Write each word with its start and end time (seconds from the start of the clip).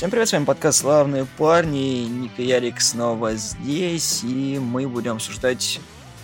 Всем 0.00 0.10
привет, 0.10 0.30
с 0.30 0.32
вами 0.32 0.46
подкаст 0.46 0.78
«Славные 0.78 1.26
парни», 1.26 2.06
Ник 2.06 2.32
и 2.38 2.44
Ярик 2.44 2.80
снова 2.80 3.34
здесь, 3.34 4.24
и 4.24 4.58
мы 4.58 4.88
будем 4.88 5.16
обсуждать 5.16 5.78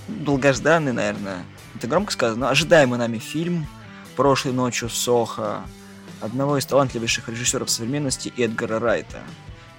долгожданный, 0.08 0.95
наверное, 0.95 1.45
это 1.74 1.87
громко 1.87 2.10
сказано, 2.10 2.49
ожидаемый 2.49 2.99
нами 2.99 3.19
фильм 3.19 3.67
«Прошлой 4.17 4.54
ночью 4.54 4.88
в 4.88 4.94
Сохо» 4.94 5.60
одного 6.22 6.56
из 6.56 6.65
талантливейших 6.65 7.28
режиссеров 7.28 7.69
современности 7.69 8.33
Эдгара 8.38 8.81
Райта. 8.81 9.21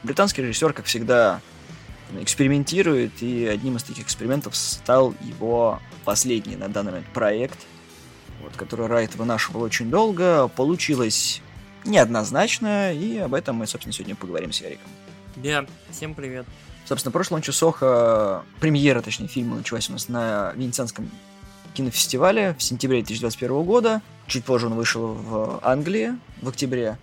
Британский 0.03 0.43
режиссер, 0.43 0.73
как 0.73 0.85
всегда, 0.85 1.41
экспериментирует, 2.21 3.23
и 3.23 3.47
одним 3.47 3.77
из 3.77 3.83
таких 3.83 4.05
экспериментов 4.05 4.55
стал 4.55 5.15
его 5.21 5.79
последний 6.05 6.55
на 6.55 6.67
данный 6.67 6.91
момент 6.91 7.07
проект, 7.15 7.65
вот, 8.43 8.55
который 8.57 8.85
Райт 8.85 9.15
вынашивал 9.15 9.63
очень 9.63 9.89
долго. 9.89 10.49
Получилось 10.49 11.41
неоднозначно, 11.85 12.93
и 12.93 13.17
об 13.17 13.33
этом 13.33 13.57
мы, 13.57 13.67
собственно, 13.67 13.93
сегодня 13.93 14.15
поговорим 14.15 14.51
с 14.51 14.61
Яриком. 14.61 14.89
Да, 15.35 15.65
всем 15.91 16.15
привет. 16.15 16.45
Собственно, 16.85 17.11
прошлым 17.11 17.39
ночью 17.39 17.53
Соха, 17.53 18.43
премьера, 18.59 19.01
точнее, 19.01 19.27
фильма 19.27 19.57
началась 19.57 19.89
у 19.89 19.93
нас 19.93 20.07
на 20.07 20.53
Венецианском 20.55 21.09
кинофестивале 21.73 22.55
в 22.57 22.63
сентябре 22.63 22.99
2021 22.99 23.63
года. 23.63 24.01
Чуть 24.25 24.43
позже 24.43 24.67
он 24.67 24.73
вышел 24.73 25.13
в 25.13 25.59
Англии 25.63 26.13
в 26.41 26.49
октябре. 26.49 26.97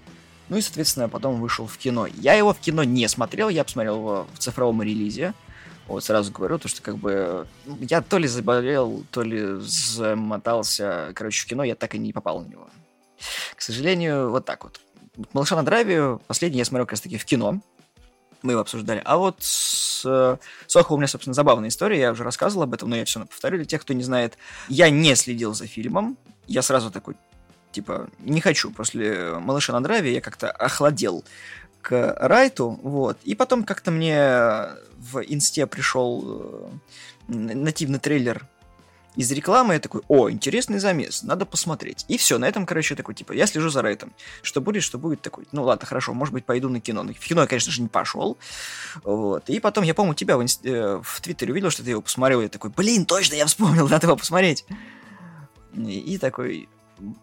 Ну 0.49 0.57
и, 0.57 0.61
соответственно, 0.61 1.09
потом 1.09 1.41
вышел 1.41 1.67
в 1.67 1.79
кино. 1.79 2.07
Я 2.07 2.35
его 2.35 2.53
в 2.53 2.59
кино 2.59 2.83
не 2.83 3.09
смотрел, 3.09 3.49
я 3.49 3.63
посмотрел 3.63 3.97
его 3.97 4.27
в 4.35 4.39
цифровом 4.39 4.83
релизе. 4.83 5.33
Вот 5.87 6.03
сразу 6.03 6.33
говорю, 6.33 6.59
то 6.59 6.67
что 6.67 6.83
как 6.83 6.97
бы 6.97 7.47
ну, 7.67 7.79
я 7.83 8.01
то 8.03 8.19
ли 8.19 8.27
заболел, 8.27 9.05
то 9.11 9.23
ли 9.23 9.61
замотался, 9.61 11.13
короче, 11.15 11.43
в 11.43 11.47
кино, 11.47 11.63
я 11.63 11.75
так 11.75 11.95
и 11.95 11.99
не 11.99 12.13
попал 12.13 12.41
на 12.41 12.47
него. 12.47 12.69
К 13.57 13.63
сожалению, 13.63 14.31
вот 14.31 14.45
так 14.45 14.65
вот. 14.65 14.81
«Малыша 15.33 15.57
на 15.57 15.63
драйве» 15.63 16.19
последний 16.27 16.59
я 16.59 16.65
смотрел 16.65 16.87
как 16.87 16.93
раз 16.93 17.01
таки 17.01 17.19
в 17.19 17.25
кино. 17.25 17.61
Мы 18.43 18.53
его 18.53 18.61
обсуждали. 18.61 19.01
А 19.05 19.17
вот 19.17 19.37
с 19.41 19.85
Сохо 20.67 20.93
у 20.93 20.97
меня, 20.97 21.07
собственно, 21.07 21.35
забавная 21.35 21.69
история. 21.69 22.01
Я 22.01 22.13
уже 22.13 22.25
рассказывал 22.25 22.65
об 22.65 22.75
этом, 22.75 22.91
но 22.91 22.97
я 22.97 23.05
все 23.05 23.21
повторю 23.21 23.59
для 23.59 23.67
тех, 23.67 23.81
кто 23.83 23.95
не 23.95 24.03
знает. 24.03 24.37
Я 24.69 24.91
не 24.91 25.15
следил 25.15 25.55
за 25.55 25.67
фильмом. 25.67 26.19
Я 26.47 26.63
сразу 26.63 26.91
такой, 26.91 27.17
типа, 27.73 28.09
не 28.19 28.41
хочу. 28.41 28.71
После 28.71 29.35
«Малыша 29.39 29.73
на 29.73 29.83
драйве» 29.83 30.13
я 30.13 30.21
как-то 30.21 30.51
охладел 30.51 31.25
к 31.81 32.17
Райту, 32.19 32.79
вот. 32.83 33.19
И 33.25 33.35
потом 33.35 33.65
как-то 33.65 33.91
мне 33.91 34.69
в 34.97 35.21
инсте 35.27 35.67
пришел 35.67 36.73
э, 37.29 37.35
нативный 37.35 37.99
трейлер 37.99 38.47
из 39.17 39.31
рекламы, 39.31 39.75
я 39.75 39.81
такой, 39.81 40.03
о, 40.09 40.31
интересный 40.31 40.79
замес, 40.79 41.23
надо 41.23 41.47
посмотреть. 41.47 42.05
И 42.09 42.19
все, 42.19 42.39
на 42.39 42.47
этом, 42.47 42.67
короче, 42.67 42.95
такой, 42.97 43.15
типа, 43.15 43.33
я 43.33 43.47
слежу 43.47 43.71
за 43.71 43.83
Райтом. 43.83 44.13
Что 44.43 44.61
будет, 44.61 44.83
что 44.83 44.99
будет, 44.99 45.21
такой, 45.21 45.47
ну 45.53 45.63
ладно, 45.63 45.87
хорошо, 45.87 46.15
может 46.15 46.35
быть, 46.35 46.45
пойду 46.45 46.69
на 46.69 46.81
кино. 46.81 47.05
В 47.05 47.27
кино 47.27 47.43
я, 47.43 47.47
конечно 47.47 47.73
же, 47.73 47.83
не 47.83 47.89
пошел. 47.89 48.37
Вот. 49.05 49.49
И 49.49 49.61
потом, 49.61 49.85
я 49.85 49.95
помню, 49.95 50.15
тебя 50.15 50.37
в, 50.37 50.43
инст... 50.43 50.65
Э, 50.67 51.01
в 51.03 51.21
Твиттере 51.21 51.53
увидел, 51.53 51.71
что 51.71 51.85
ты 51.85 51.91
его 51.91 52.03
посмотрел, 52.03 52.41
и 52.41 52.45
я 52.45 52.49
такой, 52.49 52.71
блин, 52.71 53.07
точно, 53.07 53.35
я 53.35 53.47
вспомнил, 53.47 53.89
надо 53.89 54.07
его 54.07 54.17
посмотреть. 54.17 54.65
И, 55.75 55.99
и 55.99 56.19
такой, 56.19 56.69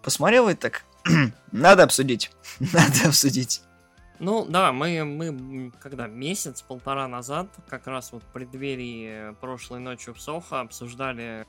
посмотрел, 0.02 0.50
и 0.50 0.56
так, 0.56 0.84
надо 1.52 1.84
обсудить, 1.84 2.32
надо 2.60 3.08
обсудить. 3.08 3.62
Ну 4.20 4.46
да, 4.46 4.72
мы, 4.72 5.04
мы 5.04 5.72
когда 5.80 6.06
месяц-полтора 6.06 7.08
назад, 7.08 7.48
как 7.68 7.88
раз 7.88 8.12
вот 8.12 8.22
в 8.22 8.28
преддверии 8.28 9.34
прошлой 9.42 9.80
ночи 9.80 10.14
в 10.14 10.22
Сохо, 10.22 10.60
обсуждали 10.60 11.48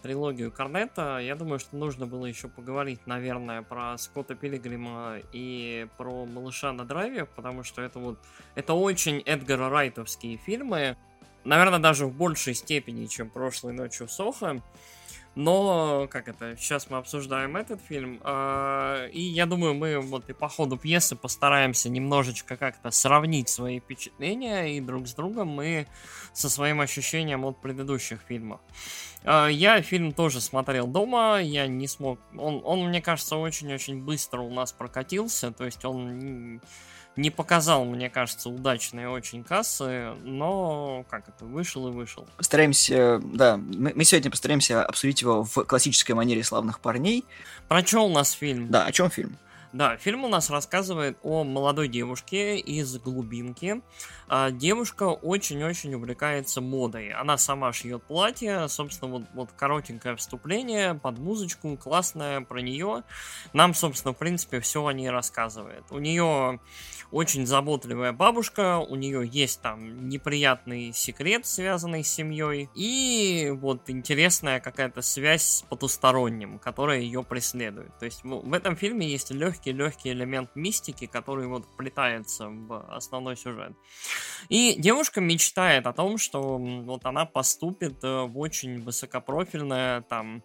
трилогию 0.00 0.50
Корнета. 0.50 1.18
Я 1.18 1.34
думаю, 1.36 1.58
что 1.58 1.76
нужно 1.76 2.06
было 2.06 2.26
еще 2.26 2.48
поговорить, 2.48 3.06
наверное, 3.06 3.62
про 3.62 3.96
Скотта 3.98 4.34
Пилигрима 4.34 5.18
и 5.32 5.86
про 5.96 6.24
Малыша 6.24 6.72
на 6.72 6.84
драйве, 6.84 7.26
потому 7.26 7.62
что 7.62 7.82
это 7.82 7.98
вот 7.98 8.18
это 8.54 8.74
очень 8.74 9.20
Эдгара 9.20 9.68
Райтовские 9.68 10.36
фильмы. 10.36 10.96
Наверное, 11.44 11.78
даже 11.78 12.06
в 12.06 12.14
большей 12.14 12.54
степени, 12.54 13.06
чем 13.06 13.28
прошлой 13.28 13.72
ночью 13.72 14.06
в 14.06 14.12
Сохо. 14.12 14.62
Но, 15.34 16.08
как 16.10 16.28
это, 16.28 16.56
сейчас 16.58 16.90
мы 16.90 16.98
обсуждаем 16.98 17.56
этот 17.56 17.80
фильм, 17.80 18.20
э, 18.22 19.08
и 19.12 19.22
я 19.22 19.46
думаю, 19.46 19.72
мы 19.72 19.98
вот 19.98 20.28
и 20.28 20.34
по 20.34 20.48
ходу 20.48 20.76
пьесы 20.76 21.16
постараемся 21.16 21.88
немножечко 21.88 22.58
как-то 22.58 22.90
сравнить 22.90 23.48
свои 23.48 23.80
впечатления, 23.80 24.76
и 24.76 24.80
друг 24.80 25.08
с 25.08 25.14
другом 25.14 25.48
мы 25.48 25.86
со 26.34 26.50
своим 26.50 26.82
ощущением 26.82 27.46
от 27.46 27.62
предыдущих 27.62 28.20
фильмов. 28.28 28.60
Э, 29.24 29.48
я 29.50 29.80
фильм 29.80 30.12
тоже 30.12 30.42
смотрел 30.42 30.86
дома, 30.86 31.40
я 31.40 31.66
не 31.66 31.88
смог, 31.88 32.18
он, 32.36 32.60
он 32.62 32.88
мне 32.88 33.00
кажется, 33.00 33.36
очень-очень 33.36 34.02
быстро 34.02 34.42
у 34.42 34.50
нас 34.50 34.72
прокатился, 34.72 35.50
то 35.50 35.64
есть 35.64 35.82
он 35.86 36.60
не 37.16 37.30
показал, 37.30 37.84
мне 37.84 38.08
кажется, 38.08 38.48
удачные 38.48 39.08
очень 39.08 39.44
кассы, 39.44 40.12
но 40.22 41.04
как 41.10 41.28
это, 41.28 41.44
вышел 41.44 41.88
и 41.88 41.90
вышел. 41.90 42.26
Постараемся, 42.36 43.20
да, 43.22 43.56
мы, 43.56 43.92
мы 43.94 44.04
сегодня 44.04 44.30
постараемся 44.30 44.84
обсудить 44.84 45.20
его 45.22 45.44
в 45.44 45.64
классической 45.64 46.12
манере 46.12 46.42
славных 46.42 46.80
парней. 46.80 47.24
Про 47.68 47.84
что 47.84 48.06
у 48.06 48.08
нас 48.08 48.32
фильм? 48.32 48.68
Да, 48.70 48.86
о 48.86 48.92
чем 48.92 49.10
фильм? 49.10 49.36
Да, 49.72 49.96
фильм 49.96 50.24
у 50.24 50.28
нас 50.28 50.50
рассказывает 50.50 51.16
о 51.22 51.44
молодой 51.44 51.88
девушке 51.88 52.58
из 52.58 52.98
глубинки. 52.98 53.80
А, 54.28 54.50
девушка 54.50 55.04
очень-очень 55.04 55.94
увлекается 55.94 56.60
модой. 56.60 57.10
Она 57.12 57.38
сама 57.38 57.72
шьет 57.72 58.02
платье. 58.02 58.68
Собственно, 58.68 59.10
вот, 59.10 59.22
вот 59.32 59.52
коротенькое 59.52 60.16
вступление 60.16 60.92
под 60.94 61.18
музычку, 61.18 61.74
классное 61.78 62.42
про 62.42 62.60
нее. 62.60 63.02
Нам, 63.54 63.72
собственно, 63.72 64.12
в 64.12 64.18
принципе, 64.18 64.60
все 64.60 64.84
о 64.84 64.92
ней 64.92 65.08
рассказывает. 65.08 65.84
У 65.88 65.98
нее 65.98 66.60
очень 67.12 67.46
заботливая 67.46 68.12
бабушка, 68.12 68.78
у 68.78 68.96
нее 68.96 69.28
есть 69.30 69.60
там 69.60 70.08
неприятный 70.08 70.92
секрет, 70.94 71.46
связанный 71.46 72.02
с 72.02 72.08
семьей, 72.08 72.70
и 72.74 73.52
вот 73.54 73.90
интересная 73.90 74.60
какая-то 74.60 75.02
связь 75.02 75.42
с 75.42 75.62
потусторонним, 75.62 76.58
которая 76.58 77.00
ее 77.00 77.22
преследует. 77.22 77.96
То 77.98 78.06
есть 78.06 78.24
в 78.24 78.52
этом 78.54 78.76
фильме 78.76 79.06
есть 79.06 79.30
легкий-легкий 79.70 80.10
элемент 80.10 80.50
мистики, 80.54 81.06
который 81.06 81.46
вот 81.46 81.64
вплетается 81.64 82.48
в 82.48 82.94
основной 82.94 83.36
сюжет. 83.36 83.72
И 84.48 84.74
девушка 84.78 85.20
мечтает 85.20 85.86
о 85.86 85.92
том, 85.92 86.18
что 86.18 86.58
вот 86.58 87.04
она 87.04 87.24
поступит 87.24 88.02
э, 88.02 88.22
в 88.22 88.38
очень 88.38 88.82
высокопрофильное 88.82 90.02
там 90.02 90.42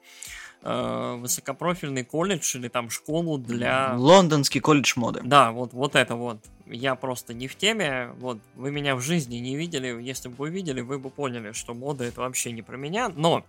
э, 0.62 1.16
высокопрофильный 1.20 2.04
колледж 2.04 2.58
или 2.58 2.68
там 2.68 2.90
школу 2.90 3.38
для... 3.38 3.96
Лондонский 3.98 4.62
колледж 4.62 4.94
моды. 4.96 5.22
Да, 5.24 5.52
вот, 5.52 5.74
вот 5.74 5.96
это 5.96 6.16
вот 6.16 6.40
я 6.70 6.96
просто 6.96 7.34
не 7.34 7.48
в 7.48 7.56
теме, 7.56 8.12
вот, 8.20 8.40
вы 8.56 8.72
меня 8.72 8.96
в 8.96 9.02
жизни 9.02 9.38
не 9.38 9.56
видели, 9.56 10.02
если 10.02 10.30
бы 10.30 10.36
вы 10.36 10.50
видели, 10.50 10.82
вы 10.82 11.00
бы 11.00 11.10
поняли, 11.10 11.52
что 11.52 11.74
мода 11.74 12.04
это 12.04 12.22
вообще 12.22 12.52
не 12.52 12.62
про 12.62 12.78
меня, 12.78 13.10
но 13.10 13.46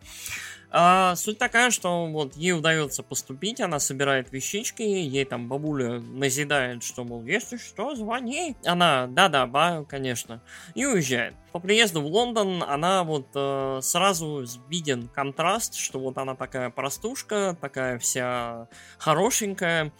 а, 0.71 1.17
суть 1.17 1.39
такая, 1.39 1.71
что 1.71 2.07
вот 2.07 2.37
ей 2.37 2.53
удается 2.53 3.03
поступить, 3.03 3.61
она 3.61 3.79
собирает 3.79 4.33
вещички, 4.33 4.83
ей 4.83 5.25
там 5.25 5.49
бабуля 5.49 6.01
назидает, 6.01 6.83
что, 6.83 7.05
мол, 7.05 7.25
если 7.25 7.57
что, 7.57 7.95
звони. 7.95 8.55
Она, 8.65 9.07
да-да, 9.07 9.47
ба, 9.47 9.87
конечно, 9.89 10.43
и 10.75 10.85
уезжает. 10.85 11.35
По 11.53 11.61
приезду 11.61 12.03
в 12.03 12.07
Лондон 12.07 12.63
она 12.63 13.03
вот 13.05 13.29
э, 13.35 13.81
сразу 13.83 14.45
виден 14.69 15.09
контраст, 15.09 15.75
что 15.75 15.99
вот 15.99 16.19
она 16.19 16.35
такая 16.35 16.69
простушка, 16.69 17.57
такая 17.59 17.99
вся 17.99 18.69
хорошенькая, 18.99 19.91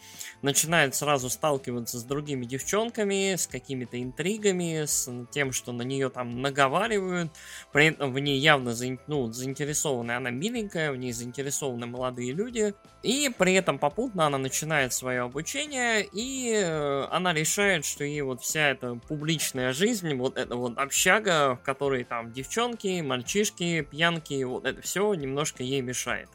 начинает 0.43 0.93
сразу 0.93 1.29
сталкиваться 1.29 1.97
с 1.97 2.03
другими 2.03 2.45
девчонками, 2.45 3.08
с 3.11 3.47
какими-то 3.47 4.01
интригами, 4.01 4.85
с 4.85 5.09
тем, 5.31 5.51
что 5.51 5.71
на 5.71 5.83
нее 5.83 6.09
там 6.09 6.41
наговаривают, 6.41 7.31
при 7.71 7.87
этом 7.87 8.13
в 8.13 8.19
ней 8.19 8.39
явно 8.39 8.73
ну, 9.07 9.31
заинтересованы, 9.31 10.13
она 10.13 10.29
миленькая, 10.29 10.91
в 10.91 10.97
ней 10.97 11.11
заинтересованы 11.11 11.85
молодые 11.85 12.31
люди, 12.31 12.73
и 13.03 13.31
при 13.37 13.53
этом 13.53 13.79
попутно 13.79 14.25
она 14.25 14.37
начинает 14.37 14.93
свое 14.93 15.21
обучение, 15.21 16.07
и 16.11 16.53
э, 16.53 17.07
она 17.11 17.33
решает, 17.33 17.85
что 17.85 18.03
ей 18.03 18.21
вот 18.21 18.41
вся 18.41 18.69
эта 18.69 18.95
публичная 18.95 19.73
жизнь, 19.73 20.13
вот 20.15 20.37
эта 20.37 20.55
вот 20.55 20.77
общага, 20.77 21.55
в 21.55 21.63
которой 21.63 22.03
там 22.03 22.31
девчонки, 22.33 23.01
мальчишки, 23.01 23.81
пьянки, 23.81 24.43
вот 24.43 24.65
это 24.65 24.81
все 24.81 25.13
немножко 25.13 25.63
ей 25.63 25.81
мешает. 25.81 26.29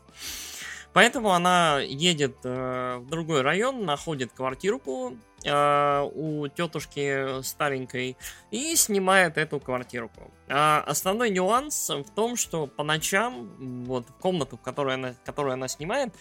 Поэтому 0.95 1.33
она 1.33 1.81
едет 1.81 2.37
э, 2.45 2.99
в 3.01 3.11
другой 3.11 3.43
район, 3.43 3.85
находит 3.85 4.33
квартирку 4.33 5.19
у 5.47 6.49
тетушки 6.49 7.43
старенькой 7.43 8.17
и 8.51 8.77
снимает 8.77 9.37
эту 9.37 9.61
квартирку. 9.61 10.31
А 10.49 10.83
основной 10.87 11.31
нюанс 11.31 11.91
в 11.91 12.11
том, 12.15 12.37
что 12.37 12.67
по 12.67 12.83
ночам, 12.83 13.85
вот 13.85 14.07
комнату, 14.21 14.57
которую 14.57 14.95
она, 14.95 15.15
которую 15.25 15.55
она 15.55 15.69
снимает, 15.69 16.15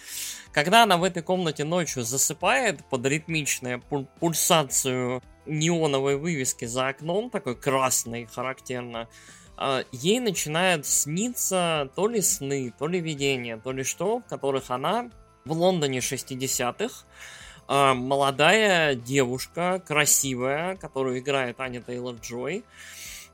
когда 0.51 0.83
она 0.83 0.97
в 0.97 1.03
этой 1.03 1.23
комнате 1.23 1.63
ночью 1.63 2.03
засыпает 2.03 2.85
под 2.89 3.05
ритмичную 3.05 3.81
пульсацию 4.19 5.21
неоновой 5.45 6.17
вывески 6.17 6.65
за 6.65 6.89
окном, 6.89 7.29
такой 7.29 7.55
красный 7.55 8.25
характерно, 8.25 9.07
а, 9.57 9.83
ей 9.91 10.19
начинают 10.19 10.85
сниться 10.85 11.89
то 11.95 12.07
ли 12.07 12.21
сны, 12.21 12.73
то 12.77 12.87
ли 12.87 12.99
видения, 12.99 13.57
то 13.57 13.71
ли 13.71 13.83
что, 13.83 14.19
в 14.19 14.23
которых 14.23 14.71
она 14.71 15.09
в 15.45 15.51
Лондоне 15.51 15.99
60-х 15.99 17.05
э, 17.67 17.93
молодая 17.93 18.95
девушка, 18.95 19.81
красивая, 19.85 20.75
которую 20.75 21.19
играет 21.19 21.59
Аня 21.59 21.81
Тейлор-Джой, 21.81 22.63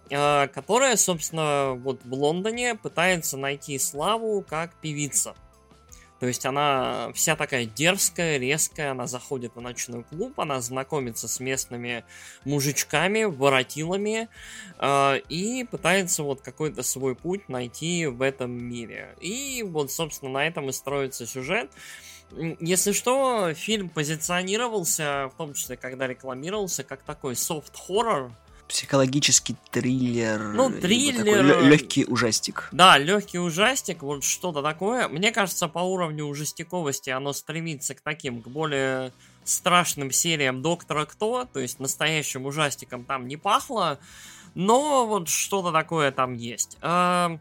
э, 0.10 0.48
которая, 0.48 0.96
собственно, 0.98 1.74
вот 1.74 2.02
в 2.04 2.14
Лондоне 2.14 2.76
пытается 2.76 3.38
найти 3.38 3.78
славу 3.80 4.44
как 4.48 4.74
певица. 4.76 5.36
То 6.20 6.28
есть 6.28 6.46
она 6.46 7.12
вся 7.14 7.38
такая 7.38 7.66
дерзкая, 7.66 8.38
резкая, 8.38 8.92
она 8.92 9.08
заходит 9.08 9.56
в 9.56 9.62
ночной 9.62 10.04
клуб, 10.04 10.38
она 10.40 10.60
знакомится 10.60 11.30
с 11.30 11.40
местными 11.40 12.04
мужичками, 12.44 13.24
воротилами 13.24 14.28
э, 14.80 15.20
и 15.30 15.64
пытается 15.64 16.24
вот 16.24 16.42
какой-то 16.42 16.84
свой 16.84 17.16
путь 17.16 17.48
найти 17.48 18.06
в 18.06 18.22
этом 18.22 18.52
мире. 18.52 19.16
И 19.22 19.64
вот, 19.66 19.92
собственно, 19.92 20.32
на 20.32 20.48
этом 20.48 20.70
и 20.70 20.74
строится 20.74 21.26
сюжет. 21.26 21.72
Если 22.60 22.92
что, 22.92 23.54
фильм 23.54 23.90
позиционировался, 23.90 25.30
в 25.34 25.38
том 25.38 25.54
числе, 25.54 25.78
когда 25.78 26.08
рекламировался, 26.08 26.84
как 26.84 27.02
такой 27.02 27.36
софт-хоррор, 27.36 28.32
психологический 28.70 29.56
триллер. 29.72 30.40
Ну, 30.54 30.70
триллер. 30.70 31.64
Легкий 31.64 32.06
ужастик. 32.06 32.70
Да, 32.72 32.98
легкий 32.98 33.40
ужастик, 33.40 34.04
вот 34.04 34.24
что-то 34.24 34.62
такое. 34.62 35.08
Мне 35.08 35.32
кажется, 35.32 35.68
по 35.68 35.80
уровню 35.80 36.26
ужастиковости 36.26 37.10
оно 37.10 37.34
стремится 37.34 37.96
к 37.96 38.02
таким, 38.02 38.42
к 38.42 38.48
более 38.48 39.12
страшным 39.44 40.12
сериям 40.12 40.62
Доктора 40.62 41.06
Кто, 41.06 41.46
то 41.52 41.60
есть 41.60 41.80
настоящим 41.80 42.46
ужастиком 42.46 43.04
там 43.04 43.28
не 43.28 43.38
пахло, 43.38 44.00
но 44.54 45.08
вот 45.08 45.28
что-то 45.28 45.72
такое 45.72 46.12
там 46.12 46.36
есть. 46.36 46.78
А, 46.82 47.40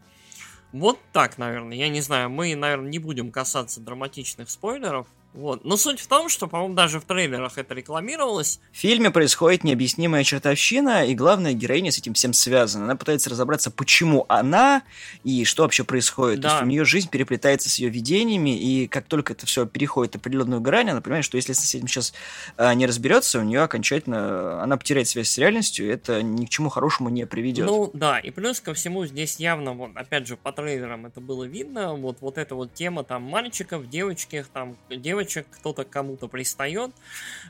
вот 0.71 0.99
так, 1.11 1.37
наверное. 1.37 1.77
Я 1.77 1.89
не 1.89 2.01
знаю, 2.01 2.29
мы, 2.29 2.55
наверное, 2.55 2.89
не 2.89 2.99
будем 2.99 3.31
касаться 3.31 3.79
драматичных 3.79 4.49
спойлеров. 4.49 5.07
Вот. 5.33 5.63
Но 5.63 5.77
суть 5.77 5.99
в 5.99 6.07
том, 6.07 6.27
что, 6.27 6.47
по-моему, 6.47 6.73
даже 6.73 6.99
в 6.99 7.05
трейлерах 7.05 7.57
это 7.57 7.75
рекламировалось. 7.75 8.59
В 8.71 8.77
фильме 8.77 9.11
происходит 9.11 9.63
необъяснимая 9.63 10.23
чертовщина, 10.23 11.05
и 11.05 11.13
главная 11.13 11.53
героиня 11.53 11.91
с 11.91 11.99
этим 11.99 12.15
всем 12.15 12.33
связана. 12.33 12.85
Она 12.85 12.95
пытается 12.95 13.29
разобраться, 13.29 13.69
почему 13.69 14.25
она 14.27 14.81
и 15.23 15.45
что 15.45 15.63
вообще 15.63 15.83
происходит. 15.83 16.39
Да. 16.39 16.49
То 16.49 16.55
есть 16.55 16.63
у 16.65 16.67
нее 16.67 16.83
жизнь 16.83 17.09
переплетается 17.09 17.69
с 17.69 17.75
ее 17.75 17.89
видениями, 17.89 18.57
и 18.59 18.87
как 18.87 19.05
только 19.05 19.33
это 19.33 19.45
все 19.45 19.67
переходит 19.67 20.15
определенную 20.15 20.61
грань, 20.61 20.89
она 20.89 21.01
понимает, 21.01 21.25
что 21.25 21.37
если 21.37 21.53
с 21.53 21.75
этим 21.75 21.87
сейчас 21.87 22.13
а, 22.57 22.73
не 22.73 22.87
разберется, 22.87 23.39
у 23.39 23.43
нее 23.43 23.61
окончательно 23.61 24.63
она 24.63 24.77
потеряет 24.77 25.07
связь 25.07 25.29
с 25.29 25.37
реальностью, 25.37 25.85
и 25.85 25.89
это 25.89 26.23
ни 26.23 26.47
к 26.47 26.49
чему 26.49 26.69
хорошему 26.69 27.09
не 27.09 27.27
приведет. 27.27 27.67
Ну 27.67 27.91
да, 27.93 28.17
и 28.17 28.31
плюс 28.31 28.59
ко 28.61 28.73
всему 28.73 29.05
здесь 29.05 29.37
явно, 29.37 29.73
вот 29.73 29.91
опять 29.95 30.27
же, 30.27 30.37
по 30.37 30.51
трейлерам 30.51 31.05
это 31.05 31.21
было 31.21 31.43
видно, 31.43 31.93
вот, 31.93 32.17
вот 32.21 32.39
эта 32.39 32.55
вот 32.55 32.73
тема 32.73 33.03
там 33.03 33.21
мальчиков, 33.23 33.87
девочек, 33.87 34.47
там 34.51 34.75
девочек 34.89 35.18
девочек, 35.19 35.47
кто-то 35.51 35.83
кому-то 35.83 36.27
пристает, 36.27 36.91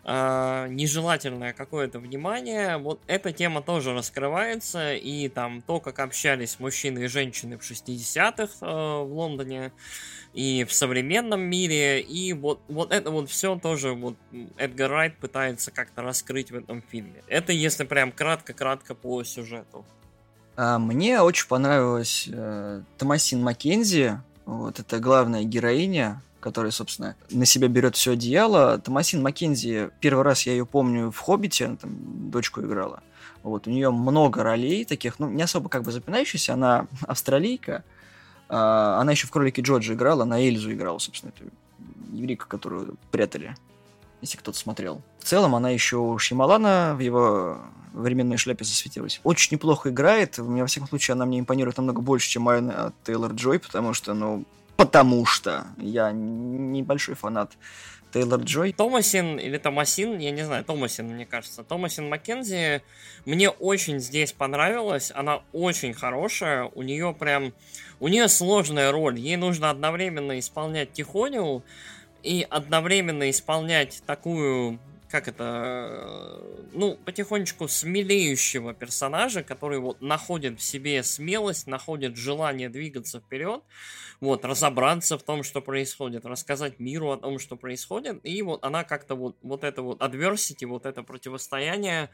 э, 0.03 0.67
нежелательное 0.69 1.53
какое-то 1.53 1.99
внимание. 1.99 2.77
Вот 2.77 2.99
эта 3.07 3.31
тема 3.31 3.61
тоже 3.61 3.93
раскрывается, 3.93 4.93
и 4.93 5.29
там 5.29 5.61
то, 5.61 5.79
как 5.79 5.99
общались 5.99 6.59
мужчины 6.59 7.05
и 7.05 7.07
женщины 7.07 7.57
в 7.57 7.61
60-х 7.61 8.53
э, 8.61 9.03
в 9.03 9.13
Лондоне, 9.13 9.71
и 10.33 10.63
в 10.63 10.73
современном 10.73 11.41
мире, 11.41 12.01
и 12.01 12.33
вот, 12.33 12.61
вот 12.67 12.91
это 12.91 13.11
вот 13.11 13.29
все 13.29 13.57
тоже 13.57 13.93
вот 13.93 14.15
Эдгар 14.57 14.91
Райт 14.91 15.17
пытается 15.17 15.71
как-то 15.71 16.01
раскрыть 16.01 16.51
в 16.51 16.55
этом 16.55 16.81
фильме. 16.81 17.23
Это 17.27 17.51
если 17.51 17.83
прям 17.83 18.11
кратко-кратко 18.11 18.95
по 18.95 19.23
сюжету. 19.23 19.85
А, 20.55 20.77
мне 20.77 21.21
очень 21.21 21.47
понравилась 21.47 22.27
э, 22.31 22.81
Томасин 22.97 23.41
Маккензи, 23.41 24.19
вот 24.45 24.79
это 24.79 24.99
главная 24.99 25.43
героиня, 25.43 26.21
которая, 26.39 26.71
собственно, 26.71 27.15
на 27.29 27.45
себя 27.45 27.67
берет 27.67 27.95
все 27.95 28.11
одеяло. 28.11 28.77
Томасин 28.79 29.21
Маккензи, 29.21 29.91
первый 29.99 30.23
раз 30.23 30.43
я 30.43 30.53
ее 30.53 30.65
помню 30.65 31.11
в 31.11 31.17
«Хоббите», 31.17 31.65
она 31.65 31.75
там 31.75 31.91
дочку 32.31 32.61
играла. 32.61 33.01
Вот, 33.43 33.67
у 33.67 33.69
нее 33.69 33.91
много 33.91 34.43
ролей 34.43 34.85
таких, 34.85 35.19
ну, 35.19 35.29
не 35.29 35.43
особо 35.43 35.69
как 35.69 35.83
бы 35.83 35.91
запинающихся, 35.91 36.53
она 36.53 36.87
австралийка, 37.07 37.83
а, 38.49 38.99
она 38.99 39.11
еще 39.11 39.27
в 39.27 39.31
«Кролике 39.31 39.61
Джорджи» 39.61 39.93
играла, 39.93 40.25
на 40.25 40.41
Эльзу 40.41 40.71
играла, 40.71 40.97
собственно, 40.97 41.31
эту 41.35 41.49
еврейку, 42.11 42.47
которую 42.47 42.97
прятали, 43.11 43.55
если 44.21 44.37
кто-то 44.37 44.57
смотрел. 44.57 45.01
В 45.19 45.25
целом, 45.25 45.55
она 45.55 45.69
еще 45.69 45.97
у 45.97 46.17
Шьямалана 46.17 46.95
в 46.95 46.99
его 46.99 47.59
временной 47.93 48.37
шляпе 48.37 48.65
засветилась. 48.65 49.19
Очень 49.23 49.55
неплохо 49.55 49.89
играет. 49.89 50.39
У 50.39 50.43
меня, 50.43 50.63
во 50.63 50.67
всяком 50.67 50.89
случае, 50.89 51.13
она 51.13 51.25
мне 51.25 51.39
импонирует 51.39 51.77
намного 51.77 52.01
больше, 52.01 52.29
чем 52.29 52.43
Майна 52.43 52.93
Тейлор 53.03 53.33
Джой, 53.33 53.59
потому 53.59 53.93
что, 53.93 54.13
ну, 54.13 54.45
потому 54.79 55.25
что 55.25 55.67
я 55.77 56.13
небольшой 56.13 57.15
фанат 57.15 57.51
Тейлор 58.13 58.39
Джой. 58.39 58.71
Томасин 58.71 59.37
или 59.37 59.57
Томасин, 59.57 60.17
я 60.19 60.31
не 60.31 60.43
знаю, 60.43 60.63
Томасин, 60.63 61.07
мне 61.09 61.25
кажется. 61.25 61.65
Томасин 61.65 62.07
Маккензи 62.07 62.81
мне 63.25 63.49
очень 63.49 63.99
здесь 63.99 64.31
понравилась. 64.31 65.11
Она 65.13 65.41
очень 65.51 65.93
хорошая. 65.93 66.71
У 66.75 66.81
нее 66.81 67.13
прям... 67.13 67.51
У 67.99 68.07
нее 68.07 68.29
сложная 68.29 68.93
роль. 68.93 69.19
Ей 69.19 69.35
нужно 69.35 69.69
одновременно 69.69 70.39
исполнять 70.39 70.93
Тихоню 70.93 71.61
и 72.23 72.47
одновременно 72.49 73.29
исполнять 73.29 74.01
такую 74.05 74.79
как 75.09 75.27
это, 75.27 76.41
ну, 76.71 76.95
потихонечку 76.95 77.67
смелеющего 77.67 78.73
персонажа, 78.73 79.43
который 79.43 79.79
вот 79.79 80.01
находит 80.01 80.59
в 80.59 80.63
себе 80.63 81.03
смелость, 81.03 81.67
находит 81.67 82.15
желание 82.15 82.69
двигаться 82.69 83.19
вперед, 83.19 83.61
вот, 84.19 84.45
разобраться 84.45 85.17
в 85.17 85.23
том, 85.23 85.43
что 85.43 85.61
происходит, 85.61 86.25
рассказать 86.25 86.79
миру 86.79 87.11
о 87.11 87.17
том, 87.17 87.39
что 87.39 87.55
происходит, 87.55 88.19
и 88.23 88.41
вот 88.43 88.63
она 88.63 88.83
как-то 88.83 89.15
вот, 89.15 89.37
вот 89.41 89.63
это 89.63 89.81
вот 89.81 90.01
adversity, 90.01 90.67
вот 90.67 90.85
это 90.85 91.01
противостояние, 91.01 92.09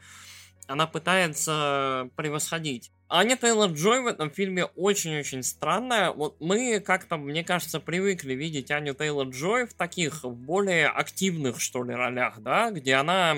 она 0.66 0.86
пытается 0.86 2.10
превосходить. 2.16 2.90
Аня 3.08 3.36
Тейлор 3.36 3.70
Джой 3.70 4.02
в 4.02 4.06
этом 4.06 4.30
фильме 4.30 4.64
очень-очень 4.64 5.44
странная. 5.44 6.10
Вот 6.10 6.40
мы 6.40 6.80
как-то, 6.80 7.16
мне 7.16 7.44
кажется, 7.44 7.78
привыкли 7.78 8.34
видеть 8.34 8.72
Аню 8.72 8.94
Тейлор 8.94 9.28
Джой 9.28 9.66
в 9.66 9.74
таких 9.74 10.24
более 10.24 10.88
активных, 10.88 11.60
что 11.60 11.84
ли, 11.84 11.94
ролях, 11.94 12.40
да, 12.40 12.72
где 12.72 12.94
она 12.94 13.36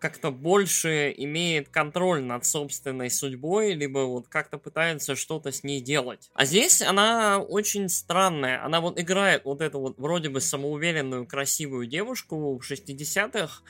как-то 0.00 0.30
больше 0.30 1.14
имеет 1.16 1.68
контроль 1.68 2.22
над 2.22 2.44
собственной 2.44 3.10
судьбой, 3.10 3.74
либо 3.74 4.00
вот 4.00 4.28
как-то 4.28 4.58
пытается 4.58 5.14
что-то 5.14 5.52
с 5.52 5.62
ней 5.62 5.80
делать. 5.80 6.30
А 6.34 6.46
здесь 6.46 6.80
она 6.82 7.38
очень 7.38 7.88
странная. 7.88 8.64
Она 8.64 8.80
вот 8.80 8.98
играет 8.98 9.44
вот 9.44 9.60
эту 9.60 9.78
вот 9.78 9.98
вроде 9.98 10.30
бы 10.30 10.40
самоуверенную, 10.40 11.26
красивую 11.26 11.86
девушку 11.86 12.58
в 12.58 12.62
60-х, 12.62 13.62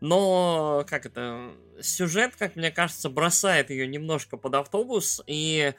но, 0.00 0.84
как 0.88 1.04
это, 1.04 1.50
сюжет, 1.80 2.36
как 2.36 2.56
мне 2.56 2.70
кажется, 2.70 3.10
бросает 3.10 3.70
ее 3.70 3.86
немножко 3.86 4.36
под 4.36 4.54
автобус, 4.54 5.20
и 5.26 5.74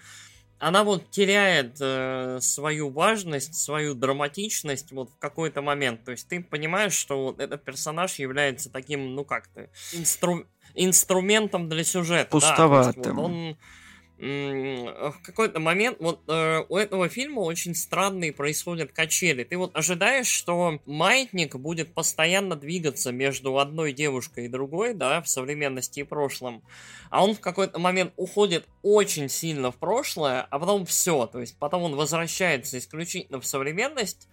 она 0.63 0.83
вот 0.83 1.09
теряет 1.11 1.77
э, 1.81 2.39
свою 2.41 2.89
важность, 2.89 3.55
свою 3.55 3.93
драматичность 3.93 4.91
вот 4.91 5.09
в 5.09 5.17
какой-то 5.17 5.61
момент. 5.61 6.05
То 6.05 6.11
есть 6.11 6.27
ты 6.27 6.41
понимаешь, 6.41 6.93
что 6.93 7.21
вот 7.25 7.39
этот 7.39 7.63
персонаж 7.63 8.15
является 8.15 8.71
таким, 8.71 9.13
ну 9.13 9.25
как-то, 9.25 9.69
инстру... 9.91 10.45
инструментом 10.73 11.67
для 11.67 11.83
сюжета. 11.83 12.29
Пустоватым. 12.29 13.03
Да, 13.03 13.11
вот 13.11 13.25
он 13.25 13.57
в 14.23 15.21
какой-то 15.21 15.59
момент 15.59 15.97
вот 15.99 16.21
э, 16.29 16.63
у 16.69 16.77
этого 16.77 17.09
фильма 17.09 17.41
очень 17.41 17.75
странные 17.75 18.31
происходят 18.31 18.93
качели. 18.93 19.43
Ты 19.43 19.57
вот 19.57 19.75
ожидаешь, 19.75 20.27
что 20.27 20.79
маятник 20.85 21.55
будет 21.55 21.93
постоянно 21.93 22.55
двигаться 22.55 23.11
между 23.11 23.57
одной 23.57 23.91
девушкой 23.91 24.45
и 24.45 24.47
другой, 24.47 24.93
да, 24.93 25.21
в 25.21 25.27
современности 25.27 26.01
и 26.01 26.03
прошлом, 26.03 26.63
а 27.09 27.23
он 27.23 27.35
в 27.35 27.41
какой-то 27.41 27.79
момент 27.79 28.13
уходит 28.15 28.65
очень 28.81 29.27
сильно 29.27 29.71
в 29.71 29.75
прошлое, 29.75 30.47
а 30.49 30.57
потом 30.57 30.85
все, 30.85 31.25
то 31.25 31.41
есть 31.41 31.57
потом 31.57 31.83
он 31.83 31.95
возвращается 31.95 32.77
исключительно 32.77 33.41
в 33.41 33.45
современность, 33.45 34.29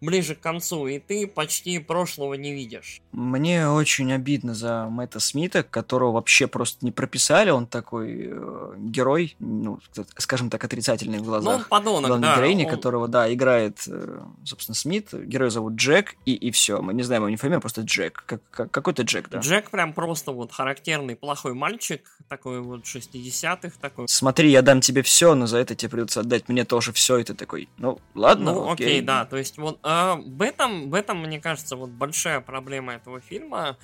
ближе 0.00 0.34
к 0.34 0.40
концу, 0.40 0.86
и 0.86 0.98
ты 0.98 1.26
почти 1.26 1.78
прошлого 1.78 2.34
не 2.34 2.52
видишь. 2.52 3.00
Мне 3.12 3.68
очень 3.68 4.12
обидно 4.12 4.54
за 4.54 4.86
Мэтта 4.90 5.20
Смита, 5.20 5.62
которого 5.62 6.12
вообще 6.12 6.46
просто 6.46 6.84
не 6.84 6.92
прописали. 6.92 7.50
Он 7.50 7.66
такой 7.66 8.28
э, 8.30 8.74
герой, 8.78 9.36
ну, 9.38 9.78
скажем 10.18 10.50
так, 10.50 10.64
отрицательный 10.64 11.18
в 11.18 11.24
глазах. 11.24 11.44
Ну, 11.52 11.58
он 11.58 11.64
подонок, 11.64 12.08
Главной 12.08 12.28
да. 12.28 12.36
героини, 12.36 12.64
он... 12.64 12.70
которого, 12.70 13.08
да, 13.08 13.32
играет, 13.32 13.84
э, 13.86 14.20
собственно, 14.44 14.74
Смит. 14.74 15.12
Герой 15.12 15.50
зовут 15.50 15.74
Джек, 15.74 16.16
и, 16.24 16.34
и 16.34 16.50
все. 16.50 16.80
Мы 16.80 16.94
не 16.94 17.02
знаем 17.02 17.22
его 17.22 17.30
ни 17.30 17.36
фамилию, 17.36 17.60
просто 17.60 17.82
Джек. 17.82 18.24
Как, 18.26 18.40
как, 18.50 18.70
какой-то 18.70 19.02
Джек, 19.02 19.28
да. 19.28 19.38
Джек 19.38 19.70
прям 19.70 19.92
просто 19.92 20.32
вот 20.32 20.52
характерный 20.52 21.16
плохой 21.16 21.54
мальчик, 21.54 22.02
такой 22.28 22.60
вот 22.60 22.84
60-х, 22.84 23.72
такой. 23.80 24.08
Смотри, 24.08 24.50
я 24.50 24.62
дам 24.62 24.80
тебе 24.80 25.02
все, 25.02 25.34
но 25.34 25.46
за 25.46 25.58
это 25.58 25.74
тебе 25.74 25.90
придется 25.90 26.20
отдать 26.20 26.48
мне 26.48 26.64
тоже 26.64 26.92
все, 26.92 27.18
и 27.18 27.24
ты 27.24 27.34
такой, 27.34 27.68
ну, 27.78 27.98
ладно, 28.14 28.52
Ну, 28.52 28.70
окей, 28.70 28.86
окей 28.86 29.00
да, 29.02 29.24
то 29.24 29.36
есть 29.36 29.58
вот 29.58 29.78
а, 29.84 30.16
в, 30.16 30.40
этом, 30.40 30.88
в 30.88 30.94
этом, 30.94 31.18
мне 31.18 31.38
кажется, 31.38 31.76
вот 31.76 31.90
большая 31.90 32.40
проблема 32.40 32.94
этого 32.94 33.20
фильма. 33.20 33.76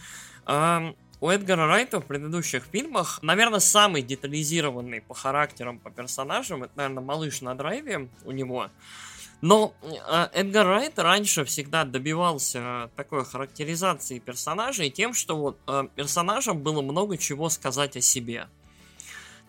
А, 0.46 0.94
у 1.20 1.28
Эдгара 1.28 1.66
Райта 1.66 2.00
в 2.00 2.06
предыдущих 2.06 2.64
фильмах, 2.64 3.18
наверное, 3.20 3.60
самый 3.60 4.00
детализированный 4.00 5.02
по 5.02 5.12
характерам, 5.12 5.78
по 5.78 5.90
персонажам, 5.90 6.62
это, 6.62 6.72
наверное, 6.76 7.04
«Малыш 7.04 7.42
на 7.42 7.54
драйве» 7.54 8.08
у 8.24 8.30
него. 8.30 8.70
Но 9.42 9.74
э, 9.82 10.28
Эдгар 10.32 10.66
Райт 10.66 10.98
раньше 10.98 11.44
всегда 11.44 11.84
добивался 11.84 12.90
такой 12.96 13.26
характеризации 13.26 14.18
персонажей 14.18 14.88
тем, 14.88 15.12
что 15.12 15.36
вот 15.36 15.58
персонажам 15.94 16.62
было 16.62 16.80
много 16.80 17.18
чего 17.18 17.50
сказать 17.50 17.98
о 17.98 18.00
себе. 18.00 18.48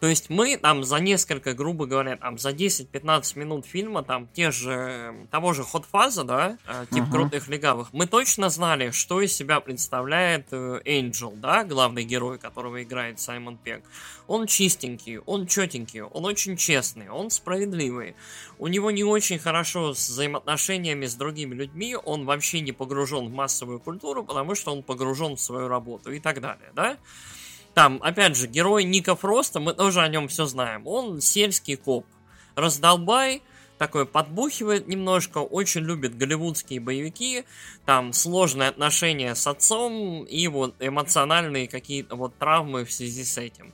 То 0.01 0.07
есть 0.07 0.31
мы 0.31 0.57
там 0.57 0.83
за 0.83 0.97
несколько, 0.97 1.53
грубо 1.53 1.85
говоря, 1.85 2.17
там 2.17 2.39
за 2.39 2.49
10-15 2.49 3.37
минут 3.37 3.67
фильма, 3.67 4.01
там 4.01 4.27
те 4.33 4.49
же, 4.49 5.27
того 5.29 5.53
же 5.53 5.61
Hot 5.61 5.85
Fuzz, 5.93 6.23
да, 6.23 6.57
э, 6.67 6.87
тип 6.89 7.03
uh-huh. 7.03 7.11
крутых 7.11 7.47
легавых, 7.47 7.93
мы 7.93 8.07
точно 8.07 8.49
знали, 8.49 8.89
что 8.89 9.21
из 9.21 9.31
себя 9.31 9.59
представляет 9.59 10.47
э, 10.53 10.81
Энджел, 10.85 11.33
да, 11.35 11.63
главный 11.63 12.03
герой, 12.03 12.39
которого 12.39 12.81
играет 12.81 13.19
Саймон 13.19 13.59
Пек. 13.59 13.83
Он 14.25 14.47
чистенький, 14.47 15.19
он 15.19 15.45
четенький, 15.45 16.01
он 16.01 16.25
очень 16.25 16.57
честный, 16.57 17.09
он 17.09 17.29
справедливый. 17.29 18.15
У 18.57 18.65
него 18.69 18.89
не 18.89 19.03
очень 19.03 19.37
хорошо 19.37 19.93
с 19.93 20.09
взаимоотношениями 20.09 21.05
с 21.05 21.13
другими 21.13 21.53
людьми, 21.53 21.95
он 21.95 22.25
вообще 22.25 22.61
не 22.61 22.71
погружен 22.71 23.27
в 23.27 23.31
массовую 23.31 23.79
культуру, 23.79 24.23
потому 24.23 24.55
что 24.55 24.71
он 24.71 24.81
погружен 24.81 25.35
в 25.35 25.39
свою 25.39 25.67
работу 25.67 26.11
и 26.11 26.19
так 26.19 26.41
далее, 26.41 26.71
да. 26.73 26.97
Там, 27.73 27.99
опять 28.03 28.35
же, 28.35 28.47
герой 28.47 28.83
Ника 28.83 29.15
Фроста, 29.15 29.59
мы 29.59 29.73
тоже 29.73 30.01
о 30.01 30.07
нем 30.07 30.27
все 30.27 30.45
знаем. 30.45 30.85
Он 30.87 31.21
сельский 31.21 31.77
коп. 31.77 32.05
Раздолбай, 32.55 33.41
такой 33.77 34.05
подбухивает 34.05 34.87
немножко, 34.87 35.39
очень 35.39 35.81
любит 35.81 36.15
голливудские 36.15 36.79
боевики, 36.79 37.45
там 37.85 38.13
сложные 38.13 38.69
отношения 38.69 39.33
с 39.33 39.47
отцом 39.47 40.23
и 40.23 40.47
вот 40.47 40.75
эмоциональные 40.79 41.67
какие-то 41.67 42.15
вот 42.15 42.37
травмы 42.37 42.85
в 42.85 42.91
связи 42.91 43.23
с 43.23 43.37
этим. 43.37 43.73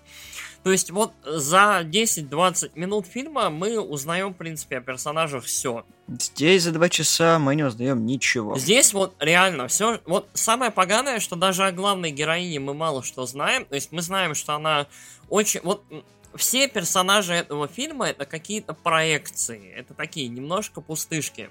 То 0.68 0.74
есть 0.74 0.92
вот 0.92 1.14
за 1.24 1.80
10-20 1.86 2.72
минут 2.76 3.08
фильма 3.08 3.50
мы 3.50 3.80
узнаем, 3.80 4.34
в 4.34 4.38
принципе, 4.38 4.80
о 4.80 4.82
персонажах 4.82 5.46
все. 5.46 5.86
Здесь 6.10 6.64
за 6.64 6.74
два 6.74 6.90
часа 6.90 7.40
мы 7.40 7.56
не 7.56 7.64
узнаем 7.64 8.06
ничего. 8.06 8.58
Здесь 8.58 8.92
вот 8.92 9.16
реально 9.22 9.70
все. 9.70 10.02
Вот 10.06 10.28
самое 10.34 10.70
поганое, 10.70 11.22
что 11.22 11.38
даже 11.38 11.64
о 11.64 11.72
главной 11.72 12.12
героине 12.12 12.60
мы 12.60 12.74
мало 12.74 13.02
что 13.02 13.26
знаем. 13.26 13.64
То 13.64 13.76
есть 13.76 13.94
мы 13.94 14.02
знаем, 14.02 14.36
что 14.36 14.56
она 14.56 14.88
очень... 15.30 15.62
Вот 15.64 15.86
все 16.36 16.68
персонажи 16.68 17.34
этого 17.34 17.68
фильма 17.68 18.08
это 18.08 18.26
какие-то 18.26 18.74
проекции. 18.74 19.72
Это 19.72 19.94
такие 19.94 20.28
немножко 20.28 20.82
пустышки. 20.82 21.50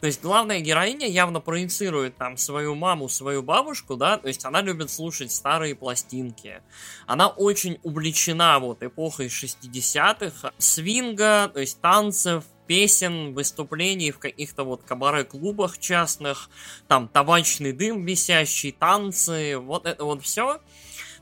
То 0.00 0.06
есть 0.06 0.22
главная 0.22 0.60
героиня 0.60 1.06
явно 1.06 1.40
проецирует 1.40 2.16
там 2.16 2.36
свою 2.36 2.74
маму, 2.74 3.08
свою 3.08 3.42
бабушку, 3.42 3.96
да, 3.96 4.16
то 4.16 4.28
есть 4.28 4.44
она 4.44 4.62
любит 4.62 4.90
слушать 4.90 5.30
старые 5.30 5.74
пластинки. 5.74 6.62
Она 7.06 7.28
очень 7.28 7.78
увлечена 7.82 8.58
вот 8.58 8.82
эпохой 8.82 9.26
60-х, 9.26 10.52
свинга, 10.58 11.50
то 11.52 11.60
есть 11.60 11.80
танцев, 11.80 12.44
песен, 12.66 13.34
выступлений 13.34 14.12
в 14.12 14.18
каких-то 14.18 14.64
вот 14.64 14.84
кабаре-клубах 14.84 15.78
частных, 15.78 16.48
там 16.86 17.08
табачный 17.08 17.72
дым 17.72 18.04
висящий, 18.06 18.72
танцы, 18.72 19.58
вот 19.58 19.86
это 19.86 20.04
вот 20.04 20.22
все 20.22 20.60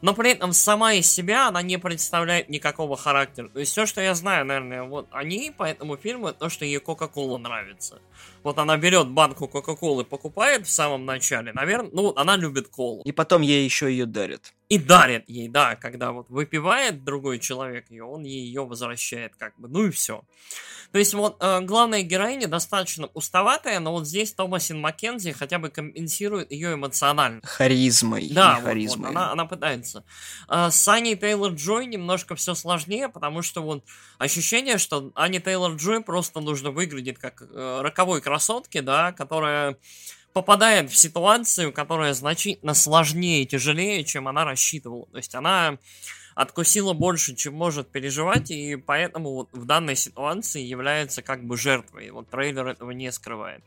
но 0.00 0.14
при 0.14 0.30
этом 0.30 0.52
сама 0.52 0.94
из 0.94 1.10
себя 1.10 1.48
она 1.48 1.62
не 1.62 1.78
представляет 1.78 2.48
никакого 2.48 2.96
характера. 2.96 3.48
То 3.48 3.60
есть 3.60 3.72
все, 3.72 3.86
что 3.86 4.00
я 4.00 4.14
знаю, 4.14 4.44
наверное, 4.44 4.84
вот 4.84 5.08
они 5.10 5.52
по 5.56 5.64
этому 5.64 5.96
фильму, 5.96 6.32
то, 6.32 6.48
что 6.48 6.64
ей 6.64 6.78
Кока-Кола 6.78 7.38
нравится. 7.38 8.00
Вот 8.42 8.58
она 8.58 8.76
берет 8.76 9.08
банку 9.08 9.48
Кока-Колы, 9.48 10.04
покупает 10.04 10.66
в 10.66 10.70
самом 10.70 11.04
начале, 11.04 11.52
наверное, 11.52 11.90
ну, 11.92 12.12
она 12.16 12.36
любит 12.36 12.68
колу. 12.68 13.02
И 13.02 13.12
потом 13.12 13.42
ей 13.42 13.64
еще 13.64 13.90
ее 13.90 14.06
дарят. 14.06 14.54
И 14.68 14.78
дарит 14.78 15.28
ей, 15.28 15.48
да, 15.48 15.76
когда 15.76 16.12
вот 16.12 16.28
выпивает 16.28 17.04
другой 17.04 17.38
человек 17.38 17.90
ее, 17.90 18.04
он 18.04 18.22
ей 18.22 18.44
ее 18.44 18.64
возвращает, 18.64 19.34
как 19.36 19.58
бы, 19.58 19.68
ну 19.68 19.86
и 19.86 19.90
все. 19.90 20.22
То 20.92 20.98
есть 20.98 21.12
вот 21.12 21.36
э, 21.40 21.60
главная 21.60 22.02
героиня 22.02 22.48
достаточно 22.48 23.08
уставатая, 23.12 23.78
но 23.78 23.92
вот 23.92 24.06
здесь 24.06 24.32
Томасин 24.32 24.80
Маккензи 24.80 25.32
хотя 25.32 25.58
бы 25.58 25.68
компенсирует 25.68 26.50
ее 26.50 26.74
эмоционально. 26.74 27.40
Харизмой. 27.44 28.28
Да, 28.30 28.56
вот, 28.56 28.64
харизмой. 28.64 29.08
Вот, 29.08 29.16
она, 29.16 29.32
она 29.32 29.44
пытается. 29.44 30.04
Э, 30.48 30.70
с 30.70 30.88
Аней 30.88 31.16
Тейлор 31.16 31.52
Джой 31.52 31.86
немножко 31.86 32.36
все 32.36 32.54
сложнее, 32.54 33.08
потому 33.10 33.42
что 33.42 33.62
вот 33.62 33.84
ощущение, 34.18 34.78
что 34.78 35.12
Ане 35.14 35.40
Тейлор 35.40 35.74
Джой 35.74 36.00
просто 36.02 36.40
нужно 36.40 36.70
выглядеть 36.70 37.18
как 37.18 37.42
э, 37.42 37.80
роковой 37.82 38.22
красотки, 38.22 38.80
да, 38.80 39.12
которая 39.12 39.76
попадает 40.32 40.90
в 40.90 40.96
ситуацию, 40.96 41.72
которая 41.72 42.14
значительно 42.14 42.72
сложнее 42.74 43.42
и 43.42 43.46
тяжелее, 43.46 44.04
чем 44.04 44.28
она 44.28 44.44
рассчитывала. 44.44 45.06
То 45.06 45.16
есть 45.18 45.34
она 45.34 45.78
откусила 46.38 46.92
больше, 46.92 47.34
чем 47.34 47.54
может 47.54 47.88
переживать, 47.88 48.52
и 48.52 48.76
поэтому 48.76 49.34
вот 49.34 49.48
в 49.52 49.64
данной 49.64 49.96
ситуации 49.96 50.62
является 50.62 51.20
как 51.20 51.44
бы 51.44 51.56
жертвой. 51.56 52.12
Вот 52.12 52.30
трейлер 52.30 52.68
этого 52.68 52.92
не 52.92 53.10
скрывает. 53.10 53.64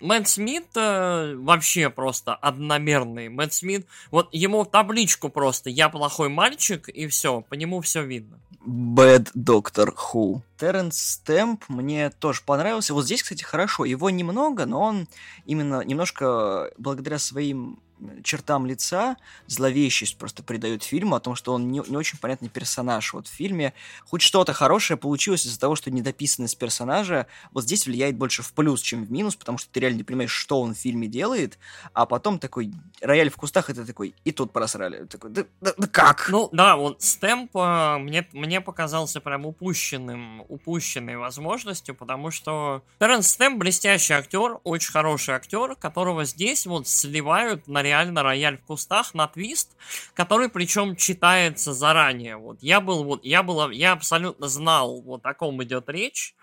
Мэтт 0.00 0.26
Смит 0.26 0.66
э, 0.74 1.36
вообще 1.36 1.90
просто 1.90 2.34
одномерный. 2.34 3.28
Мэтт 3.28 3.52
Смит, 3.52 3.86
вот 4.10 4.30
ему 4.32 4.64
табличку 4.64 5.28
просто 5.28 5.70
«Я 5.70 5.88
плохой 5.88 6.28
мальчик» 6.28 6.88
и 6.88 7.06
все, 7.06 7.40
по 7.42 7.54
нему 7.54 7.80
все 7.82 8.02
видно. 8.04 8.40
Bad 8.66 9.30
Doctor 9.36 9.94
Who. 9.94 10.42
Терренс 10.58 10.98
Стэмп 10.98 11.68
мне 11.68 12.10
тоже 12.10 12.42
понравился. 12.44 12.94
Вот 12.94 13.04
здесь, 13.04 13.22
кстати, 13.22 13.44
хорошо. 13.44 13.84
Его 13.84 14.10
немного, 14.10 14.66
но 14.66 14.82
он 14.82 15.08
именно 15.46 15.82
немножко 15.84 16.72
благодаря 16.76 17.18
своим 17.18 17.78
чертам 18.22 18.66
лица 18.66 19.16
зловещесть 19.46 20.16
просто 20.18 20.42
придает 20.42 20.82
фильму 20.82 21.16
о 21.16 21.20
том, 21.20 21.34
что 21.34 21.52
он 21.52 21.70
не, 21.70 21.82
не 21.88 21.96
очень 21.96 22.18
понятный 22.18 22.48
персонаж. 22.48 23.12
Вот 23.12 23.26
в 23.26 23.30
фильме 23.30 23.74
хоть 24.04 24.22
что-то 24.22 24.52
хорошее 24.52 24.96
получилось 24.96 25.46
из-за 25.46 25.58
того, 25.58 25.76
что 25.76 25.90
недописанность 25.90 26.58
персонажа 26.58 27.26
вот 27.52 27.64
здесь 27.64 27.86
влияет 27.86 28.16
больше 28.16 28.42
в 28.42 28.52
плюс, 28.52 28.80
чем 28.80 29.04
в 29.04 29.10
минус, 29.10 29.36
потому 29.36 29.58
что 29.58 29.70
ты 29.70 29.80
реально 29.80 29.98
не 29.98 30.04
понимаешь, 30.04 30.30
что 30.30 30.60
он 30.60 30.74
в 30.74 30.78
фильме 30.78 31.08
делает, 31.08 31.58
а 31.92 32.06
потом 32.06 32.38
такой 32.38 32.72
рояль 33.00 33.30
в 33.30 33.36
кустах, 33.36 33.70
это 33.70 33.84
такой, 33.84 34.14
и 34.24 34.32
тут 34.32 34.52
просрали. 34.52 35.04
Такой, 35.06 35.30
да, 35.30 35.44
да, 35.60 35.72
да 35.76 35.86
как? 35.86 36.28
Ну 36.30 36.48
да, 36.52 36.76
вот 36.76 37.02
Стэмп 37.02 37.56
э, 37.56 37.98
мне, 37.98 38.26
мне 38.32 38.60
показался 38.60 39.20
прям 39.20 39.46
упущенным, 39.46 40.44
упущенной 40.48 41.16
возможностью, 41.16 41.94
потому 41.94 42.30
что 42.30 42.82
Терренс 42.98 43.28
Стэмп 43.28 43.58
блестящий 43.58 44.14
актер, 44.14 44.58
очень 44.64 44.92
хороший 44.92 45.34
актер, 45.34 45.74
которого 45.76 46.24
здесь 46.24 46.66
вот 46.66 46.88
сливают 46.88 47.68
на 47.68 47.82
реально 47.88 48.22
рояль 48.22 48.58
в 48.58 48.66
кустах 48.66 49.14
на 49.14 49.26
твист, 49.26 49.76
который 50.14 50.48
причем 50.48 50.96
читается 50.96 51.72
заранее. 51.72 52.36
Вот 52.36 52.58
я 52.62 52.80
был, 52.80 53.04
вот 53.04 53.24
я 53.24 53.42
был, 53.42 53.70
я 53.70 53.92
абсолютно 53.92 54.48
знал, 54.48 55.00
вот 55.00 55.24
о 55.24 55.34
ком 55.34 55.62
идет 55.62 55.88
речь, 55.88 56.34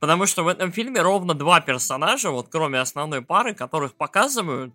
потому 0.00 0.26
что 0.26 0.42
в 0.42 0.48
этом 0.48 0.72
фильме 0.72 1.00
ровно 1.02 1.34
два 1.34 1.60
персонажа, 1.60 2.30
вот 2.30 2.48
кроме 2.50 2.80
основной 2.80 3.22
пары, 3.22 3.54
которых 3.54 3.94
показывают, 3.94 4.74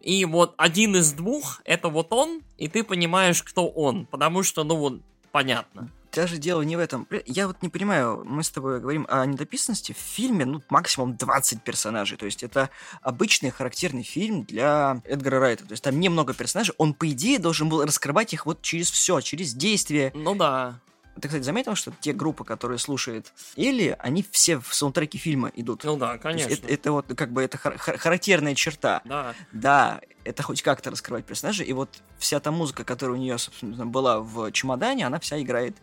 и 0.00 0.24
вот 0.24 0.54
один 0.56 0.96
из 0.96 1.12
двух 1.12 1.60
это 1.64 1.88
вот 1.88 2.12
он, 2.12 2.42
и 2.58 2.68
ты 2.68 2.84
понимаешь, 2.84 3.42
кто 3.42 3.68
он, 3.68 4.06
потому 4.06 4.42
что, 4.42 4.64
ну 4.64 4.76
вот, 4.76 5.00
понятно 5.32 5.90
даже 6.12 6.38
дело 6.38 6.62
не 6.62 6.76
в 6.76 6.78
этом. 6.78 7.06
Я 7.26 7.46
вот 7.46 7.62
не 7.62 7.68
понимаю, 7.68 8.22
мы 8.24 8.42
с 8.42 8.50
тобой 8.50 8.80
говорим 8.80 9.06
о 9.08 9.24
недописанности. 9.26 9.92
В 9.92 9.96
фильме, 9.96 10.44
ну, 10.44 10.62
максимум 10.68 11.16
20 11.16 11.62
персонажей. 11.62 12.16
То 12.18 12.26
есть 12.26 12.42
это 12.42 12.70
обычный 13.00 13.50
характерный 13.50 14.02
фильм 14.02 14.44
для 14.44 15.00
Эдгара 15.04 15.40
Райта. 15.40 15.64
То 15.64 15.72
есть 15.72 15.82
там 15.82 15.98
немного 15.98 16.34
персонажей. 16.34 16.74
Он, 16.78 16.94
по 16.94 17.10
идее, 17.10 17.38
должен 17.38 17.68
был 17.68 17.84
раскрывать 17.84 18.32
их 18.32 18.46
вот 18.46 18.62
через 18.62 18.90
все, 18.90 19.20
через 19.20 19.54
действие. 19.54 20.12
Ну 20.14 20.34
да. 20.34 20.78
Ты, 21.20 21.28
кстати, 21.28 21.42
заметил, 21.42 21.74
что 21.74 21.92
те 22.00 22.12
группы, 22.12 22.44
которые 22.44 22.78
слушает 22.78 23.32
Элли, 23.56 23.96
они 23.98 24.24
все 24.30 24.58
в 24.58 24.74
саундтреке 24.74 25.18
фильма 25.18 25.50
идут? 25.54 25.84
Ну 25.84 25.96
да, 25.96 26.18
конечно. 26.18 26.52
Это, 26.52 26.66
это 26.68 26.92
вот 26.92 27.06
как 27.14 27.32
бы 27.32 27.42
это 27.42 27.58
хар- 27.58 27.76
характерная 27.98 28.54
черта. 28.54 29.02
Да. 29.04 29.34
Да, 29.52 30.00
это 30.24 30.42
хоть 30.42 30.62
как-то 30.62 30.90
раскрывать 30.90 31.26
персонажа. 31.26 31.64
И 31.64 31.72
вот 31.72 31.90
вся 32.18 32.40
та 32.40 32.50
музыка, 32.50 32.84
которая 32.84 33.16
у 33.18 33.20
нее, 33.20 33.36
собственно, 33.38 33.84
была 33.84 34.20
в 34.20 34.50
чемодане, 34.52 35.06
она 35.06 35.18
вся 35.20 35.40
играет 35.40 35.76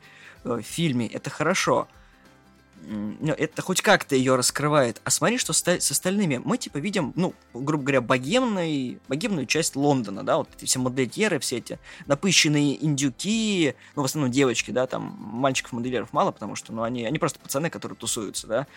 Э, 0.43 0.55
в 0.55 0.61
фильме, 0.61 1.07
это 1.07 1.29
хорошо. 1.29 1.87
Ну, 2.91 3.33
это 3.33 3.61
хоть 3.61 3.81
как-то 3.81 4.15
ее 4.15 4.35
раскрывает. 4.35 5.01
А 5.03 5.11
смотри, 5.11 5.37
что 5.37 5.53
с, 5.53 5.67
остальными. 5.67 6.41
Мы, 6.43 6.57
типа, 6.57 6.77
видим, 6.77 7.13
ну, 7.15 7.35
грубо 7.53 7.83
говоря, 7.83 8.01
богемный, 8.01 8.99
богемную 9.07 9.45
часть 9.45 9.75
Лондона, 9.75 10.23
да, 10.23 10.37
вот 10.37 10.49
эти 10.55 10.65
все 10.65 10.79
модельеры, 10.79 11.39
все 11.39 11.57
эти 11.57 11.77
напыщенные 12.07 12.83
индюки, 12.83 13.75
ну, 13.95 14.01
в 14.01 14.05
основном 14.05 14.31
девочки, 14.31 14.71
да, 14.71 14.87
там 14.87 15.15
мальчиков-модельеров 15.19 16.13
мало, 16.13 16.31
потому 16.31 16.55
что, 16.55 16.73
ну, 16.73 16.81
они, 16.83 17.05
они 17.05 17.19
просто 17.19 17.39
пацаны, 17.39 17.69
которые 17.69 17.97
тусуются, 17.97 18.47
да. 18.47 18.67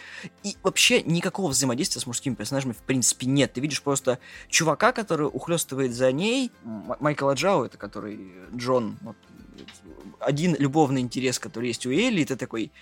И 0.43 0.57
вообще 0.63 1.03
никакого 1.03 1.49
взаимодействия 1.49 2.01
с 2.01 2.07
мужскими 2.07 2.35
персонажами, 2.35 2.73
в 2.73 2.83
принципе, 2.83 3.27
нет. 3.27 3.55
Ты 3.55 3.61
видишь 3.61 3.83
просто 3.83 4.19
чувака, 4.49 4.93
который 4.93 5.27
ухлестывает 5.27 5.95
за 5.95 6.13
ней, 6.13 6.51
Майкла 6.65 7.33
Джао, 7.33 7.65
это 7.65 7.79
который 7.79 8.33
Джон, 8.55 8.99
вот, 9.01 9.17
один 10.21 10.55
любовный 10.59 11.01
интерес, 11.01 11.39
который 11.39 11.69
есть 11.69 11.87
у 11.87 11.91
Элли, 11.91 12.25
это 12.25 12.37
такой... 12.37 12.73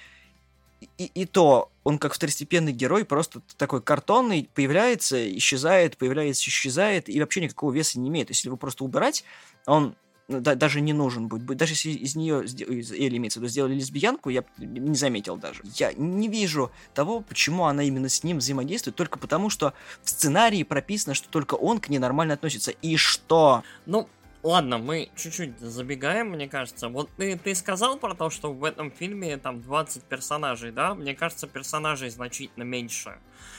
И, 0.98 1.04
и 1.06 1.26
то 1.26 1.70
он 1.84 1.98
как 1.98 2.14
второстепенный 2.14 2.72
герой 2.72 3.04
просто 3.04 3.40
такой 3.56 3.82
картонный, 3.82 4.48
появляется, 4.54 5.36
исчезает, 5.36 5.96
появляется, 5.96 6.48
исчезает, 6.48 7.08
и 7.08 7.20
вообще 7.20 7.42
никакого 7.42 7.72
веса 7.72 7.98
не 7.98 8.08
имеет. 8.08 8.30
Если 8.30 8.48
его 8.48 8.56
просто 8.56 8.84
убирать, 8.84 9.24
он 9.66 9.94
ну, 10.30 10.38
да, 10.38 10.54
даже 10.54 10.80
не 10.80 10.92
нужен 10.92 11.26
будет. 11.26 11.44
Даже 11.56 11.72
если 11.72 11.90
из 11.90 12.14
нее, 12.14 12.44
или 12.44 13.16
имеется 13.16 13.40
в 13.40 13.42
виду, 13.42 13.50
сделали 13.50 13.74
лесбиянку, 13.74 14.30
я 14.30 14.44
не 14.58 14.94
заметил 14.94 15.36
даже. 15.36 15.60
Я 15.74 15.92
не 15.92 16.28
вижу 16.28 16.70
того, 16.94 17.20
почему 17.20 17.64
она 17.64 17.82
именно 17.82 18.08
с 18.08 18.22
ним 18.22 18.38
взаимодействует, 18.38 18.94
только 18.94 19.18
потому, 19.18 19.50
что 19.50 19.74
в 20.04 20.08
сценарии 20.08 20.62
прописано, 20.62 21.14
что 21.14 21.28
только 21.28 21.54
он 21.54 21.80
к 21.80 21.88
ней 21.88 21.98
нормально 21.98 22.34
относится. 22.34 22.70
И 22.70 22.96
что? 22.96 23.64
Ну, 23.86 24.08
Ладно, 24.42 24.78
мы 24.78 25.10
чуть-чуть 25.16 25.60
забегаем, 25.60 26.30
мне 26.30 26.48
кажется. 26.48 26.88
Вот 26.88 27.10
ты, 27.18 27.36
ты 27.36 27.54
сказал 27.54 27.98
про 27.98 28.14
то, 28.14 28.30
что 28.30 28.50
в 28.54 28.64
этом 28.64 28.90
фильме 28.90 29.36
там 29.36 29.60
20 29.60 30.04
персонажей, 30.04 30.72
да? 30.72 30.94
Мне 30.94 31.14
кажется, 31.14 31.46
персонажей 31.46 32.08
значительно 32.08 32.62
меньше. 32.62 33.18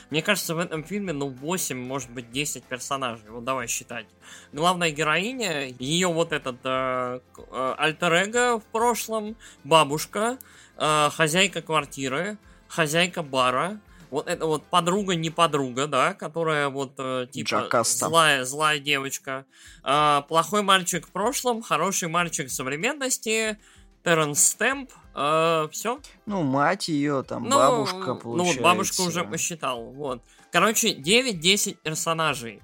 Мне 0.10 0.24
кажется, 0.24 0.56
в 0.56 0.58
этом 0.58 0.84
фильме, 0.84 1.14
ну, 1.14 1.30
8, 1.30 1.78
может 1.78 2.10
быть, 2.10 2.32
10 2.32 2.64
персонажей. 2.64 3.30
Вот 3.30 3.44
давай 3.44 3.68
считать. 3.68 4.08
Главная 4.54 4.90
героиня, 4.90 5.68
ее 5.78 6.08
вот 6.08 6.32
этот 6.32 6.58
э, 6.64 7.20
э, 7.38 7.76
альтер 7.78 8.58
в 8.58 8.64
прошлом, 8.72 9.36
бабушка, 9.64 10.40
э, 10.78 11.10
хозяйка 11.12 11.62
квартиры, 11.62 12.40
хозяйка 12.68 13.22
бара, 13.22 13.80
вот 14.12 14.28
это 14.28 14.46
вот 14.46 14.64
подруга 14.66 15.16
не 15.16 15.30
подруга, 15.30 15.88
да, 15.88 16.14
которая 16.14 16.70
вот 16.70 16.94
э, 16.98 17.28
типа 17.32 17.48
Джакаста. 17.48 18.08
злая 18.08 18.46
злая 18.46 18.80
девочка, 18.80 19.46
э, 19.84 20.22
плохой 20.28 20.62
мальчик 20.62 21.08
в 21.08 21.12
прошлом, 21.12 21.62
хороший 21.62 22.10
мальчик 22.10 22.50
в 22.50 22.52
современности, 22.52 23.58
Терренс 24.04 24.44
Стэмп, 24.44 24.92
э, 25.16 25.68
все. 25.72 26.00
Ну 26.26 26.44
мать 26.44 26.90
ее 26.90 27.24
там 27.24 27.46
ну, 27.46 27.56
бабушка 27.56 28.16
получается. 28.16 28.28
Ну 28.28 28.44
вот 28.44 28.60
бабушка 28.60 29.02
уже 29.02 29.24
посчитал, 29.24 29.84
вот. 29.86 30.22
Короче, 30.52 30.94
9-10 30.94 31.78
персонажей. 31.82 32.62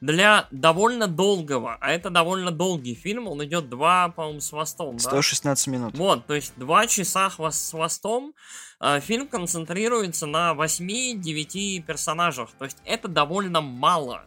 Для 0.00 0.46
довольно 0.52 1.08
долгого, 1.08 1.76
а 1.80 1.90
это 1.90 2.10
довольно 2.10 2.52
долгий 2.52 2.94
фильм, 2.94 3.26
он 3.26 3.44
идет 3.44 3.68
2, 3.68 4.10
по-моему, 4.10 4.40
с 4.40 4.50
хвостом, 4.50 4.98
116 4.98 5.66
да? 5.66 5.72
минут. 5.72 5.98
Вот, 5.98 6.26
то 6.26 6.34
есть 6.34 6.52
2 6.56 6.86
часа 6.86 7.30
с 7.30 7.70
хвостом, 7.70 8.32
э, 8.80 9.00
фильм 9.00 9.26
концентрируется 9.26 10.26
на 10.26 10.54
8-9 10.54 11.82
персонажах, 11.82 12.50
то 12.58 12.64
есть 12.64 12.78
это 12.84 13.08
довольно 13.08 13.60
мало. 13.60 14.24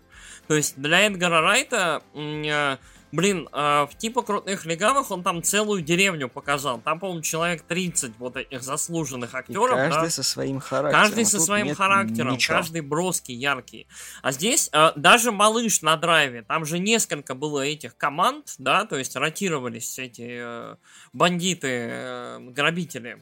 То 0.48 0.56
есть 0.56 0.76
для 0.76 1.02
Эдгара 1.08 1.42
Райта 1.42 2.04
э, 2.14 2.78
Блин, 3.12 3.50
э, 3.52 3.88
в 3.90 3.98
типа 3.98 4.22
крутых 4.22 4.66
легавых 4.66 5.12
он 5.12 5.24
там 5.24 5.44
целую 5.44 5.82
деревню 5.82 6.30
показал. 6.30 6.80
Там, 6.80 7.00
по-моему, 7.00 7.22
человек 7.22 7.62
30 7.64 8.14
вот 8.18 8.38
этих 8.38 8.64
заслуженных 8.64 9.36
актеров. 9.36 9.78
И 9.78 9.90
каждый 9.90 10.06
да? 10.06 10.10
со 10.10 10.24
своим 10.24 10.60
характером. 10.60 11.04
Каждый 11.04 11.24
а 11.24 11.26
со 11.26 11.40
своим 11.40 11.76
характером, 11.76 12.34
ничего. 12.34 12.58
каждый 12.58 12.82
броский, 12.82 13.36
яркий. 13.36 13.88
А 14.22 14.32
здесь 14.32 14.70
э, 14.72 14.92
даже 14.96 15.32
малыш 15.32 15.82
на 15.82 15.98
драйве, 15.98 16.42
там 16.44 16.66
же 16.66 16.80
несколько 16.80 17.36
было 17.36 17.62
этих 17.62 17.98
команд, 17.98 18.56
да, 18.58 18.86
то 18.86 18.98
есть 18.98 19.16
ротировались 19.16 20.00
эти 20.00 20.40
э, 20.42 20.76
бандиты, 21.14 21.68
э, 21.68 22.40
грабители. 22.52 23.22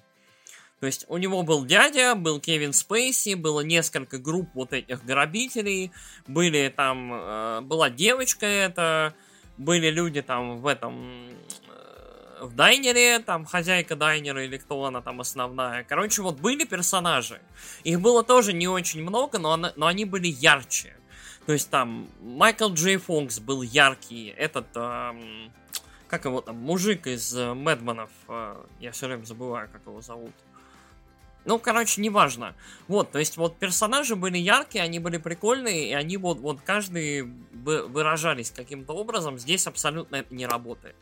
То 0.79 0.85
есть 0.85 1.05
у 1.09 1.17
него 1.17 1.43
был 1.43 1.65
дядя, 1.65 2.15
был 2.15 2.39
Кевин 2.39 2.71
Спейси, 2.71 3.33
было 3.33 3.61
несколько 3.61 4.17
групп 4.17 4.49
вот 4.53 4.71
этих 4.71 5.03
грабителей, 5.03 5.91
были 6.25 6.73
там, 6.73 7.11
э, 7.13 7.61
была 7.61 7.89
девочка 7.89 8.45
эта, 8.45 9.13
были 9.59 9.89
люди 9.89 10.21
там 10.21 10.61
в 10.61 10.67
этом 10.67 11.29
э, 11.67 12.43
в 12.43 12.55
дайнере, 12.55 13.19
там 13.19 13.45
хозяйка 13.45 13.95
дайнера 13.95 14.43
или 14.43 14.57
кто 14.57 14.85
она 14.85 15.01
там 15.01 15.19
основная. 15.19 15.83
Короче, 15.83 16.21
вот 16.21 16.39
были 16.39 16.63
персонажи. 16.63 17.41
Их 17.83 17.99
было 17.99 18.23
тоже 18.23 18.53
не 18.53 18.67
очень 18.67 19.01
много, 19.03 19.37
но, 19.37 19.51
она, 19.51 19.73
но 19.75 19.85
они 19.85 20.05
были 20.05 20.27
ярче. 20.27 20.95
То 21.45 21.53
есть 21.53 21.69
там 21.69 22.07
Майкл 22.21 22.71
Джей 22.71 22.97
Фокс 22.97 23.39
был 23.39 23.61
яркий, 23.61 24.29
этот, 24.29 24.67
эм, 24.75 25.51
как 26.07 26.25
его 26.25 26.41
там, 26.41 26.55
мужик 26.55 27.07
из 27.07 27.35
э, 27.35 27.53
Мэдманов, 27.53 28.09
э, 28.29 28.63
я 28.79 28.91
все 28.91 29.07
время 29.07 29.25
забываю, 29.25 29.67
как 29.69 29.81
его 29.85 30.01
зовут. 30.01 30.31
Ну, 31.45 31.57
короче, 31.57 32.01
неважно. 32.01 32.55
Вот, 32.87 33.11
то 33.11 33.19
есть 33.19 33.37
вот 33.37 33.57
персонажи 33.57 34.15
были 34.15 34.37
яркие, 34.37 34.83
они 34.83 34.99
были 34.99 35.17
прикольные, 35.17 35.89
и 35.89 35.93
они 35.93 36.17
вот, 36.17 36.39
вот 36.39 36.59
каждый 36.61 37.23
выражались 37.53 38.51
каким-то 38.51 38.93
образом. 38.93 39.39
Здесь 39.39 39.65
абсолютно 39.67 40.17
это 40.17 40.33
не 40.33 40.45
работает. 40.45 40.95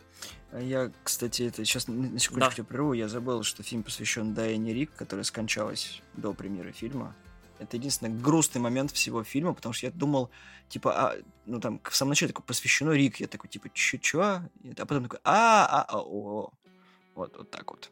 А 0.52 0.62
я, 0.62 0.92
кстати, 1.04 1.44
это 1.44 1.66
сейчас 1.66 1.88
на 1.88 2.18
секундочку 2.20 2.62
да. 2.62 2.68
прерву, 2.68 2.94
я 2.94 3.08
забыл, 3.10 3.44
что 3.44 3.64
фильм 3.64 3.84
посвящен 3.84 4.34
Дайане 4.34 4.74
Рик, 4.74 4.94
которая 4.96 5.24
скончалась 5.24 6.02
до 6.14 6.34
премьеры 6.34 6.72
фильма. 6.72 7.16
Это 7.60 7.76
единственный 7.78 8.12
грустный 8.12 8.62
момент 8.62 8.92
всего 8.92 9.24
фильма, 9.24 9.54
потому 9.54 9.74
что 9.74 9.88
я 9.88 9.92
думал, 9.92 10.30
типа, 10.70 10.94
а, 10.94 11.16
ну 11.46 11.60
там, 11.60 11.82
в 11.84 11.96
самом 11.96 12.12
начале 12.12 12.32
такой 12.32 12.46
посвящено 12.46 12.92
Рик, 12.92 13.20
я 13.20 13.28
такой, 13.28 13.50
типа, 13.50 13.70
чё, 13.74 13.98
чё? 13.98 14.22
А 14.22 14.50
потом 14.78 15.04
такой, 15.04 15.20
а, 15.24 15.66
а, 15.66 15.86
а, 15.90 16.00
о, 16.00 16.52
вот, 17.16 17.36
вот 17.36 17.52
так 17.52 17.72
вот. 17.72 17.92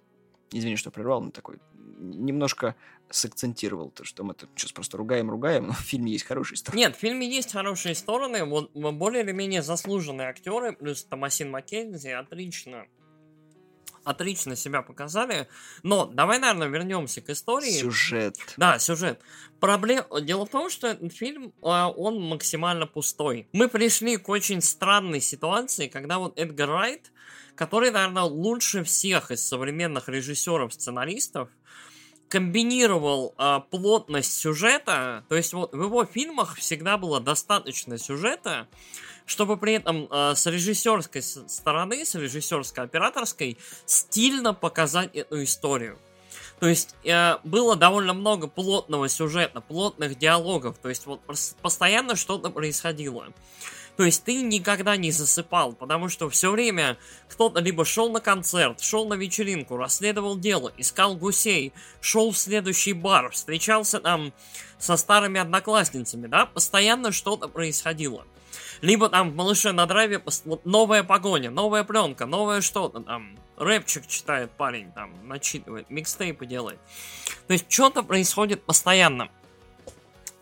Извини, 0.52 0.76
что 0.76 0.92
прервал, 0.92 1.22
но 1.22 1.32
такой 1.32 1.58
немножко 1.98 2.76
сакцентировал 3.10 3.90
то, 3.90 4.04
что 4.04 4.24
мы 4.24 4.34
тут 4.34 4.50
сейчас 4.56 4.72
просто 4.72 4.98
ругаем-ругаем, 4.98 5.68
но 5.68 5.74
в 5.74 5.80
фильме 5.80 6.12
есть 6.12 6.26
хорошие 6.26 6.58
стороны. 6.58 6.80
Нет, 6.80 6.96
в 6.96 7.00
фильме 7.00 7.28
есть 7.28 7.52
хорошие 7.52 7.96
стороны, 7.96 8.44
вот 8.46 8.72
более 8.74 9.24
или 9.24 9.32
менее 9.32 9.62
заслуженные 9.62 10.28
актеры, 10.28 10.74
плюс 10.74 11.04
Томасин 11.04 11.52
Маккензи 11.52 12.10
отлично 12.10 12.86
отлично 14.06 14.56
себя 14.56 14.82
показали. 14.82 15.50
Но 15.84 16.06
давай, 16.06 16.40
наверное, 16.40 16.68
вернемся 16.68 17.22
к 17.22 17.30
истории. 17.30 17.72
Сюжет. 17.72 18.38
Да, 18.56 18.80
сюжет. 18.80 19.20
Проблем... 19.60 20.06
Дело 20.22 20.46
в 20.46 20.50
том, 20.50 20.70
что 20.70 20.88
этот 20.88 21.12
фильм, 21.12 21.54
а, 21.62 21.90
он 21.90 22.22
максимально 22.22 22.88
пустой. 22.88 23.50
Мы 23.52 23.68
пришли 23.68 24.18
к 24.18 24.30
очень 24.30 24.62
странной 24.62 25.20
ситуации, 25.20 25.88
когда 25.88 26.20
вот 26.20 26.40
Эдгар 26.40 26.70
Райт, 26.70 27.12
который, 27.56 27.92
наверное, 27.92 28.24
лучше 28.24 28.84
всех 28.84 29.32
из 29.32 29.46
современных 29.46 30.08
режиссеров-сценаристов, 30.08 31.50
комбинировал 32.28 33.36
э, 33.38 33.60
плотность 33.70 34.34
сюжета, 34.38 35.24
то 35.30 35.36
есть 35.36 35.54
вот 35.54 35.74
в 35.74 35.82
его 35.82 36.06
фильмах 36.06 36.56
всегда 36.56 36.98
было 36.98 37.20
достаточно 37.20 37.98
сюжета, 37.98 38.68
чтобы 39.26 39.58
при 39.58 39.74
этом 39.74 40.08
э, 40.10 40.34
с 40.36 40.46
режиссерской 40.46 41.22
стороны, 41.22 42.06
с 42.06 42.16
режиссерской 42.16 42.84
операторской, 42.84 43.58
стильно 43.86 44.54
показать 44.54 45.16
эту 45.16 45.44
историю. 45.44 45.98
То 46.60 46.68
есть 46.68 46.96
э, 47.04 47.38
было 47.44 47.76
довольно 47.76 48.14
много 48.14 48.48
плотного 48.48 49.10
сюжета, 49.10 49.62
плотных 49.62 50.18
диалогов, 50.18 50.78
то 50.78 50.90
есть 50.90 51.06
вот 51.06 51.22
постоянно 51.62 52.16
что-то 52.16 52.50
происходило. 52.50 53.28
То 53.98 54.04
есть 54.04 54.26
ты 54.26 54.42
никогда 54.42 54.98
не 54.98 55.12
засыпал, 55.12 55.72
потому 55.72 56.10
что 56.10 56.30
все 56.30 56.52
время 56.52 56.98
кто-то 57.30 57.62
либо 57.62 57.86
шел 57.86 58.12
на 58.12 58.20
концерт, 58.20 58.82
шел 58.82 59.08
на 59.08 59.14
вечеринку, 59.14 59.78
расследовал 59.78 60.38
дело, 60.38 60.72
искал 60.78 61.16
гусей, 61.16 61.72
шел 62.02 62.32
в 62.32 62.38
следующий 62.38 62.92
бар, 62.92 63.32
встречался 63.32 64.02
там 64.02 64.34
со 64.78 64.98
старыми 64.98 65.40
одноклассницами, 65.40 66.28
да, 66.28 66.46
постоянно 66.46 67.14
что-то 67.14 67.48
происходило. 67.48 68.26
Либо 68.86 69.10
там 69.10 69.32
в 69.32 69.36
«Малыше 69.36 69.72
на 69.72 69.88
драйве» 69.88 70.22
новая 70.64 71.02
погоня, 71.02 71.50
новая 71.50 71.84
пленка, 71.84 72.28
новое 72.28 72.62
что-то 72.62 73.00
там. 73.00 73.36
Рэпчик 73.58 74.06
читает 74.06 74.52
парень, 74.52 74.92
там, 74.92 75.12
начитывает, 75.24 75.90
микстейпы 75.90 76.46
делает. 76.46 76.78
То 77.48 77.54
есть 77.54 77.66
что-то 77.68 78.04
происходит 78.04 78.62
постоянно. 78.64 79.30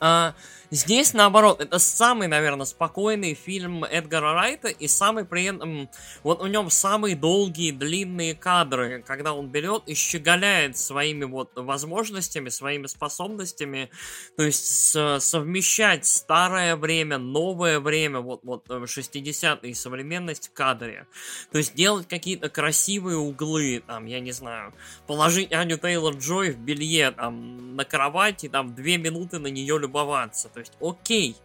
А, 0.01 0.33
Здесь, 0.73 1.13
наоборот, 1.13 1.61
это 1.61 1.77
самый, 1.77 2.27
наверное, 2.27 2.65
спокойный 2.65 3.35
фильм 3.35 3.83
Эдгара 3.83 4.33
Райта 4.33 4.69
и 4.69 4.87
самый 4.87 5.23
при 5.23 5.43
этом... 5.43 5.87
Вот 6.23 6.41
у 6.41 6.47
нем 6.47 6.71
самые 6.71 7.15
долгие, 7.15 7.69
длинные 7.69 8.33
кадры, 8.33 9.03
когда 9.05 9.33
он 9.33 9.49
берет 9.49 9.83
и 9.85 9.93
щеголяет 9.93 10.75
своими 10.75 11.25
вот 11.25 11.51
возможностями, 11.53 12.49
своими 12.49 12.87
способностями. 12.87 13.91
То 14.35 14.41
есть 14.41 14.97
совмещать 15.19 16.07
старое 16.07 16.75
время, 16.75 17.19
новое 17.19 17.79
время, 17.79 18.21
вот, 18.21 18.39
вот 18.41 18.67
60-е 18.67 19.71
э, 19.71 19.75
современность 19.75 20.47
в 20.47 20.53
кадре. 20.53 21.05
То 21.51 21.59
есть 21.59 21.75
делать 21.75 22.07
какие-то 22.07 22.49
красивые 22.49 23.17
углы, 23.17 23.83
там, 23.85 24.07
я 24.07 24.19
не 24.19 24.31
знаю, 24.31 24.73
положить 25.05 25.53
Аню 25.53 25.77
Тейлор-Джой 25.77 26.53
в 26.53 26.57
белье, 26.57 27.11
там, 27.11 27.75
на 27.75 27.85
кровать 27.85 28.43
и 28.43 28.49
там 28.49 28.73
две 28.73 28.97
минуты 28.97 29.37
на 29.37 29.47
нее 29.47 29.77
любоваться. 29.77 30.49
То 30.49 30.62
есть, 30.63 30.73
окей, 30.81 31.35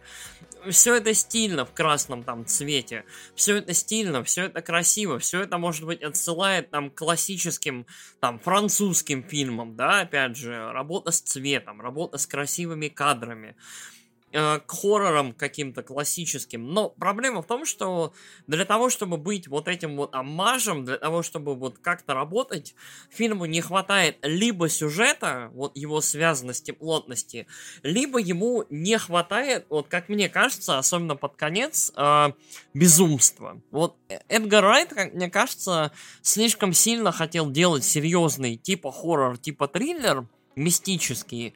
все 0.69 0.95
это 0.95 1.13
стильно 1.13 1.65
в 1.65 1.73
красном 1.73 2.23
там 2.23 2.45
цвете, 2.45 3.05
все 3.35 3.57
это 3.57 3.73
стильно, 3.73 4.23
все 4.23 4.45
это 4.45 4.61
красиво, 4.61 5.19
все 5.19 5.41
это, 5.41 5.57
может 5.57 5.85
быть, 5.85 6.01
отсылает 6.01 6.69
там 6.69 6.89
классическим 6.89 7.85
там 8.19 8.39
французским 8.39 9.23
фильмам, 9.23 9.75
да, 9.75 10.01
опять 10.01 10.35
же, 10.35 10.71
работа 10.71 11.11
с 11.11 11.21
цветом, 11.21 11.81
работа 11.81 12.17
с 12.17 12.27
красивыми 12.27 12.87
кадрами. 12.87 13.55
К 14.31 14.63
хоррорам 14.67 15.33
каким-то 15.33 15.83
классическим. 15.83 16.73
Но 16.73 16.89
проблема 16.89 17.41
в 17.41 17.47
том, 17.47 17.65
что 17.65 18.13
для 18.47 18.65
того, 18.65 18.89
чтобы 18.89 19.17
быть 19.17 19.47
вот 19.47 19.67
этим 19.67 19.95
вот 19.95 20.13
аммажем, 20.13 20.85
для 20.85 20.97
того, 20.97 21.23
чтобы 21.23 21.55
вот 21.55 21.79
как-то 21.79 22.13
работать, 22.13 22.75
фильму 23.09 23.45
не 23.45 23.61
хватает 23.61 24.17
либо 24.21 24.69
сюжета, 24.69 25.49
вот 25.53 25.75
его 25.75 26.01
связанности, 26.01 26.71
плотности, 26.71 27.47
либо 27.83 28.19
ему 28.19 28.65
не 28.69 28.97
хватает, 28.97 29.65
вот 29.69 29.87
как 29.87 30.09
мне 30.09 30.29
кажется, 30.29 30.77
особенно 30.77 31.15
под 31.15 31.35
конец, 31.35 31.91
э, 31.95 32.31
безумства. 32.73 33.61
Вот 33.71 33.95
Эдгар 34.27 34.63
Райт, 34.63 34.89
как 34.89 35.13
мне 35.13 35.29
кажется, 35.29 35.91
слишком 36.21 36.73
сильно 36.73 37.11
хотел 37.11 37.49
делать 37.49 37.83
серьезный 37.83 38.57
типа 38.57 38.91
хоррор, 38.91 39.37
типа 39.37 39.67
триллер, 39.67 40.27
мистический. 40.59 41.55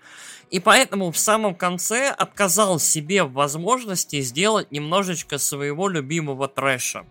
И 0.50 0.60
поэтому 0.60 1.12
в 1.12 1.18
самом 1.18 1.56
конце 1.56 2.10
отказал 2.10 2.80
себе 2.80 3.24
в 3.24 3.34
возможности 3.34 4.22
сделать 4.22 4.72
немножечко 4.72 5.38
своего 5.38 5.88
любимого 5.88 6.48
трэша. 6.48 7.06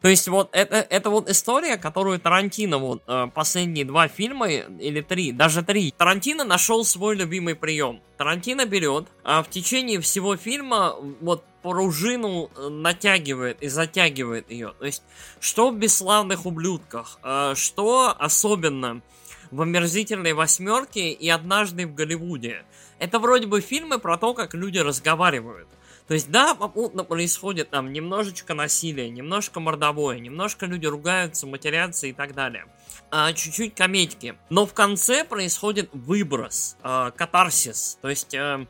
То 0.00 0.08
есть 0.08 0.28
вот 0.28 0.48
это, 0.52 0.76
это 0.76 1.10
вот 1.10 1.28
история, 1.28 1.76
которую 1.76 2.20
Тарантино 2.20 2.78
вот 2.78 3.02
э, 3.08 3.26
последние 3.34 3.84
два 3.84 4.06
фильма 4.06 4.48
или 4.48 5.00
три, 5.00 5.32
даже 5.32 5.62
три, 5.62 5.92
Тарантино 5.96 6.44
нашел 6.44 6.84
свой 6.84 7.16
любимый 7.16 7.56
прием. 7.56 8.00
Тарантино 8.16 8.64
берет, 8.64 9.08
а 9.24 9.42
в 9.42 9.50
течение 9.50 10.00
всего 10.00 10.36
фильма 10.36 10.94
вот 11.20 11.44
пружину 11.62 12.48
э, 12.56 12.68
натягивает 12.68 13.60
и 13.60 13.68
затягивает 13.68 14.50
ее. 14.50 14.72
То 14.78 14.86
есть 14.86 15.02
что 15.40 15.70
в 15.70 15.76
«Бесславных 15.76 16.46
ублюдках», 16.46 17.18
э, 17.24 17.54
что 17.56 18.14
особенно 18.16 19.02
в 19.50 19.62
«Омерзительной 19.62 20.32
восьмерке» 20.32 21.10
и 21.10 21.28
«Однажды 21.28 21.86
в 21.86 21.94
Голливуде». 21.94 22.64
Это 22.98 23.18
вроде 23.18 23.46
бы 23.46 23.60
фильмы 23.60 23.98
про 23.98 24.18
то, 24.18 24.34
как 24.34 24.54
люди 24.54 24.78
разговаривают. 24.78 25.68
То 26.08 26.14
есть, 26.14 26.30
да, 26.30 26.54
попутно 26.54 27.04
происходит 27.04 27.68
там 27.68 27.92
немножечко 27.92 28.54
насилия, 28.54 29.10
немножко 29.10 29.60
мордовое, 29.60 30.18
немножко 30.18 30.64
люди 30.64 30.86
ругаются, 30.86 31.46
матерятся 31.46 32.06
и 32.06 32.14
так 32.14 32.34
далее. 32.34 32.64
А, 33.10 33.32
чуть-чуть 33.34 33.74
комедики. 33.74 34.36
Но 34.48 34.66
в 34.66 34.72
конце 34.72 35.24
происходит 35.24 35.90
выброс, 35.92 36.76
а, 36.82 37.10
катарсис. 37.10 37.98
То 38.00 38.08
есть, 38.08 38.34
а, 38.34 38.66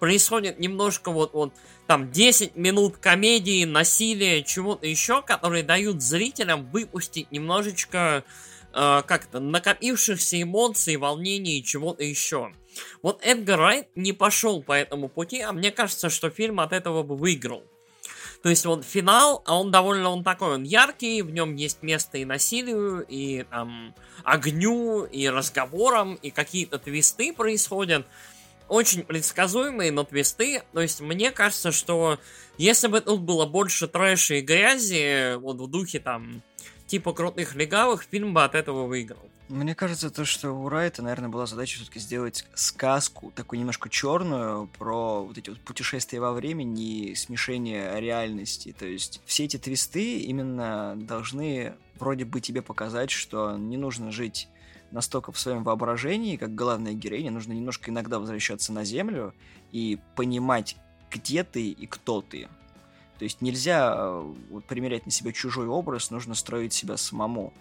происходит 0.00 0.58
немножко 0.58 1.12
вот, 1.12 1.32
вот 1.32 1.54
там 1.86 2.10
10 2.10 2.56
минут 2.56 2.96
комедии, 2.98 3.64
насилия, 3.64 4.42
чего-то 4.42 4.86
еще, 4.86 5.22
которые 5.22 5.62
дают 5.62 6.02
зрителям 6.02 6.70
выпустить 6.70 7.30
немножечко 7.30 8.24
э, 8.72 9.02
как-то 9.06 9.40
накопившихся 9.40 10.40
эмоций, 10.40 10.96
волнений 10.96 11.58
и 11.58 11.64
чего-то 11.64 12.04
еще. 12.04 12.52
Вот 13.02 13.20
Эдгар 13.24 13.58
Райт 13.58 13.88
не 13.94 14.12
пошел 14.12 14.62
по 14.62 14.72
этому 14.72 15.08
пути, 15.08 15.40
а 15.40 15.52
мне 15.52 15.70
кажется, 15.70 16.08
что 16.08 16.30
фильм 16.30 16.60
от 16.60 16.72
этого 16.72 17.02
бы 17.02 17.16
выиграл. 17.16 17.62
То 18.42 18.48
есть 18.48 18.66
вот 18.66 18.84
финал, 18.84 19.42
а 19.46 19.58
он 19.58 19.70
довольно 19.70 20.10
он 20.10 20.24
такой, 20.24 20.54
он 20.54 20.64
яркий, 20.64 21.22
в 21.22 21.30
нем 21.30 21.54
есть 21.54 21.82
место 21.82 22.18
и 22.18 22.24
насилию, 22.24 23.04
и 23.08 23.44
там 23.44 23.94
огню, 24.24 25.04
и 25.04 25.28
разговорам, 25.28 26.14
и 26.14 26.30
какие-то 26.30 26.78
твисты 26.78 27.32
происходят. 27.32 28.04
Очень 28.72 29.02
предсказуемые, 29.02 29.92
но 29.92 30.02
твисты. 30.02 30.62
То 30.72 30.80
есть 30.80 31.02
мне 31.02 31.30
кажется, 31.30 31.72
что 31.72 32.18
если 32.56 32.88
бы 32.88 33.02
тут 33.02 33.20
было 33.20 33.44
больше 33.44 33.86
трэша 33.86 34.36
и 34.36 34.40
грязи, 34.40 35.36
вот 35.36 35.60
в 35.60 35.66
духе 35.66 36.00
там 36.00 36.40
типа 36.86 37.12
крутых 37.12 37.54
легавых, 37.54 38.06
фильм 38.10 38.32
бы 38.32 38.42
от 38.42 38.54
этого 38.54 38.86
выиграл. 38.86 39.28
Мне 39.50 39.74
кажется, 39.74 40.08
то, 40.08 40.24
что 40.24 40.52
у 40.52 40.70
Райта, 40.70 41.02
наверное, 41.02 41.28
была 41.28 41.44
задача 41.44 41.76
все-таки 41.76 41.98
сделать 41.98 42.46
сказку, 42.54 43.30
такую 43.36 43.60
немножко 43.60 43.90
черную, 43.90 44.66
про 44.78 45.22
вот 45.22 45.36
эти 45.36 45.50
вот 45.50 45.60
путешествия 45.60 46.20
во 46.20 46.32
времени, 46.32 47.12
смешение 47.12 48.00
реальности. 48.00 48.74
То 48.78 48.86
есть 48.86 49.20
все 49.26 49.44
эти 49.44 49.58
твисты 49.58 50.20
именно 50.20 50.94
должны 50.96 51.74
вроде 51.98 52.24
бы 52.24 52.40
тебе 52.40 52.62
показать, 52.62 53.10
что 53.10 53.58
не 53.58 53.76
нужно 53.76 54.10
жить 54.10 54.48
настолько 54.92 55.32
в 55.32 55.38
своем 55.38 55.64
воображении, 55.64 56.36
как 56.36 56.54
главная 56.54 56.92
героиня, 56.92 57.30
нужно 57.30 57.52
немножко 57.52 57.90
иногда 57.90 58.18
возвращаться 58.18 58.72
на 58.72 58.84
Землю 58.84 59.34
и 59.72 59.98
понимать, 60.14 60.76
где 61.10 61.44
ты 61.44 61.70
и 61.70 61.86
кто 61.86 62.20
ты. 62.20 62.48
То 63.18 63.24
есть 63.24 63.40
нельзя 63.40 63.94
э, 63.96 64.32
вот, 64.50 64.64
примерять 64.64 65.06
на 65.06 65.12
себя 65.12 65.32
чужой 65.32 65.66
образ, 65.66 66.10
нужно 66.10 66.34
строить 66.34 66.72
себя 66.72 66.96
самому. 66.96 67.52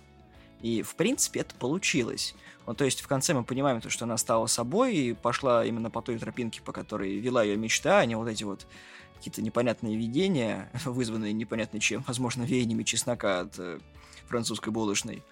И, 0.61 0.81
в 0.83 0.95
принципе, 0.95 1.41
это 1.41 1.55
получилось. 1.55 2.35
Вот, 2.65 2.77
то 2.77 2.85
есть 2.85 3.01
в 3.01 3.07
конце 3.07 3.33
мы 3.33 3.43
понимаем, 3.43 3.81
то, 3.81 3.89
что 3.89 4.05
она 4.05 4.17
стала 4.17 4.47
собой 4.47 4.95
и 4.95 5.13
пошла 5.13 5.65
именно 5.65 5.89
по 5.89 6.01
той 6.01 6.17
тропинке, 6.19 6.61
по 6.61 6.71
которой 6.71 7.17
вела 7.19 7.43
ее 7.43 7.57
мечта, 7.57 7.99
а 7.99 8.05
не 8.05 8.15
вот 8.15 8.27
эти 8.27 8.43
вот 8.43 8.67
какие-то 9.15 9.41
непонятные 9.41 9.97
видения, 9.97 10.69
вызванные 10.85 11.33
непонятно 11.33 11.79
чем, 11.79 12.03
возможно, 12.07 12.43
веяниями 12.43 12.83
чеснока 12.83 13.41
от 13.41 13.59
э, 13.59 13.79
французской 14.27 14.69
булочной. 14.69 15.23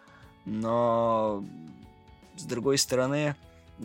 Но, 0.45 1.43
с 2.39 2.43
другой 2.43 2.77
стороны, 2.77 3.35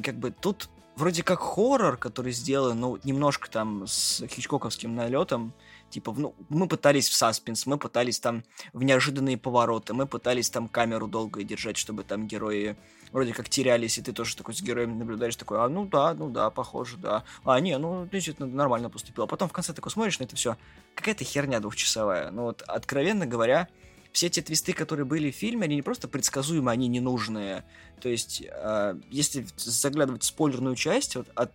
как 0.02 0.16
бы 0.16 0.30
тут 0.30 0.68
вроде 0.96 1.22
как 1.22 1.40
хоррор, 1.40 1.96
который 1.96 2.32
сделан, 2.32 2.78
ну, 2.80 2.98
немножко 3.04 3.50
там 3.50 3.86
с 3.86 4.24
хичкоковским 4.26 4.94
налетом, 4.94 5.52
Типа, 5.94 6.12
ну, 6.16 6.34
мы 6.48 6.66
пытались 6.66 7.08
в 7.08 7.14
саспенс, 7.14 7.66
мы 7.66 7.78
пытались 7.78 8.18
там 8.18 8.42
в 8.72 8.82
неожиданные 8.82 9.38
повороты, 9.38 9.94
мы 9.94 10.08
пытались 10.08 10.50
там 10.50 10.66
камеру 10.66 11.06
долго 11.06 11.44
держать, 11.44 11.76
чтобы 11.76 12.02
там 12.02 12.26
герои 12.26 12.74
вроде 13.12 13.32
как 13.32 13.48
терялись, 13.48 13.96
и 13.96 14.02
ты 14.02 14.12
тоже 14.12 14.36
такой 14.36 14.54
с 14.54 14.60
героем 14.60 14.98
наблюдаешь, 14.98 15.36
такой, 15.36 15.60
а, 15.60 15.68
ну 15.68 15.86
да, 15.86 16.12
ну 16.14 16.30
да, 16.30 16.50
похоже, 16.50 16.96
да. 16.96 17.22
А, 17.44 17.60
не, 17.60 17.78
ну, 17.78 18.08
действительно, 18.10 18.48
нормально 18.48 18.90
поступил. 18.90 19.22
А 19.22 19.26
потом 19.28 19.48
в 19.48 19.52
конце 19.52 19.72
такой 19.72 19.92
смотришь 19.92 20.18
на 20.18 20.24
это 20.24 20.34
все, 20.34 20.56
какая-то 20.96 21.22
херня 21.22 21.60
двухчасовая. 21.60 22.32
Ну 22.32 22.42
вот, 22.42 22.62
откровенно 22.62 23.24
говоря, 23.24 23.68
все 24.14 24.30
те 24.30 24.42
твисты, 24.42 24.72
которые 24.72 25.04
были 25.04 25.32
в 25.32 25.34
фильме, 25.34 25.64
они 25.64 25.74
не 25.74 25.82
просто 25.82 26.06
предсказуемые, 26.06 26.72
они 26.72 26.86
ненужные. 26.86 27.64
То 28.00 28.08
есть, 28.08 28.44
э, 28.46 28.94
если 29.10 29.44
заглядывать 29.56 30.22
в 30.22 30.26
спойлерную 30.26 30.76
часть, 30.76 31.16
вот 31.16 31.28
от 31.34 31.52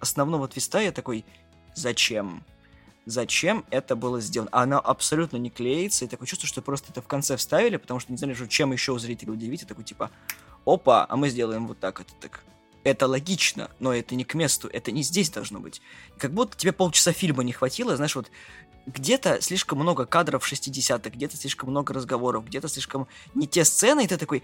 основного 0.00 0.48
твиста 0.48 0.80
я 0.80 0.92
такой, 0.92 1.24
зачем? 1.76 2.42
зачем 3.06 3.66
это 3.68 3.96
было 3.96 4.18
сделано. 4.22 4.48
Она 4.52 4.78
абсолютно 4.78 5.36
не 5.36 5.50
клеится, 5.50 6.06
и 6.06 6.08
такое 6.08 6.26
чувство, 6.26 6.48
что 6.48 6.62
просто 6.62 6.90
это 6.90 7.02
в 7.02 7.06
конце 7.06 7.36
вставили, 7.36 7.76
потому 7.76 8.00
что 8.00 8.12
не 8.12 8.16
знали, 8.16 8.34
чем 8.48 8.72
еще 8.72 8.98
зрителя 8.98 9.32
удивить, 9.32 9.62
и 9.62 9.66
такой 9.66 9.84
типа, 9.84 10.10
опа, 10.64 11.06
а 11.06 11.16
мы 11.16 11.28
сделаем 11.28 11.66
вот 11.66 11.78
так, 11.78 12.00
это 12.00 12.14
так. 12.18 12.42
Это 12.84 13.06
логично, 13.06 13.70
но 13.80 13.94
это 13.94 14.14
не 14.14 14.24
к 14.24 14.34
месту, 14.34 14.68
это 14.68 14.92
не 14.92 15.02
здесь 15.02 15.30
должно 15.30 15.58
быть. 15.58 15.80
Как 16.18 16.32
будто 16.32 16.56
тебе 16.56 16.72
полчаса 16.72 17.12
фильма 17.12 17.42
не 17.42 17.52
хватило, 17.52 17.96
знаешь, 17.96 18.14
вот 18.14 18.30
где-то 18.86 19.40
слишком 19.40 19.78
много 19.78 20.04
кадров 20.04 20.50
60-х, 20.50 21.10
где-то 21.10 21.36
слишком 21.36 21.70
много 21.70 21.94
разговоров, 21.94 22.44
где-то 22.44 22.68
слишком 22.68 23.08
не 23.34 23.46
те 23.46 23.64
сцены, 23.64 24.04
и 24.04 24.06
ты 24.06 24.18
такой, 24.18 24.42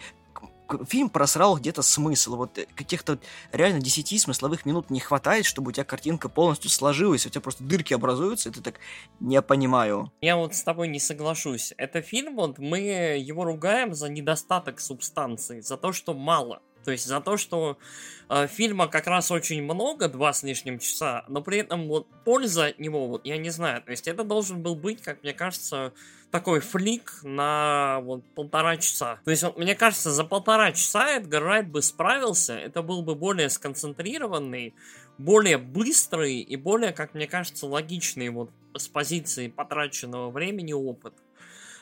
фильм 0.89 1.11
просрал 1.11 1.57
где-то 1.57 1.83
смысл. 1.83 2.37
Вот 2.37 2.59
каких-то 2.75 3.19
реально 3.53 3.81
10 3.81 4.21
смысловых 4.21 4.65
минут 4.65 4.91
не 4.91 5.01
хватает, 5.01 5.45
чтобы 5.45 5.71
у 5.71 5.73
тебя 5.73 5.85
картинка 5.85 6.29
полностью 6.29 6.71
сложилась, 6.71 7.27
у 7.27 7.31
тебя 7.31 7.41
просто 7.41 7.65
дырки 7.65 7.95
образуются, 7.95 8.49
и 8.49 8.53
ты 8.53 8.61
так 8.61 8.77
не 9.19 9.41
понимаю. 9.43 10.13
Я 10.21 10.37
вот 10.37 10.55
с 10.55 10.63
тобой 10.63 10.89
не 10.89 11.01
соглашусь. 11.01 11.75
Это 11.77 12.03
фильм, 12.03 12.37
вот 12.37 12.59
мы 12.59 12.79
его 12.79 13.45
ругаем 13.45 13.95
за 13.95 14.09
недостаток 14.09 14.81
субстанции, 14.81 15.61
за 15.61 15.77
то, 15.77 15.93
что 15.93 16.15
мало. 16.15 16.63
То 16.85 16.91
есть 16.91 17.07
за 17.07 17.21
то, 17.21 17.37
что 17.37 17.79
э, 18.29 18.47
фильма 18.47 18.89
как 18.89 19.07
раз 19.07 19.31
очень 19.31 19.63
много, 19.63 20.09
два 20.09 20.33
с 20.33 20.43
лишним 20.43 20.79
часа, 20.79 21.25
но 21.29 21.43
при 21.43 21.59
этом 21.59 21.89
вот 21.89 22.07
польза 22.25 22.67
от 22.67 22.79
него, 22.79 23.07
вот 23.07 23.25
я 23.25 23.37
не 23.37 23.51
знаю, 23.51 23.83
то 23.83 23.91
есть 23.91 24.09
это 24.09 24.25
должен 24.25 24.63
был 24.63 24.75
быть, 24.75 25.03
как 25.03 25.23
мне 25.23 25.33
кажется, 25.33 25.93
такой 26.31 26.61
флик 26.61 27.21
на 27.23 28.01
вот 28.03 28.25
полтора 28.35 28.77
часа. 28.77 29.19
То 29.25 29.31
есть 29.31 29.43
вот 29.43 29.59
мне 29.59 29.75
кажется, 29.75 30.11
за 30.11 30.25
полтора 30.25 30.73
часа 30.73 31.17
Эдгар 31.17 31.43
Райт 31.43 31.69
бы 31.69 31.83
справился, 31.83 32.57
это 32.57 32.83
был 32.83 33.03
бы 33.03 33.15
более 33.15 33.51
сконцентрированный, 33.51 34.75
более 35.19 35.59
быстрый 35.59 36.41
и 36.41 36.57
более, 36.57 36.93
как 36.93 37.15
мне 37.15 37.27
кажется, 37.27 37.67
логичный 37.67 38.31
вот 38.31 38.51
с 38.75 38.89
позиции 38.89 39.49
потраченного 39.49 40.31
времени 40.31 40.73
опыт. 40.73 41.15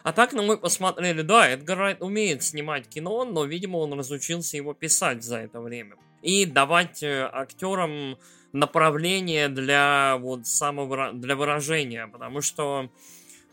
А 0.02 0.12
так, 0.12 0.32
ну, 0.32 0.42
мы 0.42 0.56
посмотрели, 0.56 1.22
да, 1.22 1.48
Эдгар 1.48 1.78
Райт 1.78 2.02
умеет 2.02 2.42
снимать 2.42 2.88
кино, 2.88 3.24
но, 3.24 3.44
видимо, 3.44 3.78
он 3.78 3.92
разучился 3.94 4.56
его 4.56 4.74
писать 4.74 5.22
за 5.22 5.38
это 5.38 5.60
время. 5.60 5.96
И 6.22 6.46
давать 6.46 7.02
э, 7.02 7.28
актерам 7.32 8.18
направление 8.52 9.48
для 9.48 10.16
вот 10.18 10.46
самого 10.46 11.12
для 11.12 11.36
выражения, 11.36 12.06
потому 12.06 12.40
что 12.40 12.90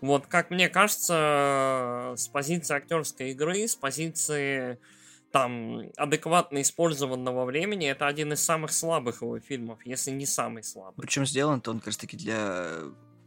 вот, 0.02 0.28
как 0.28 0.52
мне 0.52 0.70
кажется, 0.70 2.14
с 2.16 2.28
позиции 2.28 2.76
актерской 2.76 3.32
игры, 3.32 3.68
с 3.68 3.76
позиции 3.76 4.80
там 5.32 5.90
адекватно 5.98 6.62
использованного 6.62 7.44
времени, 7.46 7.90
это 7.90 8.08
один 8.08 8.34
из 8.34 8.42
самых 8.42 8.72
слабых 8.72 9.22
его 9.22 9.40
фильмов, 9.40 9.80
если 9.84 10.12
не 10.12 10.26
самый 10.26 10.64
слабый. 10.64 10.96
Причем 10.98 11.26
сделан-то 11.26 11.72
он 11.72 11.80
как 11.80 11.88
раз 11.88 11.98
таки 11.98 12.16
для 12.16 12.70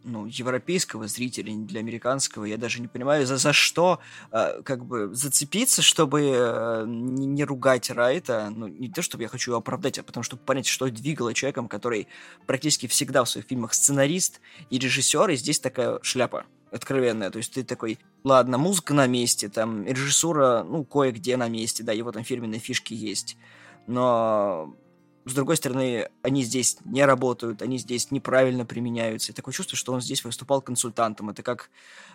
ну, 0.08 0.26
европейского 0.26 1.06
зрителя, 1.06 1.52
не 1.52 1.64
для 1.66 1.80
американского. 1.80 2.44
Я 2.44 2.56
даже 2.56 2.80
не 2.80 2.88
понимаю, 2.88 3.26
за, 3.26 3.36
за 3.36 3.52
что 3.52 4.00
э, 4.32 4.62
как 4.62 4.84
бы 4.84 5.14
зацепиться, 5.14 5.82
чтобы 5.82 6.22
э, 6.34 6.84
не, 6.86 7.26
не 7.26 7.44
ругать 7.44 7.90
Райта. 7.90 8.52
Ну, 8.54 8.66
не 8.66 8.88
то, 8.88 9.02
чтобы 9.02 9.22
я 9.22 9.28
хочу 9.28 9.52
его 9.52 9.58
оправдать, 9.58 9.98
а 9.98 10.02
потому 10.02 10.24
что 10.24 10.36
понять, 10.36 10.66
что 10.66 10.90
двигало 10.90 11.34
человеком, 11.34 11.68
который 11.68 12.08
практически 12.46 12.86
всегда 12.86 13.22
в 13.24 13.28
своих 13.28 13.46
фильмах 13.46 13.74
сценарист 13.74 14.40
и 14.70 14.78
режиссер, 14.78 15.30
и 15.30 15.36
здесь 15.36 15.60
такая 15.60 15.98
шляпа 16.02 16.46
откровенная. 16.70 17.30
То 17.30 17.38
есть 17.38 17.54
ты 17.54 17.64
такой, 17.64 17.98
ладно, 18.24 18.58
музыка 18.58 18.94
на 18.94 19.06
месте, 19.06 19.48
там 19.48 19.86
режиссура, 19.86 20.64
ну, 20.68 20.84
кое-где 20.84 21.36
на 21.36 21.48
месте, 21.48 21.82
да, 21.82 21.92
его 21.92 22.12
там 22.12 22.24
фирменные 22.24 22.60
фишки 22.60 22.94
есть. 22.94 23.36
Но 23.86 24.74
с 25.30 25.34
другой 25.34 25.56
стороны, 25.56 26.08
они 26.22 26.42
здесь 26.42 26.78
не 26.84 27.04
работают, 27.04 27.62
они 27.62 27.78
здесь 27.78 28.10
неправильно 28.10 28.64
применяются. 28.64 29.32
И 29.32 29.34
такое 29.34 29.52
чувство, 29.52 29.76
что 29.76 29.92
он 29.92 30.00
здесь 30.00 30.24
выступал 30.24 30.62
консультантом. 30.62 31.30
Это 31.30 31.42
как 31.42 31.70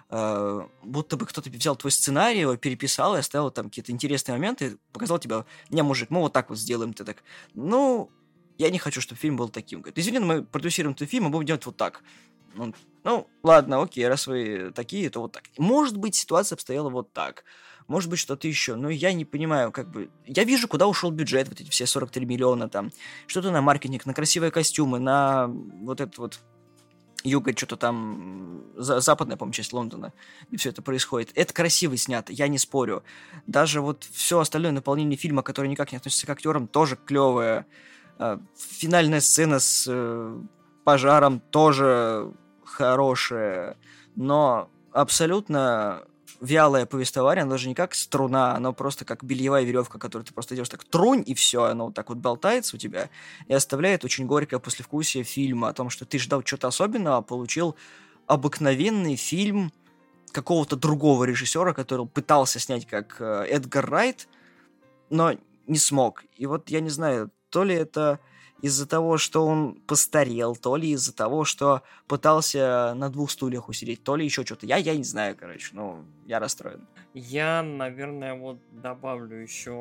э, 0.10 0.62
будто 0.84 1.18
бы 1.18 1.26
кто-то 1.26 1.50
взял 1.50 1.76
твой 1.76 1.92
сценарий, 1.92 2.42
его 2.42 2.56
переписал 2.56 3.16
и 3.16 3.20
оставил 3.20 3.52
там 3.52 3.70
какие-то 3.70 3.92
интересные 3.92 4.36
моменты, 4.36 4.78
показал 4.92 5.20
тебе, 5.20 5.46
не, 5.70 5.82
мужик, 5.82 6.10
мы 6.10 6.20
вот 6.22 6.34
так 6.34 6.50
вот 6.50 6.58
сделаем. 6.58 6.94
Ты 6.94 7.04
так, 7.04 7.24
ну, 7.54 8.10
я 8.58 8.70
не 8.70 8.80
хочу, 8.80 9.02
чтобы 9.02 9.20
фильм 9.20 9.38
был 9.38 9.50
таким. 9.50 9.82
Говорит, 9.82 9.98
извини, 9.98 10.20
мы 10.20 10.44
продюсируем 10.44 10.96
этот 10.96 11.10
фильм, 11.10 11.26
мы 11.26 11.30
будем 11.30 11.48
делать 11.48 11.66
вот 11.66 11.78
так. 11.78 12.04
Он, 12.58 12.76
ну, 13.04 13.28
ладно, 13.42 13.82
окей, 13.82 14.08
раз 14.08 14.28
вы 14.28 14.72
такие, 14.76 15.10
то 15.10 15.22
вот 15.22 15.32
так. 15.32 15.44
Может 15.58 15.98
быть, 15.98 16.16
ситуация 16.16 16.56
обстояла 16.56 16.90
вот 16.90 17.12
так 17.14 17.44
может 17.88 18.10
быть, 18.10 18.20
что-то 18.20 18.48
еще. 18.48 18.76
Но 18.76 18.90
я 18.90 19.14
не 19.14 19.26
понимаю, 19.26 19.72
как 19.72 19.90
бы... 19.90 20.10
Я 20.26 20.44
вижу, 20.44 20.68
куда 20.68 20.88
ушел 20.88 21.12
бюджет, 21.12 21.48
вот 21.50 21.62
эти 21.62 21.70
все 21.70 21.86
43 21.86 22.26
миллиона 22.26 22.70
там. 22.70 22.92
Что-то 23.28 23.52
на 23.52 23.62
маркетинг, 23.62 24.06
на 24.06 24.14
красивые 24.14 24.52
костюмы, 24.52 25.00
на 25.00 25.48
вот 25.48 26.02
этот 26.02 26.18
вот 26.18 26.40
юга, 27.24 27.56
что-то 27.56 27.78
там, 27.78 28.64
за, 28.76 29.00
западная, 29.00 29.38
по-моему, 29.38 29.54
часть 29.54 29.74
Лондона, 29.74 30.14
и 30.52 30.58
все 30.58 30.70
это 30.70 30.82
происходит. 30.82 31.32
Это 31.36 31.54
красиво 31.54 31.96
снято, 31.98 32.34
я 32.34 32.48
не 32.48 32.58
спорю. 32.58 33.04
Даже 33.48 33.82
вот 33.82 34.06
все 34.12 34.40
остальное 34.40 34.72
наполнение 34.72 35.18
фильма, 35.18 35.42
которое 35.42 35.70
никак 35.70 35.92
не 35.92 35.98
относится 35.98 36.28
к 36.28 36.30
актерам, 36.30 36.68
тоже 36.68 36.98
клевое. 36.98 37.66
А, 38.18 38.40
финальная 38.56 39.22
сцена 39.22 39.60
с 39.60 39.86
э, 39.88 40.42
пожаром 40.84 41.40
тоже 41.40 42.32
хорошая, 42.64 43.78
но 44.16 44.70
абсолютно 44.92 46.04
вялое 46.42 46.86
повествование, 46.86 47.44
оно 47.44 47.52
даже 47.52 47.68
не 47.68 47.76
как 47.76 47.96
струна, 47.96 48.56
оно 48.56 48.74
просто 48.74 49.06
как 49.06 49.24
бельевая 49.24 49.64
веревка, 49.64 50.00
которую 50.00 50.26
ты 50.26 50.34
просто 50.34 50.56
идешь 50.56 50.70
так 50.70 50.84
трунь, 50.84 51.24
и 51.26 51.34
все, 51.34 51.64
оно 51.64 51.86
вот 51.86 51.94
так 51.94 52.10
вот 52.10 52.18
болтается 52.18 52.76
у 52.76 52.80
тебя, 52.80 53.10
и 53.48 53.54
оставляет 53.54 54.04
очень 54.04 54.26
горькое 54.26 54.60
послевкусие 54.60 55.24
фильма 55.24 55.70
о 55.70 55.74
том, 55.74 55.90
что 55.90 56.06
ты 56.06 56.20
ждал 56.20 56.42
чего-то 56.44 56.68
особенного, 56.68 57.18
а 57.18 57.22
получил 57.22 57.76
обыкновенный 58.28 59.16
фильм 59.16 59.72
какого-то 60.32 60.76
другого 60.76 61.24
режиссера, 61.26 61.74
который 61.74 62.08
пытался 62.08 62.60
снять 62.60 62.88
как 62.88 63.18
э, 63.20 63.46
Эдгар 63.50 63.90
Райт, 63.90 64.28
но 65.10 65.36
не 65.68 65.78
смог. 65.78 66.26
И 66.36 66.46
вот 66.46 66.70
я 66.70 66.82
не 66.82 66.90
знаю, 66.90 67.32
то 67.50 67.64
ли 67.64 67.76
это 67.76 68.20
из-за 68.64 68.88
того, 68.88 69.18
что 69.18 69.46
он 69.46 69.76
постарел, 69.88 70.56
то 70.56 70.78
ли 70.78 70.92
из-за 70.92 71.14
того, 71.14 71.44
что 71.44 71.84
пытался 72.08 72.94
на 72.96 73.10
двух 73.10 73.30
стульях 73.30 73.68
усидеть, 73.68 74.04
то 74.04 74.16
ли 74.16 74.24
еще 74.24 74.46
что-то. 74.46 74.66
Я, 74.66 74.78
я 74.78 74.96
не 74.96 75.04
знаю, 75.04 75.36
короче, 75.38 75.72
ну, 75.74 76.06
я 76.26 76.40
расстроен. 76.40 76.88
Я, 77.14 77.62
наверное, 77.62 78.36
вот 78.36 78.60
добавлю 78.72 79.36
еще 79.36 79.72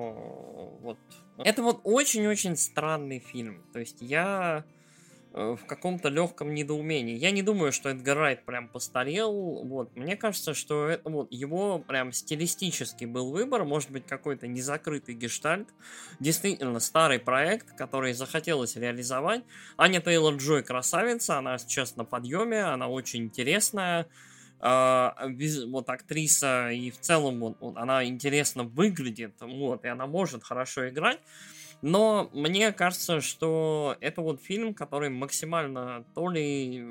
вот... 0.81 0.99
Это 1.39 1.63
вот 1.63 1.81
очень-очень 1.85 2.57
странный 2.57 3.21
фильм. 3.21 3.63
То 3.73 3.79
есть 3.79 3.99
я 4.01 4.65
Э, 4.65 4.82
в 5.33 5.61
каком-то 5.67 6.11
легком 6.11 6.55
недоумении. 6.55 7.17
Я 7.17 7.31
не 7.31 7.43
думаю, 7.43 7.73
что 7.73 7.89
Эдгар 7.89 8.19
Райт 8.19 8.45
прям 8.45 8.69
постарел. 8.69 9.33
Вот. 9.65 9.97
Мне 9.97 10.17
кажется, 10.17 10.53
что 10.53 10.89
это, 10.89 11.09
вот, 11.09 11.29
его 11.31 11.79
прям 11.79 12.13
стилистический 12.13 13.07
был 13.07 13.31
выбор, 13.31 13.65
может 13.65 13.91
быть, 13.91 14.07
какой-то 14.07 14.47
незакрытый 14.47 15.15
гештальт. 15.15 15.69
Действительно, 16.21 16.81
старый 16.81 17.19
проект, 17.19 17.75
который 17.77 18.13
захотелось 18.13 18.77
реализовать. 18.77 19.43
Аня 19.79 20.01
Тейлор 20.01 20.37
Джой 20.37 20.63
красавица, 20.63 21.39
она 21.39 21.57
сейчас 21.57 21.97
на 21.97 22.05
подъеме, 22.05 22.63
она 22.63 22.89
очень 22.89 23.25
интересная. 23.25 24.07
Uh, 24.61 25.67
вот 25.73 25.89
актриса 25.89 26.71
и 26.71 26.93
в 26.93 27.01
целом 27.01 27.41
вот, 27.41 27.77
она 27.77 28.05
интересно 28.05 28.63
выглядит, 28.63 29.35
вот, 29.41 29.85
и 29.85 29.89
она 29.89 30.07
может 30.07 30.45
хорошо 30.45 30.89
играть. 30.89 31.19
Но 31.83 32.31
мне 32.33 32.73
кажется, 32.73 33.21
что 33.21 33.97
это 34.01 34.23
вот 34.23 34.41
фильм, 34.41 34.73
который 34.73 35.11
максимально 35.11 36.05
то 36.15 36.31
ли 36.31 36.87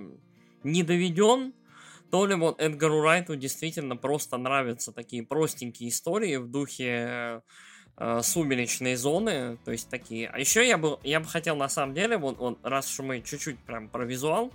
не 0.63 0.83
доведен, 0.83 1.53
то 2.11 2.25
ли 2.25 2.35
вот 2.35 2.61
Эдгару 2.61 3.01
Райту 3.01 3.37
действительно 3.37 3.95
просто 3.95 4.37
нравятся 4.37 4.91
такие 4.91 5.23
простенькие 5.23 5.89
истории 5.89 6.35
в 6.35 6.51
духе 6.51 7.41
э, 7.97 8.21
зоны, 8.97 9.57
то 9.63 9.71
есть 9.71 9.89
такие. 9.89 10.27
А 10.27 10.37
еще 10.37 10.67
я 10.67 10.77
бы, 10.77 10.99
я 11.03 11.21
бы 11.21 11.25
хотел 11.25 11.55
на 11.55 11.69
самом 11.69 11.95
деле, 11.95 12.17
вот, 12.17 12.37
вот 12.37 12.59
раз 12.63 12.91
уж 12.91 13.05
мы 13.05 13.21
чуть-чуть 13.21 13.59
прям 13.59 13.87
про 13.87 14.03
визуал, 14.03 14.51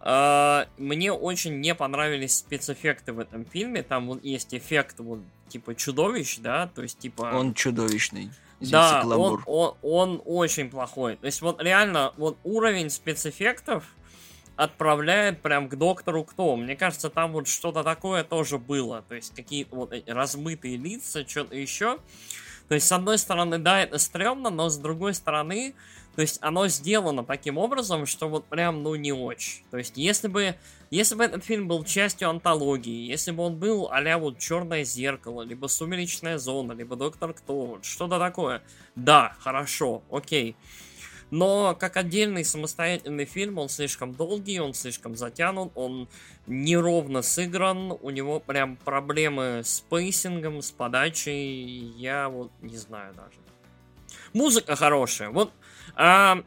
э, 0.00 0.64
мне 0.78 1.12
очень 1.12 1.60
не 1.60 1.76
понравились 1.76 2.38
спецэффекты 2.38 3.12
в 3.12 3.20
этом 3.20 3.44
фильме. 3.44 3.84
Там 3.84 4.08
вот 4.08 4.24
есть 4.24 4.52
эффект 4.52 4.98
вот 4.98 5.20
типа 5.48 5.76
чудовищ, 5.76 6.38
да, 6.38 6.66
то 6.66 6.82
есть 6.82 6.98
типа. 6.98 7.30
Он 7.34 7.54
чудовищный. 7.54 8.30
Да, 8.60 9.02
он, 9.06 9.42
он, 9.46 9.74
он 9.82 10.22
очень 10.24 10.70
плохой. 10.70 11.16
То 11.16 11.26
есть 11.26 11.40
вот 11.40 11.62
реально, 11.62 12.12
вот 12.16 12.38
уровень 12.44 12.90
спецэффектов 12.90 13.84
отправляет 14.56 15.40
прям 15.40 15.68
к 15.68 15.76
доктору 15.76 16.24
кто. 16.24 16.56
Мне 16.56 16.76
кажется, 16.76 17.08
там 17.08 17.32
вот 17.32 17.48
что-то 17.48 17.82
такое 17.82 18.24
тоже 18.24 18.58
было. 18.58 19.02
То 19.08 19.14
есть 19.14 19.34
какие-то 19.34 19.74
вот 19.74 19.94
размытые 20.06 20.76
лица, 20.76 21.26
что-то 21.26 21.56
еще. 21.56 21.98
То 22.68 22.74
есть, 22.74 22.86
с 22.86 22.92
одной 22.92 23.18
стороны, 23.18 23.58
да, 23.58 23.82
это 23.82 23.98
стрёмно, 23.98 24.48
но 24.50 24.68
с 24.68 24.76
другой 24.76 25.14
стороны, 25.14 25.74
то 26.20 26.22
есть 26.22 26.38
оно 26.42 26.68
сделано 26.68 27.24
таким 27.24 27.56
образом, 27.56 28.04
что 28.04 28.28
вот 28.28 28.44
прям, 28.44 28.82
ну, 28.82 28.94
не 28.94 29.10
очень. 29.10 29.62
То 29.70 29.78
есть, 29.78 29.96
если 29.96 30.28
бы, 30.28 30.54
если 30.90 31.14
бы 31.14 31.24
этот 31.24 31.42
фильм 31.42 31.66
был 31.66 31.82
частью 31.82 32.28
антологии, 32.28 33.08
если 33.08 33.30
бы 33.30 33.42
он 33.42 33.56
был 33.56 33.88
а 33.90 34.18
вот 34.18 34.38
Черное 34.38 34.84
зеркало, 34.84 35.40
либо 35.40 35.66
Сумеречная 35.66 36.36
зона, 36.36 36.72
либо 36.72 36.94
Доктор 36.94 37.32
Кто, 37.32 37.64
вот 37.64 37.86
что-то 37.86 38.18
такое, 38.18 38.62
да, 38.96 39.34
хорошо, 39.40 40.02
окей. 40.10 40.56
Но 41.30 41.74
как 41.74 41.96
отдельный 41.96 42.44
самостоятельный 42.44 43.24
фильм 43.24 43.56
он 43.56 43.70
слишком 43.70 44.12
долгий, 44.12 44.60
он 44.60 44.74
слишком 44.74 45.16
затянут, 45.16 45.72
он 45.74 46.06
неровно 46.46 47.22
сыгран, 47.22 47.96
у 47.98 48.10
него 48.10 48.40
прям 48.40 48.76
проблемы 48.76 49.62
с 49.64 49.80
pacing 49.88 50.36
ом, 50.36 50.60
с 50.60 50.70
подачей, 50.70 51.94
я 51.96 52.28
вот 52.28 52.52
не 52.60 52.76
знаю 52.76 53.14
даже. 53.14 53.38
Музыка 54.34 54.76
хорошая, 54.76 55.30
вот 55.30 55.50
а, 56.02 56.42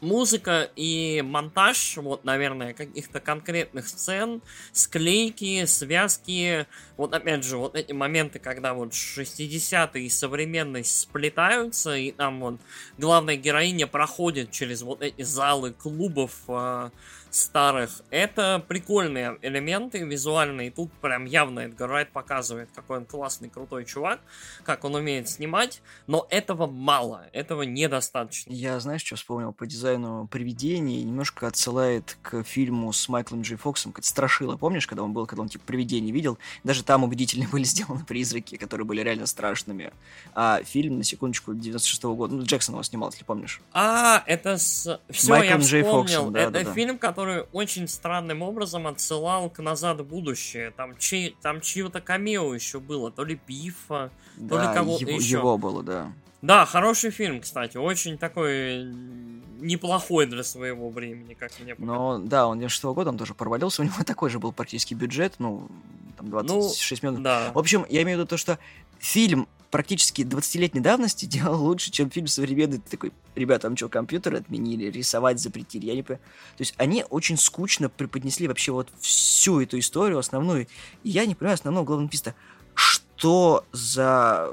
музыка 0.00 0.70
и 0.76 1.20
монтаж, 1.20 1.96
вот, 1.96 2.24
наверное, 2.24 2.74
каких-то 2.74 3.18
конкретных 3.18 3.88
сцен, 3.88 4.40
склейки, 4.70 5.64
связки, 5.64 6.66
вот, 6.96 7.12
опять 7.12 7.42
же, 7.42 7.56
вот 7.56 7.74
эти 7.74 7.90
моменты, 7.90 8.38
когда 8.38 8.72
вот 8.72 8.92
60-е 8.92 10.04
и 10.04 10.08
современность 10.08 10.96
сплетаются, 11.00 11.96
и 11.96 12.12
там 12.12 12.38
вот 12.38 12.60
главная 12.98 13.34
героиня 13.34 13.88
проходит 13.88 14.52
через 14.52 14.82
вот 14.82 15.02
эти 15.02 15.22
залы 15.22 15.72
клубов, 15.72 16.32
э, 16.46 16.90
старых. 17.36 18.02
Это 18.10 18.64
прикольные 18.66 19.38
элементы 19.42 19.98
визуальные. 20.04 20.70
Тут 20.70 20.92
прям 20.94 21.24
явно 21.26 21.60
Эдгар 21.60 21.88
Райт 21.88 22.10
показывает, 22.10 22.70
какой 22.74 22.98
он 22.98 23.04
классный, 23.04 23.48
крутой 23.48 23.84
чувак, 23.84 24.20
как 24.64 24.84
он 24.84 24.94
умеет 24.94 25.28
снимать, 25.28 25.82
но 26.06 26.26
этого 26.30 26.66
мало, 26.66 27.26
этого 27.32 27.62
недостаточно. 27.62 28.52
Я, 28.52 28.80
знаешь, 28.80 29.04
что 29.04 29.16
вспомнил 29.16 29.52
по 29.52 29.66
дизайну 29.66 30.26
привидений? 30.28 31.02
Немножко 31.02 31.46
отсылает 31.46 32.16
к 32.22 32.42
фильму 32.42 32.92
с 32.92 33.08
Майклом 33.08 33.42
Джей 33.42 33.56
Фоксом, 33.56 33.92
как 33.92 34.04
Страшила, 34.04 34.56
помнишь, 34.56 34.86
когда 34.86 35.02
он 35.02 35.12
был, 35.12 35.26
когда 35.26 35.42
он 35.42 35.48
типа 35.48 35.64
привидений 35.66 36.12
видел? 36.12 36.38
Даже 36.64 36.82
там 36.82 37.04
убедительно 37.04 37.46
были 37.52 37.64
сделаны 37.64 38.04
призраки, 38.04 38.56
которые 38.56 38.86
были 38.86 39.02
реально 39.02 39.26
страшными. 39.26 39.92
А 40.34 40.62
фильм, 40.64 40.98
на 40.98 41.04
секундочку, 41.04 41.54
96 41.54 42.04
-го 42.04 42.14
года, 42.14 42.34
ну, 42.34 42.44
Джексон 42.44 42.76
его 42.76 42.82
снимал, 42.82 43.10
если 43.10 43.24
помнишь. 43.24 43.60
А, 43.72 44.22
это 44.26 44.56
с... 44.56 45.00
Все, 45.10 45.30
Майклом 45.30 45.60
я 45.60 45.64
вспомнил. 45.64 45.66
Джей 45.66 45.82
Фоксом, 45.82 46.32
да, 46.32 46.40
это 46.42 46.50
да, 46.50 46.62
да. 46.62 46.72
фильм, 46.72 46.98
который 46.98 47.25
который 47.26 47.46
очень 47.52 47.88
странным 47.88 48.42
образом 48.42 48.86
отсылал 48.86 49.50
к 49.50 49.58
«Назад 49.58 50.00
в 50.00 50.04
будущее». 50.04 50.70
Там, 50.70 50.96
чей, 50.96 51.36
там 51.42 51.60
чье-то 51.60 52.00
камео 52.00 52.54
еще 52.54 52.78
было, 52.78 53.10
то 53.10 53.24
ли 53.24 53.40
Бифа, 53.46 54.10
да, 54.36 54.56
то 54.56 54.62
ли 54.62 54.74
кого-то 54.74 55.04
его, 55.04 55.18
еще. 55.18 55.38
его 55.38 55.58
было, 55.58 55.82
да. 55.82 56.12
Да, 56.42 56.64
хороший 56.66 57.10
фильм, 57.10 57.40
кстати, 57.40 57.76
очень 57.76 58.18
такой 58.18 58.84
неплохой 59.58 60.26
для 60.26 60.44
своего 60.44 60.90
времени, 60.90 61.34
как 61.34 61.50
мне 61.60 61.74
показалось. 61.74 62.22
Но, 62.22 62.28
да, 62.28 62.46
он 62.46 62.58
96 62.58 62.84
-го 62.84 62.94
года, 62.94 63.10
он 63.10 63.18
тоже 63.18 63.34
провалился, 63.34 63.82
у 63.82 63.84
него 63.84 63.96
такой 64.06 64.30
же 64.30 64.38
был 64.38 64.52
практически 64.52 64.94
бюджет, 64.94 65.34
ну, 65.38 65.68
там 66.16 66.30
26 66.30 67.02
ну, 67.02 67.10
минут. 67.10 67.22
Да. 67.24 67.50
В 67.52 67.58
общем, 67.58 67.84
я 67.88 68.02
имею 68.02 68.18
в 68.18 68.20
виду 68.20 68.28
то, 68.28 68.36
что 68.36 68.58
фильм 69.00 69.48
практически 69.70 70.22
20-летней 70.22 70.80
давности 70.80 71.24
делал 71.26 71.62
лучше, 71.62 71.90
чем 71.90 72.10
фильм 72.10 72.26
современный. 72.26 72.78
Ты 72.78 72.90
такой, 72.90 73.12
ребята, 73.34 73.62
там 73.62 73.76
что, 73.76 73.88
компьютеры 73.88 74.38
отменили, 74.38 74.90
рисовать 74.90 75.40
запретили? 75.40 75.86
Я 75.86 75.94
не 75.94 76.02
понимаю. 76.02 76.24
То 76.56 76.62
есть 76.62 76.74
они 76.76 77.04
очень 77.08 77.36
скучно 77.36 77.88
преподнесли 77.88 78.48
вообще 78.48 78.72
вот 78.72 78.88
всю 79.00 79.60
эту 79.60 79.78
историю 79.78 80.18
основную. 80.18 80.66
И 81.02 81.10
я 81.10 81.26
не 81.26 81.34
понимаю 81.34 81.54
основного 81.54 81.84
главного 81.84 82.10
писта. 82.10 82.34
Что 82.74 83.64
за 83.72 84.50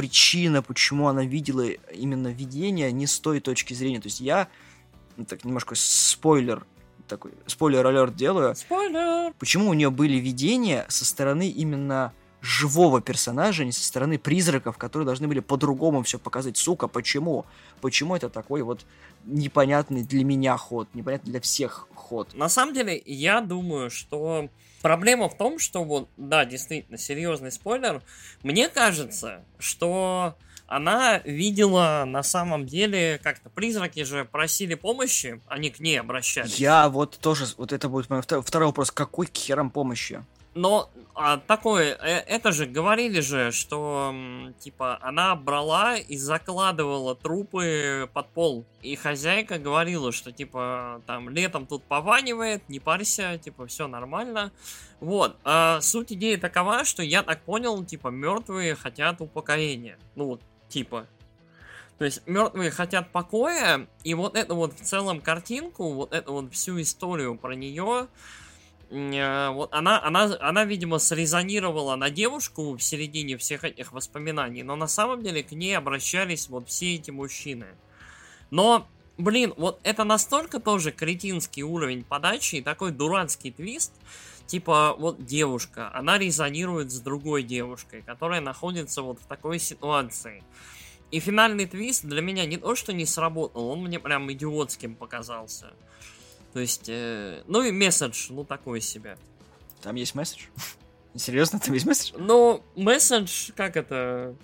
причина, 0.00 0.62
почему 0.62 1.08
она 1.08 1.24
видела 1.24 1.68
именно 1.68 2.28
видение 2.28 2.90
не 2.90 3.06
с 3.06 3.20
той 3.20 3.40
точки 3.40 3.74
зрения. 3.74 4.00
То 4.00 4.06
есть 4.06 4.20
я, 4.20 4.48
ну, 5.18 5.26
так 5.26 5.44
немножко 5.44 5.74
спойлер, 5.74 6.64
такой 7.06 7.32
спойлер-алерт 7.46 8.16
делаю. 8.16 8.54
Спойлер! 8.56 9.34
Почему 9.38 9.68
у 9.68 9.74
нее 9.74 9.90
были 9.90 10.14
видения 10.14 10.86
со 10.88 11.04
стороны 11.04 11.50
именно 11.50 12.14
живого 12.40 13.00
персонажа, 13.00 13.62
а 13.62 13.66
не 13.66 13.72
со 13.72 13.84
стороны 13.84 14.18
призраков, 14.18 14.78
которые 14.78 15.06
должны 15.06 15.28
были 15.28 15.40
по-другому 15.40 16.02
все 16.02 16.18
показать. 16.18 16.56
Сука, 16.56 16.88
почему? 16.88 17.44
Почему 17.80 18.16
это 18.16 18.28
такой 18.28 18.62
вот 18.62 18.84
непонятный 19.24 20.02
для 20.02 20.24
меня 20.24 20.56
ход, 20.56 20.88
непонятный 20.94 21.32
для 21.32 21.40
всех 21.40 21.88
ход? 21.94 22.34
На 22.34 22.48
самом 22.48 22.74
деле, 22.74 23.00
я 23.04 23.40
думаю, 23.40 23.90
что 23.90 24.48
проблема 24.82 25.28
в 25.28 25.36
том, 25.36 25.58
что 25.58 25.84
вот, 25.84 26.08
да, 26.16 26.44
действительно, 26.44 26.98
серьезный 26.98 27.52
спойлер. 27.52 28.02
Мне 28.42 28.68
кажется, 28.68 29.44
что 29.58 30.36
она 30.66 31.18
видела 31.24 32.04
на 32.06 32.22
самом 32.22 32.64
деле 32.64 33.20
как-то 33.22 33.50
призраки 33.50 34.04
же 34.04 34.24
просили 34.24 34.74
помощи, 34.74 35.40
они 35.48 35.70
к 35.70 35.80
ней 35.80 35.98
обращались. 35.98 36.56
Я 36.56 36.88
вот 36.88 37.18
тоже, 37.18 37.46
вот 37.56 37.72
это 37.72 37.88
будет 37.88 38.08
мой 38.08 38.22
второй 38.22 38.68
вопрос, 38.68 38.92
какой 38.92 39.26
к 39.26 39.36
херам 39.36 39.70
помощи? 39.70 40.24
Но 40.54 40.90
а, 41.14 41.36
такое, 41.36 41.94
э, 41.94 42.24
это 42.26 42.50
же 42.50 42.66
говорили 42.66 43.20
же, 43.20 43.52
что 43.52 44.12
типа 44.58 44.98
она 45.00 45.36
брала 45.36 45.96
и 45.96 46.16
закладывала 46.16 47.14
трупы 47.14 48.08
под 48.12 48.28
пол. 48.30 48.64
И 48.82 48.96
хозяйка 48.96 49.58
говорила, 49.58 50.10
что 50.10 50.32
типа 50.32 51.02
там 51.06 51.28
летом 51.28 51.66
тут 51.66 51.84
пованивает, 51.84 52.68
не 52.68 52.80
парься, 52.80 53.38
типа 53.38 53.66
все 53.66 53.86
нормально. 53.86 54.50
Вот. 54.98 55.36
А 55.44 55.80
суть 55.80 56.12
идеи 56.12 56.34
такова, 56.34 56.84
что 56.84 57.02
я 57.02 57.22
так 57.22 57.42
понял, 57.42 57.84
типа 57.84 58.08
мертвые 58.08 58.74
хотят 58.74 59.20
упокоения. 59.20 59.98
Ну 60.16 60.40
типа. 60.68 61.06
То 61.98 62.06
есть 62.06 62.22
мертвые 62.26 62.70
хотят 62.70 63.12
покоя, 63.12 63.86
и 64.04 64.14
вот 64.14 64.34
эту 64.34 64.56
вот 64.56 64.72
в 64.72 64.82
целом 64.82 65.20
картинку, 65.20 65.92
вот 65.92 66.14
эту 66.14 66.32
вот 66.32 66.52
всю 66.54 66.80
историю 66.80 67.36
про 67.36 67.54
нее, 67.54 68.08
вот 68.90 69.72
она, 69.72 70.02
она, 70.02 70.36
она, 70.40 70.64
видимо, 70.64 70.98
срезонировала 70.98 71.94
на 71.94 72.10
девушку 72.10 72.76
в 72.76 72.82
середине 72.82 73.36
всех 73.36 73.62
этих 73.62 73.92
воспоминаний, 73.92 74.64
но 74.64 74.74
на 74.74 74.88
самом 74.88 75.22
деле 75.22 75.44
к 75.44 75.52
ней 75.52 75.78
обращались 75.78 76.48
вот 76.48 76.68
все 76.68 76.96
эти 76.96 77.12
мужчины. 77.12 77.66
Но, 78.50 78.88
блин, 79.16 79.54
вот 79.56 79.78
это 79.84 80.02
настолько 80.02 80.58
тоже 80.58 80.90
кретинский 80.90 81.62
уровень 81.62 82.02
подачи 82.02 82.56
и 82.56 82.62
такой 82.62 82.90
дурацкий 82.90 83.52
твист, 83.52 83.92
типа, 84.46 84.96
вот 84.98 85.24
девушка, 85.24 85.94
она 85.94 86.18
резонирует 86.18 86.90
с 86.90 86.98
другой 86.98 87.44
девушкой, 87.44 88.02
которая 88.02 88.40
находится 88.40 89.02
вот 89.02 89.20
в 89.20 89.26
такой 89.26 89.60
ситуации. 89.60 90.42
И 91.12 91.20
финальный 91.20 91.66
твист 91.66 92.04
для 92.04 92.22
меня 92.22 92.44
не 92.44 92.56
то, 92.56 92.74
что 92.74 92.92
не 92.92 93.06
сработал, 93.06 93.68
он 93.68 93.84
мне 93.84 94.00
прям 94.00 94.30
идиотским 94.32 94.96
показался. 94.96 95.72
То 96.52 96.60
есть, 96.60 96.88
э, 96.88 97.42
ну 97.46 97.62
и 97.62 97.70
месседж, 97.70 98.26
ну 98.30 98.44
такой 98.44 98.80
себе. 98.80 99.16
Там 99.82 99.94
есть 99.94 100.14
месседж? 100.14 100.44
Серьезно, 101.14 101.58
там 101.58 101.74
есть 101.74 101.86
месседж? 101.86 102.12
Ну, 102.16 102.62
месседж, 102.76 103.50
как 103.56 103.76
это... 103.76 104.34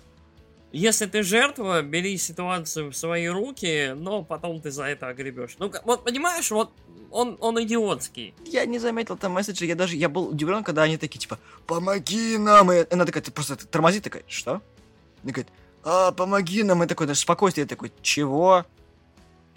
Если 0.73 1.05
ты 1.05 1.23
жертва, 1.23 1.81
бери 1.81 2.17
ситуацию 2.17 2.91
в 2.91 2.95
свои 2.95 3.27
руки, 3.27 3.93
но 3.95 4.23
потом 4.23 4.59
ты 4.61 4.69
за 4.69 4.83
это 4.83 5.07
огребешь. 5.07 5.55
Ну, 5.59 5.71
вот 5.85 6.03
понимаешь, 6.03 6.51
вот 6.51 6.71
он, 7.09 7.37
он 7.39 7.61
идиотский. 7.63 8.33
Я 8.45 8.65
не 8.65 8.77
заметил 8.77 9.17
там 9.17 9.31
месседжа, 9.31 9.65
я 9.65 9.75
даже, 9.75 9.95
я 9.95 10.09
был 10.09 10.29
удивлен, 10.29 10.63
когда 10.63 10.83
они 10.83 10.97
такие, 10.97 11.19
типа, 11.19 11.39
помоги 11.65 12.37
нам, 12.37 12.71
и 12.71 12.85
она 12.91 13.05
такая, 13.05 13.23
ты 13.23 13.31
просто 13.31 13.55
тормозит, 13.55 14.03
такая, 14.03 14.23
что? 14.27 14.61
И 15.23 15.27
говорит, 15.27 15.47
а, 15.83 16.11
помоги 16.11 16.63
нам, 16.63 16.83
и 16.83 16.87
такой, 16.87 17.07
даже 17.07 17.21
спокойствие, 17.21 17.63
я 17.63 17.67
такой, 17.67 17.91
чего? 18.01 18.65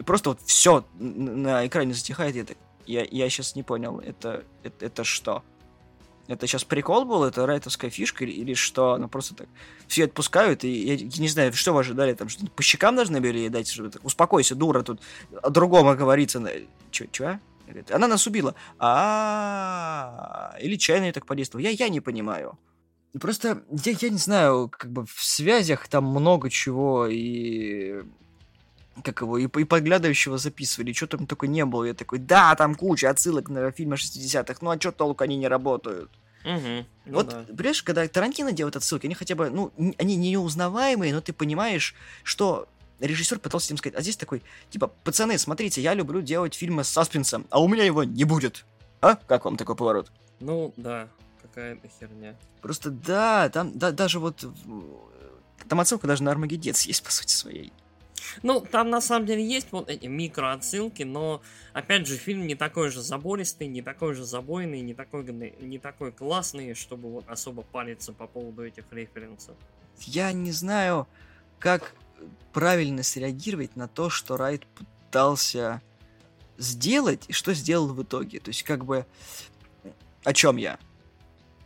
И 0.00 0.02
просто 0.02 0.30
вот 0.30 0.40
все 0.46 0.86
на 0.98 1.66
экране 1.66 1.92
затихает, 1.92 2.34
я, 2.34 2.44
так, 2.44 2.56
я, 2.86 3.06
я 3.10 3.28
сейчас 3.28 3.54
не 3.54 3.62
понял, 3.62 3.98
это, 3.98 4.44
это, 4.62 4.86
это 4.86 5.04
что? 5.04 5.44
Это 6.26 6.46
сейчас 6.46 6.64
прикол 6.64 7.04
был, 7.04 7.22
это 7.22 7.44
райтовская 7.44 7.90
фишка 7.90 8.24
или, 8.24 8.32
или 8.32 8.54
что? 8.54 8.94
Она 8.94 9.08
просто 9.08 9.34
так 9.34 9.48
все 9.88 10.04
отпускают, 10.04 10.64
и 10.64 10.70
я, 10.70 10.94
я 10.94 11.20
не 11.20 11.28
знаю, 11.28 11.52
что 11.52 11.74
вы 11.74 11.80
ожидали, 11.80 12.14
там 12.14 12.30
что 12.30 12.46
по 12.46 12.62
щекам 12.62 12.96
должны 12.96 13.20
были 13.20 13.48
дать, 13.48 13.68
чтобы 13.68 13.90
так, 13.90 14.02
успокойся, 14.02 14.54
дура, 14.54 14.82
тут 14.82 15.02
о 15.42 15.50
другом 15.50 15.94
говорится. 15.94 16.42
Че, 16.90 17.08
че? 17.12 17.40
Она 17.90 18.08
нас 18.08 18.26
убила. 18.26 18.54
А, 18.78 20.56
или 20.62 20.76
чайно 20.76 21.12
так 21.12 21.26
подействовал. 21.26 21.62
Я, 21.62 21.70
я 21.70 21.90
не 21.90 22.00
понимаю. 22.00 22.58
Просто 23.20 23.62
я, 23.84 23.92
я 24.00 24.08
не 24.08 24.18
знаю, 24.18 24.70
как 24.70 24.90
бы 24.90 25.04
в 25.04 25.22
связях 25.22 25.88
там 25.88 26.06
много 26.06 26.48
чего, 26.48 27.06
и 27.06 28.02
как 29.02 29.20
его, 29.20 29.38
и, 29.38 29.44
и 29.44 29.64
подглядывающего 29.64 30.38
записывали, 30.38 30.92
что 30.92 31.06
там 31.06 31.26
только 31.26 31.46
не 31.46 31.64
было. 31.64 31.84
Я 31.84 31.94
такой, 31.94 32.18
да, 32.18 32.54
там 32.54 32.74
куча 32.74 33.10
отсылок 33.10 33.48
на 33.48 33.70
фильмы 33.70 33.96
60-х, 33.96 34.58
ну 34.60 34.70
а 34.70 34.80
что 34.80 34.92
толку 34.92 35.24
они 35.24 35.36
не 35.36 35.48
работают? 35.48 36.10
Угу, 36.44 36.86
ну 37.06 37.12
вот, 37.12 37.28
да. 37.28 37.44
понимаешь, 37.54 37.82
когда 37.82 38.06
Тарантино 38.08 38.52
делает 38.52 38.76
отсылки, 38.76 39.06
они 39.06 39.14
хотя 39.14 39.34
бы, 39.34 39.50
ну, 39.50 39.72
они 39.98 40.16
не 40.16 40.30
неузнаваемые, 40.30 41.12
но 41.12 41.20
ты 41.20 41.32
понимаешь, 41.34 41.94
что 42.22 42.66
режиссер 42.98 43.38
пытался 43.38 43.72
им 43.72 43.78
сказать, 43.78 43.98
а 43.98 44.02
здесь 44.02 44.16
такой, 44.16 44.42
типа, 44.70 44.88
пацаны, 44.88 45.36
смотрите, 45.38 45.82
я 45.82 45.94
люблю 45.94 46.22
делать 46.22 46.54
фильмы 46.54 46.84
с 46.84 46.88
саспенсом, 46.88 47.46
а 47.50 47.60
у 47.62 47.68
меня 47.68 47.84
его 47.84 48.04
не 48.04 48.24
будет. 48.24 48.64
А? 49.00 49.16
Как 49.16 49.44
вам 49.44 49.56
такой 49.56 49.76
поворот? 49.76 50.10
Ну, 50.40 50.72
да, 50.76 51.08
какая-то 51.42 51.88
херня. 51.88 52.36
Просто 52.62 52.90
да, 52.90 53.48
там 53.50 53.78
да, 53.78 53.90
даже 53.92 54.18
вот 54.18 54.44
там 55.68 55.80
отсылка 55.80 56.06
даже 56.06 56.22
на 56.22 56.30
Армагеддец 56.30 56.82
есть, 56.82 57.02
по 57.02 57.10
сути 57.10 57.32
своей. 57.32 57.72
Ну, 58.42 58.60
там 58.60 58.90
на 58.90 59.00
самом 59.00 59.26
деле 59.26 59.46
есть 59.46 59.68
вот 59.70 59.88
эти 59.88 60.06
микроотсылки, 60.06 61.02
но, 61.02 61.42
опять 61.72 62.06
же, 62.06 62.16
фильм 62.16 62.46
не 62.46 62.54
такой 62.54 62.90
же 62.90 63.02
забористый, 63.02 63.66
не 63.66 63.82
такой 63.82 64.14
же 64.14 64.24
забойный, 64.24 64.80
не 64.80 64.94
такой, 64.94 65.24
не 65.60 65.78
такой 65.78 66.12
классный, 66.12 66.74
чтобы 66.74 67.10
вот 67.10 67.28
особо 67.28 67.62
париться 67.62 68.12
по 68.12 68.26
поводу 68.26 68.64
этих 68.64 68.84
референсов. 68.90 69.56
Я 69.98 70.32
не 70.32 70.52
знаю, 70.52 71.06
как 71.58 71.94
правильно 72.52 73.02
среагировать 73.02 73.76
на 73.76 73.88
то, 73.88 74.10
что 74.10 74.36
Райт 74.36 74.66
пытался 74.66 75.82
сделать, 76.58 77.24
и 77.28 77.32
что 77.32 77.54
сделал 77.54 77.88
в 77.88 78.02
итоге. 78.02 78.40
То 78.40 78.50
есть, 78.50 78.62
как 78.62 78.84
бы, 78.84 79.06
о 80.24 80.32
чем 80.32 80.56
я? 80.56 80.78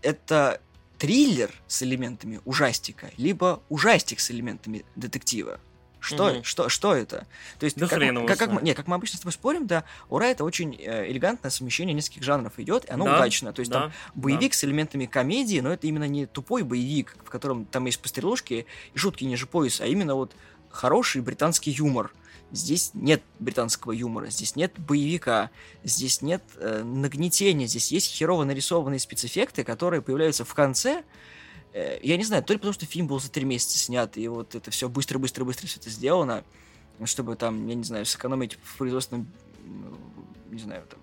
Это 0.03 0.61
триллер 0.99 1.51
с 1.67 1.83
элементами 1.83 2.41
ужастика, 2.45 3.11
либо 3.17 3.63
ужастик 3.69 4.21
с 4.21 4.31
элементами 4.31 4.85
детектива. 4.97 5.61
Что, 6.05 6.27
угу. 6.27 6.45
что, 6.45 6.69
что 6.69 6.95
это? 6.95 7.27
То 7.59 7.65
есть, 7.65 7.79
да 7.79 7.89
как, 7.89 7.99
хрен 7.99 8.27
как, 8.27 8.39
как, 8.39 8.51
мы, 8.51 8.61
не, 8.61 8.75
как 8.75 8.87
мы 8.87 8.97
обычно 8.97 9.17
с 9.17 9.21
тобой 9.21 9.33
спорим, 9.33 9.67
да, 9.67 9.85
ура, 10.11 10.27
это 10.27 10.45
очень 10.45 10.77
э, 10.79 11.11
элегантное 11.11 11.51
совмещение 11.51 11.95
нескольких 11.95 12.23
жанров 12.23 12.59
идет, 12.59 12.85
и 12.85 12.91
оно 12.91 13.07
да, 13.07 13.17
удачно. 13.17 13.55
То 13.55 13.61
есть 13.61 13.73
да, 13.73 13.81
там 13.81 13.93
боевик 14.15 14.53
да. 14.53 14.59
с 14.59 14.65
элементами 14.65 15.07
комедии, 15.07 15.61
но 15.61 15.73
это 15.73 15.87
именно 15.87 16.07
не 16.07 16.27
тупой 16.27 16.63
боевик, 16.63 17.17
в 17.25 17.31
котором 17.31 17.65
там 17.65 17.87
есть 17.87 18.01
пострелушки 18.01 18.67
и 18.93 18.99
шутки 18.99 19.25
ниже 19.25 19.47
пояса, 19.47 19.85
а 19.85 19.87
именно 19.87 20.15
вот 20.15 20.33
хороший 20.69 21.23
британский 21.23 21.71
юмор. 21.71 22.13
Здесь 22.53 22.91
нет 22.93 23.23
британского 23.39 23.93
юмора, 23.93 24.27
здесь 24.27 24.57
нет 24.57 24.75
боевика, 24.77 25.51
здесь 25.85 26.21
нет 26.21 26.43
э, 26.57 26.83
нагнетения, 26.85 27.67
здесь 27.67 27.91
есть 27.91 28.13
херово 28.13 28.45
нарисованные 28.45 29.01
спецэффекты, 29.01 29.65
которые 29.65 30.03
появляются 30.03 30.45
в 30.45 30.53
конце, 30.53 31.03
я 31.75 32.17
не 32.17 32.25
знаю, 32.25 32.43
то 32.45 32.53
ли 32.53 32.59
потому, 32.59 32.73
что 32.73 32.87
фильм 32.87 33.09
был 33.09 33.19
за 33.19 33.31
три 33.31 33.45
месяца 33.45 33.79
снят, 33.79 34.17
и 34.17 34.29
вот 34.29 34.55
это 34.55 34.71
все 34.71 34.89
быстро-быстро-быстро 34.89 35.67
все 35.67 35.81
это 35.81 35.91
сделано, 35.91 36.45
чтобы 37.05 37.35
там, 37.35 37.67
я 37.67 37.75
не 37.75 37.85
знаю, 37.85 38.07
сэкономить 38.07 38.59
в 38.63 38.79
производственном, 38.79 39.27
не 40.51 40.61
знаю, 40.61 40.85
там, 40.89 41.01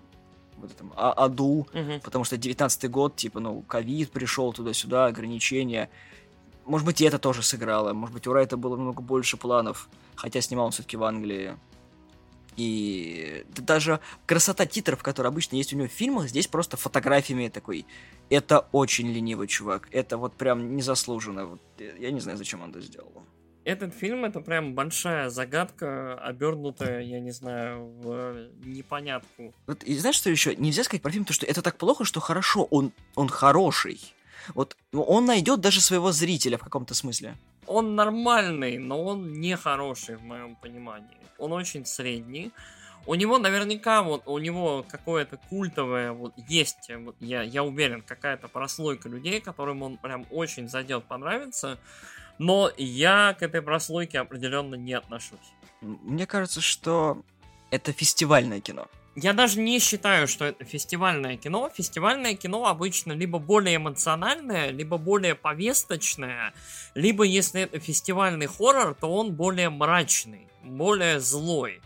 вот 0.56 0.70
этом 0.70 0.92
а 0.96 1.12
аду, 1.12 1.66
угу. 1.74 2.00
потому 2.02 2.24
что 2.24 2.36
19-й 2.36 2.88
год, 2.88 3.16
типа, 3.16 3.40
ну, 3.40 3.62
ковид 3.62 4.10
пришел 4.10 4.52
туда-сюда, 4.52 5.06
ограничения. 5.06 5.90
Может 6.64 6.86
быть, 6.86 7.00
и 7.00 7.04
это 7.04 7.18
тоже 7.18 7.42
сыграло. 7.42 7.92
Может 7.92 8.14
быть, 8.14 8.26
у 8.26 8.32
Райта 8.32 8.56
было 8.56 8.76
много 8.76 9.02
больше 9.02 9.36
планов, 9.36 9.88
хотя 10.14 10.40
снимал 10.40 10.66
он 10.66 10.72
все-таки 10.72 10.96
в 10.96 11.04
Англии. 11.04 11.56
И 12.56 13.44
даже 13.48 14.00
красота 14.26 14.66
титров, 14.66 15.02
которые 15.02 15.28
обычно 15.28 15.56
есть 15.56 15.72
у 15.72 15.76
него 15.76 15.88
в 15.88 15.92
фильмах, 15.92 16.28
здесь 16.28 16.46
просто 16.46 16.76
фотографиями 16.76 17.48
такой. 17.48 17.86
Это 18.32 18.60
очень 18.72 19.12
ленивый 19.12 19.46
чувак. 19.46 19.88
Это 19.92 20.16
вот 20.16 20.32
прям 20.34 20.76
незаслуженно. 20.76 21.46
Вот, 21.46 21.60
я 21.78 22.10
не 22.10 22.20
знаю, 22.20 22.38
зачем 22.38 22.62
он 22.62 22.70
это 22.70 22.80
сделал. 22.80 23.12
Этот 23.64 23.94
фильм 23.94 24.24
это 24.24 24.40
прям 24.40 24.74
большая 24.74 25.30
загадка, 25.30 26.14
обернутая, 26.14 27.02
я 27.02 27.20
не 27.20 27.30
знаю, 27.30 27.86
в 28.02 28.48
непонятку. 28.64 29.54
Вот, 29.66 29.84
и 29.84 29.96
знаешь, 29.98 30.16
что 30.16 30.30
еще? 30.30 30.56
Нельзя 30.56 30.82
сказать 30.82 31.02
про 31.02 31.12
фильм, 31.12 31.24
то, 31.24 31.32
что 31.32 31.46
это 31.46 31.62
так 31.62 31.76
плохо, 31.76 32.04
что 32.04 32.20
хорошо, 32.20 32.66
он, 32.70 32.92
он 33.14 33.28
хороший. 33.28 34.00
Вот 34.54 34.76
он 34.92 35.26
найдет 35.26 35.60
даже 35.60 35.80
своего 35.80 36.10
зрителя 36.10 36.56
в 36.56 36.64
каком-то 36.64 36.94
смысле 36.94 37.36
он 37.66 37.94
нормальный, 37.94 38.78
но 38.78 39.02
он 39.02 39.32
не 39.40 39.56
хороший 39.56 40.16
в 40.16 40.22
моем 40.22 40.56
понимании. 40.56 41.16
Он 41.38 41.52
очень 41.52 41.86
средний. 41.86 42.52
У 43.06 43.14
него 43.14 43.38
наверняка 43.38 44.02
вот 44.02 44.22
у 44.26 44.38
него 44.38 44.84
какое-то 44.88 45.38
культовое 45.48 46.12
вот 46.12 46.34
есть, 46.48 46.90
вот 46.98 47.16
я, 47.20 47.42
я 47.42 47.64
уверен, 47.64 48.02
какая-то 48.02 48.48
прослойка 48.48 49.08
людей, 49.08 49.40
которым 49.40 49.82
он 49.82 49.96
прям 49.96 50.26
очень 50.30 50.68
зайдет, 50.68 51.04
понравится. 51.04 51.78
Но 52.38 52.70
я 52.76 53.36
к 53.38 53.42
этой 53.42 53.62
прослойке 53.62 54.20
определенно 54.20 54.74
не 54.74 54.94
отношусь. 54.94 55.52
Мне 55.80 56.26
кажется, 56.26 56.60
что 56.60 57.22
это 57.70 57.92
фестивальное 57.92 58.60
кино. 58.60 58.86
Я 59.14 59.34
даже 59.34 59.60
не 59.60 59.78
считаю, 59.78 60.26
что 60.26 60.46
это 60.46 60.64
фестивальное 60.64 61.36
кино. 61.36 61.70
Фестивальное 61.74 62.34
кино 62.34 62.66
обычно 62.66 63.12
либо 63.12 63.38
более 63.38 63.76
эмоциональное, 63.76 64.70
либо 64.70 64.96
более 64.96 65.34
повесточное, 65.34 66.54
либо 66.94 67.24
если 67.24 67.62
это 67.62 67.78
фестивальный 67.78 68.46
хоррор, 68.46 68.94
то 68.94 69.12
он 69.12 69.32
более 69.34 69.68
мрачный, 69.68 70.48
более 70.62 71.20
злой. 71.20 71.82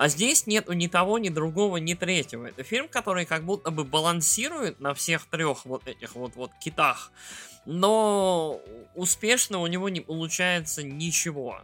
А 0.00 0.08
здесь 0.08 0.46
нету 0.46 0.72
ни 0.72 0.86
того, 0.86 1.18
ни 1.18 1.28
другого, 1.28 1.76
ни 1.76 1.92
третьего. 1.92 2.46
Это 2.46 2.62
фильм, 2.62 2.88
который 2.88 3.26
как 3.26 3.44
будто 3.44 3.70
бы 3.70 3.84
балансирует 3.84 4.80
на 4.80 4.94
всех 4.94 5.26
трех 5.26 5.66
вот 5.66 5.86
этих 5.86 6.14
вот, 6.14 6.36
вот 6.36 6.52
китах, 6.58 7.12
но 7.66 8.62
успешно 8.94 9.58
у 9.58 9.66
него 9.66 9.90
не 9.90 10.00
получается 10.00 10.82
ничего. 10.82 11.60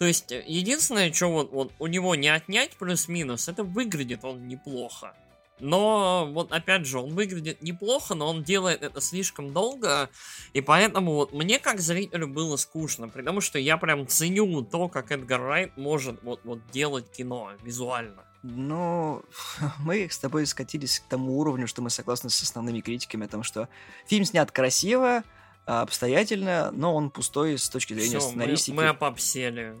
То 0.00 0.06
есть, 0.06 0.32
единственное, 0.32 1.12
что 1.12 1.28
вот, 1.28 1.52
вот 1.52 1.72
у 1.78 1.86
него 1.86 2.16
не 2.16 2.26
отнять 2.26 2.72
плюс-минус, 2.76 3.48
это 3.48 3.62
выглядит 3.62 4.24
он 4.24 4.48
неплохо. 4.48 5.14
Но 5.60 6.28
вот 6.32 6.52
опять 6.52 6.86
же, 6.86 6.98
он 6.98 7.14
выглядит 7.14 7.62
неплохо, 7.62 8.14
но 8.14 8.28
он 8.28 8.42
делает 8.42 8.82
это 8.82 9.00
слишком 9.00 9.52
долго, 9.52 10.10
и 10.52 10.60
поэтому 10.60 11.14
вот 11.14 11.32
мне 11.32 11.58
как 11.58 11.80
зрителю 11.80 12.28
было 12.28 12.56
скучно, 12.56 13.08
потому 13.08 13.40
что 13.40 13.58
я 13.58 13.76
прям 13.76 14.06
ценю 14.06 14.62
то, 14.62 14.88
как 14.88 15.10
Эдгар 15.10 15.40
Райт 15.40 15.76
может 15.76 16.22
вот, 16.22 16.40
вот 16.44 16.60
делать 16.70 17.10
кино 17.10 17.52
визуально. 17.62 18.24
Ну, 18.42 19.22
мы 19.78 20.08
с 20.10 20.18
тобой 20.18 20.46
скатились 20.46 21.00
к 21.00 21.04
тому 21.04 21.38
уровню, 21.38 21.66
что 21.66 21.82
мы 21.82 21.90
согласны 21.90 22.30
с 22.30 22.42
основными 22.42 22.80
критиками 22.80 23.26
о 23.26 23.28
том, 23.28 23.42
что 23.42 23.68
фильм 24.06 24.24
снят 24.24 24.50
красиво, 24.50 25.24
обстоятельно, 25.64 26.70
но 26.72 26.94
он 26.94 27.10
пустой 27.10 27.58
с 27.58 27.68
точки 27.68 27.92
зрения 27.92 28.18
Всё, 28.18 28.20
сценаристики. 28.20 28.74
Мы, 28.74 28.84
мы 28.84 28.88
опопсели. 28.88 29.76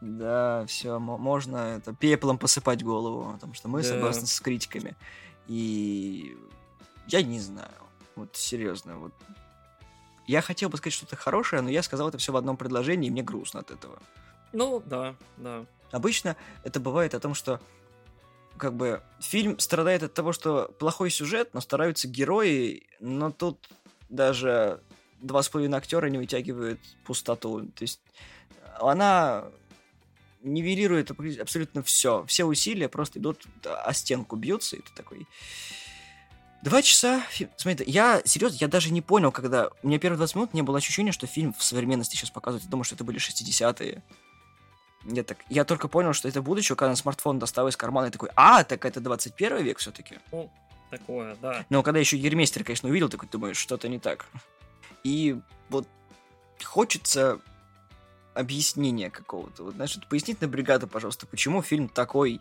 Да, 0.00 0.64
все, 0.66 0.98
можно 0.98 1.76
это 1.76 1.94
пеплом 1.94 2.38
посыпать 2.38 2.82
голову, 2.82 3.32
потому 3.34 3.54
что 3.54 3.68
мы 3.68 3.82
Да. 3.82 3.88
согласны 3.88 4.26
с 4.26 4.40
критиками. 4.40 4.96
И 5.46 6.36
я 7.06 7.22
не 7.22 7.38
знаю, 7.40 7.68
вот 8.16 8.34
серьезно, 8.36 8.96
вот 8.96 9.12
я 10.26 10.40
хотел 10.40 10.68
бы 10.70 10.76
сказать 10.78 10.94
что-то 10.94 11.16
хорошее, 11.16 11.60
но 11.60 11.68
я 11.70 11.82
сказал 11.82 12.08
это 12.08 12.18
все 12.18 12.32
в 12.32 12.36
одном 12.36 12.56
предложении, 12.56 13.08
и 13.08 13.10
мне 13.10 13.22
грустно 13.22 13.60
от 13.60 13.70
этого. 13.70 13.98
Ну, 14.52 14.82
да, 14.86 15.14
да. 15.36 15.66
Обычно 15.90 16.36
это 16.62 16.80
бывает 16.80 17.14
о 17.14 17.20
том, 17.20 17.34
что 17.34 17.60
как 18.56 18.74
бы 18.74 19.02
фильм 19.20 19.58
страдает 19.58 20.02
от 20.02 20.14
того, 20.14 20.32
что 20.32 20.72
плохой 20.78 21.10
сюжет, 21.10 21.52
но 21.52 21.60
стараются 21.60 22.08
герои, 22.08 22.86
но 23.00 23.30
тут 23.32 23.68
даже 24.08 24.80
два 25.20 25.42
с 25.42 25.48
половиной 25.48 25.78
актера 25.78 26.06
не 26.06 26.18
вытягивают 26.18 26.80
пустоту. 27.04 27.66
То 27.66 27.82
есть 27.82 28.00
она 28.78 29.46
нивелирует 30.42 31.10
аб- 31.10 31.40
абсолютно 31.40 31.82
все. 31.82 32.24
Все 32.26 32.44
усилия 32.44 32.88
просто 32.88 33.18
идут 33.18 33.44
о 33.64 33.92
стенку 33.92 34.36
бьются, 34.36 34.76
и 34.76 34.80
ты 34.80 34.92
такой... 34.94 35.26
Два 36.62 36.82
часа... 36.82 37.22
Смотри, 37.56 37.86
я 37.90 38.20
серьезно, 38.24 38.56
я 38.60 38.68
даже 38.68 38.92
не 38.92 39.00
понял, 39.00 39.32
когда... 39.32 39.70
У 39.82 39.88
меня 39.88 39.98
первые 39.98 40.18
20 40.18 40.34
минут 40.36 40.54
не 40.54 40.62
было 40.62 40.78
ощущения, 40.78 41.12
что 41.12 41.26
фильм 41.26 41.54
в 41.54 41.62
современности 41.62 42.16
сейчас 42.16 42.30
показывают. 42.30 42.64
Я 42.64 42.70
думал, 42.70 42.84
что 42.84 42.94
это 42.96 43.04
были 43.04 43.18
60-е. 43.18 44.02
Я, 45.04 45.24
так, 45.24 45.38
я 45.48 45.64
только 45.64 45.88
понял, 45.88 46.12
что 46.12 46.28
это 46.28 46.42
будущее, 46.42 46.76
когда 46.76 46.94
смартфон 46.94 47.38
достал 47.38 47.68
из 47.68 47.76
кармана 47.76 48.08
и 48.08 48.10
такой, 48.10 48.28
а, 48.36 48.64
так 48.64 48.84
это 48.84 49.00
21 49.00 49.62
век 49.62 49.78
все-таки. 49.78 50.18
Ну, 50.30 50.52
такое, 50.90 51.36
да. 51.36 51.64
Но 51.70 51.82
когда 51.82 51.98
еще 51.98 52.18
Ермейстер, 52.18 52.64
конечно, 52.64 52.90
увидел, 52.90 53.08
такой 53.08 53.28
думаешь, 53.30 53.56
что-то 53.56 53.88
не 53.88 53.98
так. 53.98 54.26
И 55.02 55.40
вот 55.70 55.88
хочется 56.62 57.40
объяснения 58.34 59.10
какого-то. 59.10 59.64
Вот, 59.64 59.74
знаешь, 59.74 59.96
вот 59.96 60.06
пояснить 60.06 60.40
на 60.40 60.48
бригаду, 60.48 60.86
пожалуйста, 60.86 61.26
почему 61.26 61.62
фильм 61.62 61.88
такой. 61.88 62.40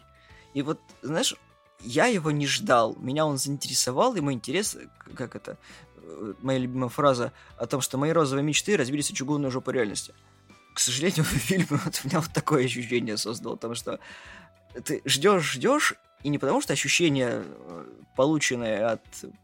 И 0.54 0.62
вот, 0.62 0.80
знаешь, 1.02 1.36
я 1.82 2.08
его 2.08 2.32
не 2.32 2.48
ждал, 2.48 2.96
меня 3.00 3.26
он 3.26 3.38
заинтересовал, 3.38 4.16
и 4.16 4.22
мой 4.22 4.34
интерес, 4.34 4.78
как 5.16 5.36
это, 5.36 5.58
э, 5.98 6.34
моя 6.42 6.60
любимая 6.60 6.90
фраза 6.90 7.32
о 7.58 7.66
том, 7.68 7.82
что 7.82 7.98
мои 7.98 8.12
розовые 8.12 8.44
мечты 8.44 8.76
разбились 8.78 9.10
о 9.12 9.16
чугунную 9.16 9.52
жопу 9.52 9.72
реальности. 9.72 10.14
К 10.74 10.80
сожалению, 10.80 11.24
фильм 11.24 11.68
вот 11.70 12.02
у 12.04 12.08
меня 12.08 12.20
вот 12.20 12.32
такое 12.34 12.66
ощущение 12.66 13.18
создал, 13.18 13.56
потому 13.56 13.76
что 13.76 14.00
ты 14.84 15.02
ждешь, 15.06 15.54
ждешь, 15.54 15.96
и 16.24 16.30
не 16.30 16.38
потому 16.38 16.62
что 16.62 16.74
ощущение, 16.74 17.44
э, 17.46 17.86
полученное 18.16 18.94
от 18.94 19.04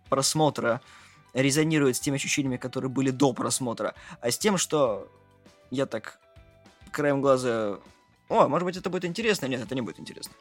просмотра, 0.10 0.82
резонирует 1.34 1.98
с 1.98 2.00
теми 2.00 2.16
ощущениями, 2.16 2.58
которые 2.58 2.89
были 2.89 3.12
до 3.12 3.34
просмотра, 3.34 3.93
а 4.22 4.32
с 4.32 4.38
тем, 4.38 4.58
что 4.58 5.12
я 5.70 5.86
так 5.86 6.20
краем 6.96 7.22
глаза... 7.22 7.80
О, 8.30 8.48
может 8.48 8.66
быть, 8.66 8.78
это 8.78 8.89
будет 8.89 9.06
интересно? 9.06 9.46
Нет, 9.46 9.62
это 9.62 9.76
не 9.76 9.82
будет 9.82 10.00
интересно. 10.00 10.34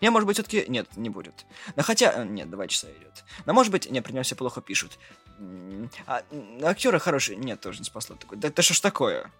Не, 0.00 0.10
может 0.10 0.26
быть, 0.26 0.36
все-таки... 0.36 0.64
Нет, 0.68 0.96
не 0.96 1.08
будет. 1.10 1.46
Но 1.74 1.82
хотя... 1.82 2.12
э, 2.12 2.24
Нет, 2.26 2.50
два 2.50 2.68
часа 2.68 2.88
идет. 2.92 3.24
Но 3.46 3.52
может 3.54 3.72
быть... 3.72 3.90
Не, 3.90 4.02
про 4.02 4.12
него 4.12 4.22
все 4.22 4.36
плохо 4.36 4.60
пишут. 4.60 4.98
А, 6.06 6.22
актеры 6.62 7.00
хорошие. 7.00 7.36
Нет, 7.36 7.60
тоже 7.60 7.78
не 7.78 7.84
спасло 7.84 8.14
такое. 8.16 8.38
Да 8.38 8.48
это 8.48 8.60
что 8.62 8.74
ж 8.74 8.80
такое? 8.80 9.30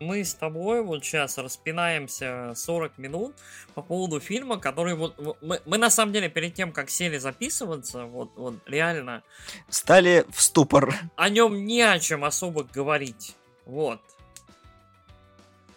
Мы 0.00 0.24
с 0.24 0.32
тобой 0.34 0.82
вот 0.84 1.04
сейчас 1.04 1.36
распинаемся 1.38 2.52
40 2.54 2.98
минут 2.98 3.34
по 3.74 3.82
поводу 3.82 4.20
фильма, 4.20 4.58
который 4.58 4.94
вот... 4.94 5.14
вот 5.18 5.42
Мы, 5.42 5.60
мы 5.66 5.76
на 5.78 5.90
самом 5.90 6.12
деле 6.12 6.28
перед 6.28 6.54
тем, 6.54 6.70
как 6.72 6.88
сели 6.88 7.18
записываться, 7.18 8.04
вот, 8.04 8.30
вот 8.36 8.54
реально, 8.66 9.24
Стали 9.68 10.24
в 10.30 10.40
ступор. 10.40 10.94
о 11.16 11.28
нем 11.28 11.66
не 11.66 11.82
о 11.82 11.98
чем 11.98 12.24
особо 12.24 12.62
говорить. 12.62 13.34
Вот. 13.66 14.00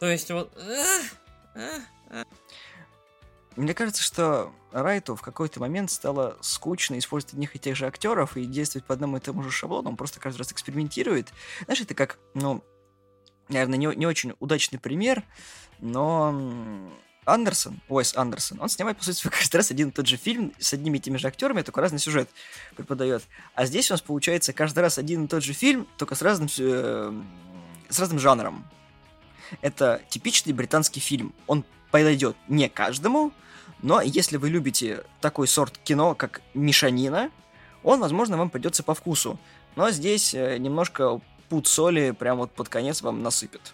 То 0.02 0.10
есть 0.10 0.32
вот... 0.32 0.52
Мне 3.56 3.74
кажется, 3.76 4.02
что 4.02 4.52
Райту 4.72 5.16
в 5.16 5.22
какой-то 5.22 5.60
момент 5.60 5.92
стало 5.92 6.38
скучно 6.42 6.98
использовать 6.98 7.36
одних 7.36 7.56
и 7.56 7.60
тех 7.60 7.76
же 7.76 7.86
актеров 7.86 8.36
и 8.36 8.46
действовать 8.46 8.88
по 8.88 8.96
одному 8.96 9.18
и 9.18 9.20
тому 9.20 9.44
же 9.44 9.52
шаблону. 9.52 9.90
Он 9.90 9.98
просто 9.98 10.20
каждый 10.20 10.40
раз 10.40 10.52
экспериментирует. 10.54 11.32
Знаешь, 11.66 11.82
это 11.82 11.94
как, 11.94 12.18
ну, 12.34 12.64
наверное, 13.48 13.78
не, 13.78 13.96
не 13.96 14.08
очень 14.08 14.34
удачный 14.40 14.80
пример, 14.80 15.24
но 15.80 16.34
Андерсон, 17.26 17.80
Уэс 17.88 18.16
Андерсон, 18.16 18.60
он 18.60 18.70
снимает, 18.70 18.98
по 18.98 19.04
сути, 19.04 19.28
каждый 19.28 19.58
раз 19.58 19.70
один 19.70 19.90
и 19.90 19.92
тот 19.92 20.08
же 20.08 20.18
фильм 20.18 20.52
с 20.58 20.74
одними 20.74 20.98
и 20.98 21.02
теми 21.02 21.18
же 21.18 21.28
актерами, 21.28 21.62
только 21.62 21.80
разный 21.80 22.00
сюжет 22.00 22.28
преподает. 22.76 23.22
А 23.54 23.68
здесь 23.68 23.92
у 23.92 23.94
нас 23.94 24.02
получается 24.02 24.52
каждый 24.52 24.80
раз 24.80 24.98
один 24.98 25.26
и 25.26 25.28
тот 25.28 25.44
же 25.44 25.54
фильм, 25.54 25.88
только 25.98 26.16
с 26.16 26.24
разным, 26.24 26.50
сю- 26.50 26.64
э, 26.66 27.22
с 27.90 28.00
разным 28.00 28.18
жанром. 28.18 28.66
Это 29.62 30.02
типичный 30.10 30.54
британский 30.54 31.00
фильм. 31.00 31.34
Он 31.48 31.66
подойдет 31.92 32.38
не 32.48 32.70
каждому, 32.70 33.32
но 33.82 34.02
если 34.02 34.38
вы 34.38 34.50
любите 34.50 35.04
такой 35.20 35.48
сорт 35.48 35.78
кино, 35.78 36.16
как 36.16 36.42
мешанина, 36.54 37.32
он, 37.84 38.00
возможно, 38.00 38.38
вам 38.38 38.50
придется 38.50 38.84
по 38.84 38.94
вкусу. 38.94 39.40
Но 39.76 39.90
здесь 39.92 40.34
э, 40.34 40.58
немножко 40.58 41.20
пуд 41.50 41.68
соли 41.68 42.12
прям 42.12 42.38
вот 42.38 42.52
под 42.52 42.70
конец 42.70 43.02
вам 43.02 43.24
насыпет. 43.24 43.74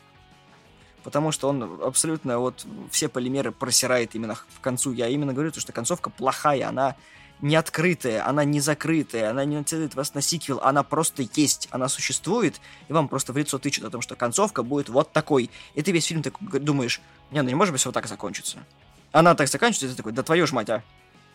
Потому 1.04 1.32
что 1.32 1.50
он 1.50 1.82
абсолютно 1.84 2.40
вот 2.40 2.66
все 2.92 3.08
полимеры 3.08 3.52
просирает 3.52 4.16
именно 4.16 4.36
в 4.36 4.60
концу. 4.62 4.92
Я 4.92 5.08
именно 5.08 5.34
говорю, 5.34 5.52
то, 5.52 5.60
что 5.60 5.74
концовка 5.74 6.10
плохая, 6.10 6.68
она 6.68 6.96
не 7.42 7.56
открытая, 7.56 8.28
она 8.28 8.44
не 8.44 8.60
закрытая, 8.60 9.30
она 9.30 9.46
не 9.46 9.58
нацеливает 9.58 9.96
вас 9.96 10.14
на 10.14 10.22
сиквел, 10.22 10.60
она 10.64 10.84
просто 10.84 11.28
есть, 11.36 11.68
она 11.72 11.88
существует, 11.88 12.60
и 12.88 12.94
вам 12.94 13.08
просто 13.08 13.34
в 13.34 13.38
лицо 13.38 13.58
тычут 13.60 13.86
о 13.86 13.90
том, 13.90 14.02
что 14.02 14.16
концовка 14.16 14.64
будет 14.64 14.90
вот 14.90 15.12
такой. 15.12 15.50
И 15.76 15.82
ты 15.82 15.92
весь 15.92 16.06
фильм 16.06 16.24
так 16.24 16.36
думаешь, 16.64 17.02
не, 17.32 17.42
ну 17.42 17.50
не 17.50 17.56
может 17.56 17.72
быть 17.72 17.82
все 17.82 17.90
вот 17.90 17.94
так 17.94 18.08
закончиться. 18.08 18.60
Она 19.12 19.36
так 19.36 19.48
заканчивается, 19.48 19.88
и 19.88 19.90
ты 19.90 19.98
такой, 19.98 20.12
да 20.14 20.24
твою 20.24 20.48
ж 20.48 20.52
мать, 20.52 20.70
а. 20.70 20.84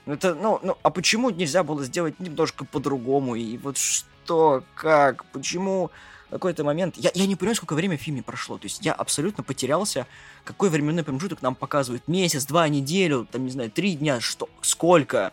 Ну, 0.05 0.15
Это, 0.15 0.35
ну, 0.35 0.59
ну, 0.63 0.77
а 0.83 0.91
почему 0.91 1.31
нельзя 1.31 1.63
было 1.63 1.85
сделать 1.85 2.19
немножко 2.19 2.65
по-другому? 2.65 3.37
И 3.37 3.57
вот 3.59 3.79
что, 3.79 4.65
как, 4.75 5.25
почему 5.27 5.91
какой-то 6.33 6.65
момент... 6.65 6.97
Я, 6.97 7.11
я 7.15 7.27
не 7.27 7.37
понимаю, 7.37 7.57
сколько 7.57 7.75
времени 7.75 7.99
в 7.99 8.03
фильме 8.03 8.23
прошло. 8.23 8.59
То 8.59 8.65
есть 8.65 8.85
я 8.85 8.93
абсолютно 8.93 9.45
потерялся, 9.45 10.07
какой 10.45 10.71
временной 10.71 11.05
промежуток 11.05 11.43
нам 11.43 11.55
показывают. 11.55 12.09
Месяц, 12.09 12.47
два, 12.47 12.69
неделю, 12.69 13.29
там, 13.31 13.45
не 13.45 13.51
знаю, 13.51 13.71
три 13.71 13.95
дня, 13.95 14.21
что, 14.21 14.49
сколько? 14.63 15.33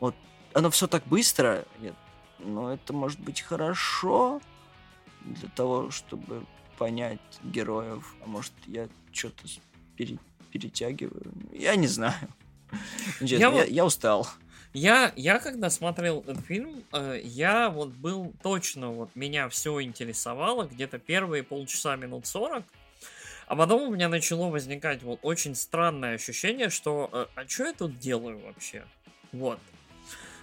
Вот, 0.00 0.14
оно 0.52 0.70
все 0.70 0.86
так 0.86 1.04
быстро. 1.06 1.64
Нет, 1.80 1.94
ну, 2.38 2.68
это 2.68 2.92
может 2.92 3.20
быть 3.20 3.40
хорошо 3.40 4.40
для 5.22 5.48
того, 5.50 5.90
чтобы 5.90 6.44
понять 6.78 7.20
героев. 7.42 8.14
А 8.22 8.26
может, 8.26 8.52
я 8.66 8.88
что-то 9.12 9.44
пере- 9.96 10.18
перетягиваю? 10.50 11.32
Я 11.52 11.76
не 11.76 11.86
знаю. 11.86 12.14
Честно, 13.20 13.36
я, 13.36 13.50
вот- 13.50 13.68
я 13.68 13.84
устал. 13.84 14.26
Я, 14.74 15.12
я 15.16 15.38
когда 15.38 15.70
смотрел 15.70 16.20
этот 16.26 16.44
фильм, 16.44 16.84
э, 16.92 17.20
я 17.24 17.70
вот 17.70 17.88
был 17.90 18.34
точно, 18.42 18.90
вот 18.90 19.08
меня 19.14 19.48
все 19.48 19.80
интересовало, 19.80 20.64
где-то 20.64 20.98
первые 20.98 21.42
полчаса, 21.42 21.96
минут 21.96 22.26
40, 22.26 22.62
А 23.46 23.56
потом 23.56 23.88
у 23.88 23.94
меня 23.94 24.08
начало 24.10 24.50
возникать 24.50 25.02
вот 25.02 25.20
очень 25.22 25.54
странное 25.54 26.16
ощущение, 26.16 26.68
что 26.68 27.08
э, 27.10 27.26
а 27.36 27.48
что 27.48 27.64
я 27.64 27.72
тут 27.72 27.98
делаю 27.98 28.38
вообще? 28.40 28.84
Вот. 29.32 29.60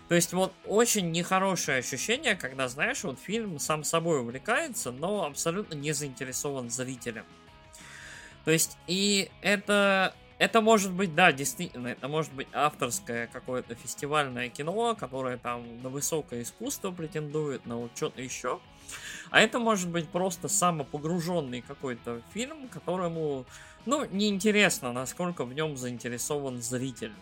То 0.10 0.16
есть 0.16 0.34
вот 0.34 0.54
очень 0.66 1.12
нехорошее 1.12 1.80
ощущение, 1.80 2.36
когда, 2.36 2.68
знаешь, 2.68 3.04
вот 3.04 3.20
фильм 3.20 3.58
сам 3.60 3.84
собой 3.84 4.20
увлекается, 4.20 4.91
но 4.91 5.26
абсолютно 5.26 5.76
не 5.76 5.91
заинтересован 5.91 6.70
зрителем. 6.70 7.26
То 8.45 8.51
есть 8.51 8.78
и 8.88 9.32
это 9.41 10.14
это 10.39 10.60
может 10.60 10.91
быть, 10.91 11.16
да, 11.16 11.32
действительно, 11.32 11.88
это 11.88 12.10
может 12.10 12.34
быть 12.34 12.47
авторское 12.51 13.28
какое-то 13.28 13.76
фестивальное 13.76 14.49
кино, 14.49 14.93
которое 14.93 15.38
там 15.38 15.82
на 15.82 15.88
высокое 15.88 16.41
искусство 16.41 16.91
претендует, 16.91 17.66
на 17.66 17.78
вот 17.78 17.91
что-то 17.95 18.22
еще. 18.22 18.60
А 19.30 19.39
это 19.39 19.60
может 19.60 19.89
быть 19.89 20.10
просто 20.10 20.49
самопогруженный 20.49 21.62
какой-то 21.62 22.22
фильм, 22.34 22.68
которому, 22.68 23.45
ну, 23.86 24.06
неинтересно, 24.06 24.91
насколько 24.91 25.45
в 25.45 25.54
нем 25.54 25.78
заинтересован 25.78 26.62
зритель. 26.62 27.14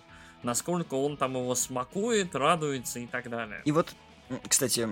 Насколько 0.43 0.95
он 0.95 1.17
там 1.17 1.35
его 1.35 1.53
смакует, 1.55 2.35
радуется 2.35 2.99
и 2.99 3.07
так 3.07 3.29
далее. 3.29 3.61
И 3.65 3.71
вот 3.71 3.93
кстати, 4.47 4.87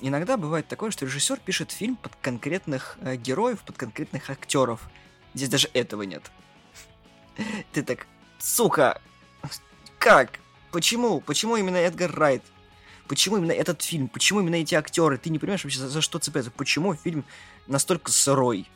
иногда 0.00 0.36
бывает 0.36 0.68
такое, 0.68 0.90
что 0.90 1.04
режиссер 1.04 1.40
пишет 1.40 1.72
фильм 1.72 1.96
под 1.96 2.14
конкретных 2.22 2.96
э, 3.00 3.16
героев, 3.16 3.60
под 3.62 3.76
конкретных 3.76 4.30
актеров. 4.30 4.88
Здесь 5.34 5.48
даже 5.48 5.68
этого 5.74 6.02
нет. 6.02 6.22
Ты 7.72 7.82
так, 7.82 8.06
сука, 8.38 9.00
как? 9.98 10.38
Почему? 10.70 11.20
Почему 11.20 11.56
именно 11.56 11.76
Эдгар 11.76 12.14
Райт? 12.14 12.42
Почему 13.08 13.38
именно 13.38 13.52
этот 13.52 13.82
фильм? 13.82 14.08
Почему 14.08 14.40
именно 14.40 14.56
эти 14.56 14.74
актеры? 14.74 15.18
Ты 15.18 15.30
не 15.30 15.38
понимаешь 15.38 15.64
вообще, 15.64 15.80
за, 15.80 15.88
за 15.88 16.00
что 16.00 16.18
цепляться? 16.18 16.50
Почему 16.50 16.94
фильм 16.94 17.24
настолько 17.66 18.12
сырой? 18.12 18.68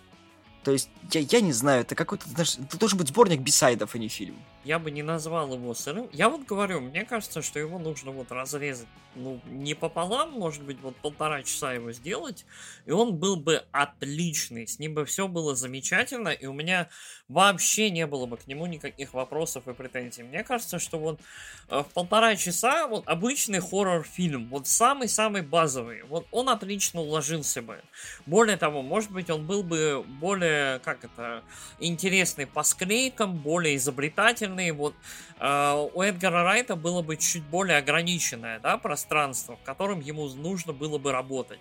То 0.64 0.70
есть, 0.70 0.88
я, 1.10 1.20
я 1.20 1.40
не 1.40 1.52
знаю, 1.52 1.82
это 1.82 1.94
какой-то, 1.94 2.28
знаешь, 2.28 2.56
это 2.58 2.78
должен 2.78 2.98
быть 2.98 3.08
сборник 3.08 3.40
бисайдов, 3.40 3.94
а 3.94 3.98
не 3.98 4.08
фильм. 4.08 4.36
Я 4.64 4.78
бы 4.78 4.90
не 4.90 5.02
назвал 5.02 5.52
его 5.54 5.74
сырым. 5.74 6.08
Я 6.12 6.28
вот 6.28 6.44
говорю, 6.44 6.80
мне 6.80 7.04
кажется, 7.04 7.42
что 7.42 7.58
его 7.58 7.78
нужно 7.78 8.12
вот 8.12 8.30
разрезать, 8.30 8.86
ну, 9.14 9.40
не 9.46 9.74
пополам, 9.74 10.32
может 10.32 10.62
быть, 10.62 10.80
вот 10.80 10.96
полтора 10.96 11.42
часа 11.42 11.72
его 11.72 11.92
сделать, 11.92 12.46
и 12.86 12.92
он 12.92 13.16
был 13.16 13.36
бы 13.36 13.64
отличный, 13.72 14.66
с 14.66 14.78
ним 14.78 14.94
бы 14.94 15.04
все 15.04 15.28
было 15.28 15.54
замечательно, 15.54 16.28
и 16.28 16.46
у 16.46 16.52
меня 16.52 16.88
вообще 17.28 17.90
не 17.90 18.06
было 18.06 18.26
бы 18.26 18.36
к 18.36 18.46
нему 18.46 18.66
никаких 18.66 19.14
вопросов 19.14 19.66
и 19.68 19.74
претензий. 19.74 20.22
Мне 20.22 20.44
кажется, 20.44 20.78
что 20.78 20.98
вот 20.98 21.20
э, 21.68 21.80
в 21.80 21.92
полтора 21.92 22.36
часа 22.36 22.86
вот 22.86 23.06
обычный 23.06 23.60
хоррор-фильм, 23.60 24.48
вот 24.48 24.66
самый-самый 24.66 25.42
базовый, 25.42 26.02
вот 26.04 26.26
он 26.30 26.48
отлично 26.48 27.00
уложился 27.00 27.62
бы. 27.62 27.80
Более 28.26 28.56
того, 28.56 28.82
может 28.82 29.10
быть, 29.10 29.28
он 29.30 29.46
был 29.46 29.62
бы 29.62 30.04
более, 30.06 30.78
как 30.80 31.04
это, 31.04 31.42
интересный 31.80 32.46
по 32.46 32.62
склейкам, 32.62 33.36
более 33.36 33.76
изобретательный. 33.76 34.51
Вот 34.72 34.94
э, 35.40 35.88
у 35.94 36.02
Эдгара 36.02 36.44
Райта 36.44 36.76
было 36.76 37.02
бы 37.02 37.16
чуть 37.16 37.44
более 37.44 37.78
ограниченное, 37.78 38.60
да, 38.60 38.76
пространство, 38.78 39.56
в 39.56 39.62
котором 39.62 40.00
ему 40.00 40.28
нужно 40.28 40.72
было 40.72 40.98
бы 40.98 41.12
работать. 41.12 41.60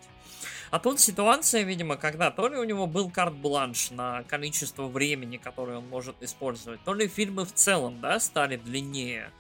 А 0.72 0.80
тут 0.80 1.00
ситуация, 1.00 1.64
видимо, 1.64 1.98
когда 1.98 2.32
то 2.32 2.48
ли 2.48 2.58
у 2.58 2.64
него 2.64 2.88
был 2.88 3.10
карт-бланш 3.10 3.92
на 3.92 4.24
количество 4.24 4.88
времени, 4.88 5.38
которое 5.38 5.78
он 5.80 5.90
может 5.90 6.22
использовать, 6.24 6.82
то 6.84 6.94
ли 6.94 7.08
фильмы 7.08 7.46
в 7.46 7.54
целом, 7.54 8.00
да, 8.00 8.20
стали 8.20 8.56
длиннее. 8.56 9.32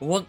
Вот 0.00 0.26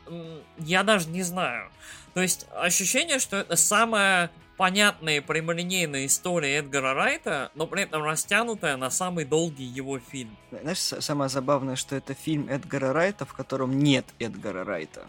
я 0.60 0.84
даже 0.84 1.10
не 1.10 1.24
знаю. 1.24 1.72
То 2.14 2.22
есть 2.22 2.46
ощущение, 2.56 3.18
что 3.18 3.38
это 3.38 3.56
самая 3.56 4.30
понятная 4.64 5.18
и 5.18 5.20
прямолинейная 5.20 6.06
история 6.06 6.60
Эдгара 6.60 6.94
Райта, 6.94 7.52
но 7.54 7.68
при 7.68 7.84
этом 7.84 8.02
растянутая 8.02 8.78
на 8.78 8.90
самый 8.90 9.26
долгий 9.26 9.66
его 9.66 10.00
фильм. 10.00 10.38
Знаешь, 10.52 10.78
самое 10.78 11.30
забавное, 11.30 11.76
что 11.76 11.98
это 11.98 12.14
фильм 12.14 12.48
Эдгара 12.48 12.94
Райта, 12.94 13.26
в 13.26 13.34
котором 13.34 13.78
нет 13.78 14.06
Эдгара 14.20 14.64
Райта. 14.64 15.06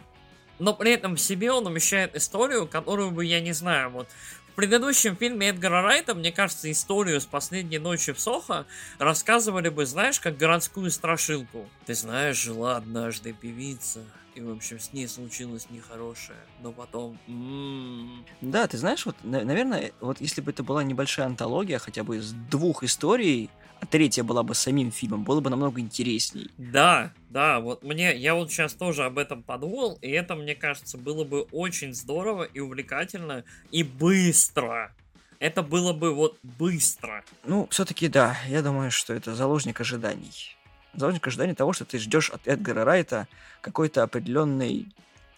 Но 0.58 0.74
при 0.74 0.90
этом 0.90 1.14
в 1.14 1.20
себе 1.20 1.52
он 1.52 1.68
умещает 1.68 2.16
историю, 2.16 2.66
которую 2.66 3.12
бы, 3.12 3.24
я 3.24 3.40
не 3.40 3.52
знаю, 3.52 3.90
вот 3.90 4.08
в 4.50 4.56
предыдущем 4.56 5.16
фильме 5.16 5.50
Эдгара 5.50 5.82
Райта, 5.82 6.16
мне 6.16 6.32
кажется, 6.32 6.68
историю 6.68 7.20
с 7.20 7.24
последней 7.24 7.78
ночи 7.78 8.12
в 8.12 8.18
Сохо 8.18 8.66
рассказывали 8.98 9.68
бы, 9.68 9.86
знаешь, 9.86 10.18
как 10.18 10.36
городскую 10.36 10.90
страшилку. 10.90 11.68
Ты 11.86 11.94
знаешь, 11.94 12.38
жила 12.38 12.76
однажды 12.76 13.32
певица, 13.32 14.00
и, 14.34 14.40
в 14.40 14.50
общем, 14.50 14.78
с 14.78 14.92
ней 14.92 15.08
случилось 15.08 15.68
нехорошее, 15.70 16.38
но 16.62 16.72
потом... 16.72 17.18
М-м-м. 17.26 18.24
Да, 18.40 18.66
ты 18.66 18.78
знаешь, 18.78 19.06
вот, 19.06 19.16
наверное, 19.22 19.92
вот 20.00 20.20
если 20.20 20.40
бы 20.40 20.50
это 20.50 20.62
была 20.62 20.82
небольшая 20.82 21.26
антология, 21.26 21.78
хотя 21.78 22.04
бы 22.04 22.18
из 22.18 22.32
двух 22.32 22.82
историй, 22.82 23.50
а 23.80 23.86
третья 23.86 24.22
была 24.24 24.42
бы 24.42 24.54
самим 24.54 24.90
фильмом, 24.90 25.24
было 25.24 25.40
бы 25.40 25.50
намного 25.50 25.80
интересней. 25.80 26.50
Да, 26.56 27.12
да, 27.30 27.60
вот 27.60 27.82
мне, 27.82 28.16
я 28.16 28.34
вот 28.34 28.50
сейчас 28.50 28.72
тоже 28.74 29.04
об 29.04 29.18
этом 29.18 29.42
подумал, 29.42 29.98
и 30.00 30.10
это, 30.10 30.34
мне 30.34 30.54
кажется, 30.54 30.96
было 30.96 31.24
бы 31.24 31.42
очень 31.52 31.94
здорово 31.94 32.44
и 32.44 32.60
увлекательно, 32.60 33.44
и 33.70 33.82
быстро. 33.82 34.94
Это 35.38 35.62
было 35.62 35.92
бы 35.92 36.14
вот 36.14 36.38
быстро. 36.42 37.24
Ну, 37.44 37.66
все-таки 37.70 38.08
да, 38.08 38.38
я 38.48 38.62
думаю, 38.62 38.90
что 38.90 39.12
это 39.12 39.34
заложник 39.34 39.80
ожиданий. 39.80 40.56
Заложник 40.96 41.26
ожиданий 41.26 41.54
того, 41.54 41.72
что 41.72 41.84
ты 41.84 41.98
ждешь 41.98 42.30
от 42.30 42.46
Эдгара 42.46 42.84
Райта 42.84 43.28
какой-то 43.60 44.02
определенной 44.02 44.88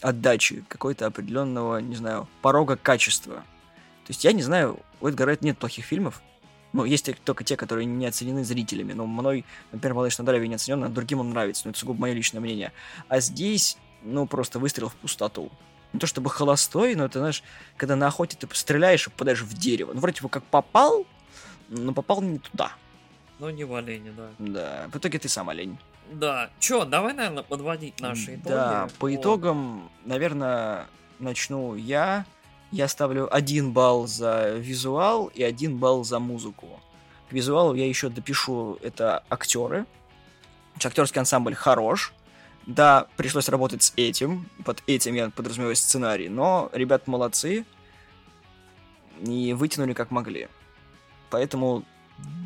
отдачи, 0.00 0.64
какой-то 0.68 1.06
определенного, 1.06 1.78
не 1.78 1.96
знаю, 1.96 2.28
порога 2.42 2.76
качества. 2.76 3.36
То 4.04 4.10
есть 4.10 4.24
я 4.24 4.32
не 4.32 4.42
знаю, 4.42 4.80
у 5.00 5.08
Эдгара 5.08 5.28
Райта 5.28 5.44
нет 5.44 5.58
плохих 5.58 5.84
фильмов, 5.84 6.22
ну, 6.76 6.84
есть 6.84 7.08
только 7.24 7.42
те, 7.42 7.56
которые 7.56 7.86
не 7.86 8.04
оценены 8.04 8.44
зрителями. 8.44 8.92
Но 8.92 9.06
мной, 9.06 9.46
например, 9.72 9.94
«Малыш 9.94 10.18
на 10.18 10.24
драйве» 10.24 10.46
не 10.46 10.56
оценен, 10.56 10.84
а 10.84 10.88
другим 10.90 11.20
он 11.20 11.30
нравится. 11.30 11.62
Но 11.64 11.70
это 11.70 11.78
сугубо 11.78 12.02
мое 12.02 12.12
личное 12.12 12.40
мнение. 12.40 12.70
А 13.08 13.20
здесь, 13.20 13.78
ну, 14.02 14.26
просто 14.26 14.58
выстрел 14.58 14.90
в 14.90 14.94
пустоту. 14.96 15.50
Не 15.94 16.00
то 16.00 16.06
чтобы 16.06 16.28
холостой, 16.28 16.94
но 16.94 17.06
это, 17.06 17.20
знаешь, 17.20 17.42
когда 17.78 17.96
на 17.96 18.08
охоте 18.08 18.36
ты 18.36 18.46
стреляешь 18.54 19.06
и 19.06 19.10
попадаешь 19.10 19.40
в 19.40 19.54
дерево. 19.54 19.94
Ну, 19.94 20.00
вроде 20.00 20.20
бы 20.20 20.28
как 20.28 20.44
попал, 20.44 21.06
но 21.68 21.94
попал 21.94 22.20
не 22.20 22.40
туда. 22.40 22.72
Ну, 23.38 23.50
не 23.50 23.64
в 23.64 23.74
оленя, 23.74 24.12
да. 24.12 24.28
Да, 24.38 24.88
в 24.92 24.96
итоге 24.96 25.18
ты 25.18 25.28
сам 25.28 25.48
олень. 25.48 25.78
Да. 26.10 26.50
Чё, 26.58 26.84
давай, 26.84 27.12
наверное, 27.12 27.42
подводить 27.42 28.00
наши 28.00 28.36
итоги. 28.36 28.48
Да, 28.48 28.88
по 28.98 29.14
итогам, 29.14 29.90
наверное, 30.04 30.86
начну 31.18 31.74
я. 31.74 32.24
Я 32.72 32.88
ставлю 32.88 33.32
один 33.32 33.72
балл 33.72 34.06
за 34.06 34.50
визуал 34.50 35.26
и 35.26 35.42
один 35.42 35.76
балл 35.78 36.04
за 36.04 36.18
музыку. 36.18 36.80
К 37.28 37.32
визуалу 37.32 37.74
я 37.74 37.86
еще 37.86 38.08
допишу 38.08 38.78
это 38.82 39.22
актеры. 39.28 39.86
Актерский 40.82 41.20
ансамбль 41.20 41.54
хорош. 41.54 42.12
Да, 42.66 43.06
пришлось 43.16 43.48
работать 43.48 43.82
с 43.82 43.92
этим. 43.96 44.48
Под 44.64 44.82
этим 44.86 45.14
я 45.14 45.30
подразумеваю 45.30 45.76
сценарий. 45.76 46.28
Но 46.28 46.70
ребят 46.72 47.06
молодцы. 47.06 47.64
И 49.22 49.52
вытянули 49.52 49.92
как 49.92 50.10
могли. 50.10 50.48
Поэтому 51.30 51.84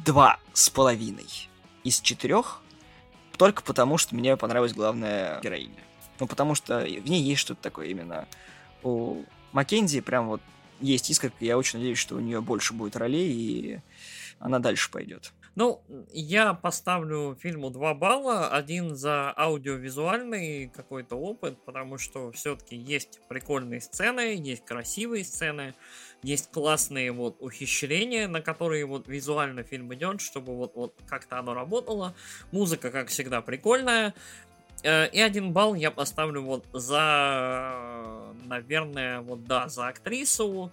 два 0.05 0.39
с 0.53 0.71
половиной 0.71 1.49
из 1.85 2.01
четырех. 2.01 2.61
Только 3.37 3.63
потому, 3.63 3.97
что 3.97 4.15
мне 4.15 4.37
понравилась 4.37 4.75
главная 4.75 5.41
героиня. 5.41 5.83
Ну, 6.19 6.27
потому 6.27 6.55
что 6.55 6.81
в 6.81 7.09
ней 7.09 7.23
есть 7.23 7.41
что-то 7.41 7.63
такое 7.63 7.87
именно 7.87 8.27
у 8.83 9.25
Маккензи 9.53 10.01
прям 10.01 10.29
вот 10.29 10.41
есть 10.81 11.11
искорка, 11.11 11.45
я 11.45 11.59
очень 11.59 11.79
надеюсь, 11.79 11.99
что 11.99 12.17
у 12.17 12.21
нее 12.21 12.41
больше 12.41 12.73
будет 12.73 12.97
ролей, 12.97 13.31
и 13.33 13.81
она 14.39 14.59
дальше 14.59 14.91
пойдет. 14.91 15.33
Ну, 15.61 15.83
я 16.11 16.55
поставлю 16.55 17.37
фильму 17.39 17.69
2 17.69 17.93
балла, 17.93 18.49
один 18.49 18.97
за 18.97 19.31
аудиовизуальный 19.37 20.69
какой-то 20.75 21.17
опыт, 21.17 21.63
потому 21.67 21.99
что 21.99 22.33
все-таки 22.33 22.77
есть 22.77 23.21
прикольные 23.29 23.83
сцены, 23.83 24.37
есть 24.37 24.65
красивые 24.65 25.23
сцены, 25.23 25.75
есть 26.23 26.51
классные 26.51 27.13
вот 27.13 27.37
ухищрения, 27.41 28.27
на 28.27 28.41
которые 28.41 28.87
вот 28.87 29.07
визуально 29.07 29.63
фильм 29.63 29.93
идет, 29.93 30.23
чтобы 30.23 30.57
вот, 30.57 30.77
вот 30.77 30.95
как-то 31.07 31.39
оно 31.39 31.53
работало. 31.53 32.15
Музыка, 32.53 32.91
как 32.91 33.09
всегда, 33.09 33.43
прикольная. 33.43 34.15
Э, 34.83 35.11
и 35.11 35.21
один 35.21 35.53
балл 35.53 35.75
я 35.75 35.91
поставлю 35.91 36.41
вот 36.41 36.65
за, 36.73 38.33
наверное, 38.47 39.21
вот 39.21 39.45
да, 39.45 39.69
за 39.69 39.89
актрису 39.89 40.73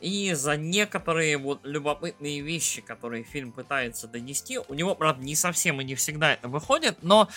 и 0.00 0.32
за 0.34 0.56
некоторые 0.56 1.36
вот 1.36 1.60
любопытные 1.64 2.40
вещи, 2.40 2.80
которые 2.80 3.24
фильм 3.24 3.52
пытается 3.52 4.08
донести. 4.08 4.58
У 4.68 4.74
него, 4.74 4.94
правда, 4.94 5.22
не 5.24 5.34
совсем 5.34 5.80
и 5.80 5.84
не 5.84 5.94
всегда 5.94 6.32
это 6.32 6.48
выходит, 6.48 6.98
но 7.02 7.28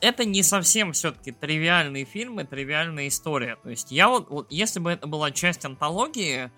это 0.00 0.24
не 0.24 0.42
совсем 0.42 0.92
все-таки 0.92 1.32
тривиальный 1.32 2.04
фильм 2.04 2.40
и 2.40 2.44
тривиальная 2.44 3.08
история. 3.08 3.56
То 3.62 3.70
есть 3.70 3.90
я 3.90 4.08
вот, 4.08 4.30
вот, 4.30 4.46
если 4.50 4.80
бы 4.80 4.90
это 4.90 5.06
была 5.06 5.30
часть 5.30 5.64
антологии, 5.64 6.50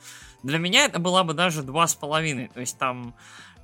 для 0.42 0.58
меня 0.58 0.84
это 0.84 0.98
была 0.98 1.24
бы 1.24 1.34
даже 1.34 1.62
два 1.62 1.86
с 1.86 1.94
половиной. 1.94 2.48
То 2.48 2.60
есть 2.60 2.78
там 2.78 3.14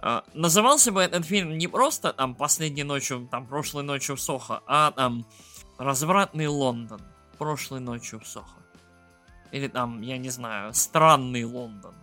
Uh, 0.02 0.24
назывался 0.32 0.92
бы 0.92 1.02
этот 1.02 1.26
фильм 1.26 1.58
не 1.58 1.68
просто 1.68 2.14
там 2.14 2.34
последней 2.34 2.84
ночью, 2.84 3.28
там 3.30 3.46
прошлой 3.46 3.82
ночью 3.82 4.16
в 4.16 4.20
Сохо, 4.22 4.62
а 4.66 4.92
там 4.92 5.26
развратный 5.76 6.46
Лондон 6.46 7.02
прошлой 7.40 7.80
ночью 7.80 8.20
в 8.20 8.26
Сохо. 8.26 8.59
Или 9.52 9.68
там, 9.68 10.00
я 10.00 10.18
не 10.18 10.30
знаю, 10.30 10.74
странный 10.74 11.44
Лондон. 11.44 11.94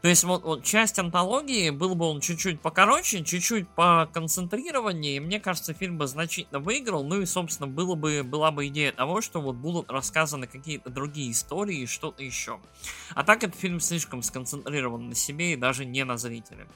То 0.00 0.08
есть 0.08 0.22
вот, 0.22 0.44
вот 0.44 0.62
часть 0.62 0.98
антологии, 0.98 1.70
был 1.70 1.96
бы 1.96 2.06
он 2.06 2.20
чуть-чуть 2.20 2.60
покороче, 2.60 3.24
чуть-чуть 3.24 3.68
поконцентрированнее, 3.70 5.20
мне 5.20 5.40
кажется, 5.40 5.74
фильм 5.74 5.98
бы 5.98 6.06
значительно 6.06 6.60
выиграл, 6.60 7.02
ну 7.02 7.20
и, 7.20 7.26
собственно, 7.26 7.66
было 7.66 7.96
бы, 7.96 8.22
была 8.22 8.52
бы 8.52 8.68
идея 8.68 8.92
того, 8.92 9.20
что 9.20 9.40
вот 9.40 9.56
будут 9.56 9.90
рассказаны 9.90 10.46
какие-то 10.46 10.90
другие 10.90 11.32
истории 11.32 11.80
и 11.80 11.86
что-то 11.86 12.22
еще. 12.22 12.60
А 13.14 13.24
так 13.24 13.42
этот 13.42 13.58
фильм 13.58 13.80
слишком 13.80 14.22
сконцентрирован 14.22 15.08
на 15.08 15.14
себе 15.16 15.54
и 15.54 15.56
даже 15.56 15.84
не 15.84 16.04
на 16.04 16.16
зрителе. 16.16 16.68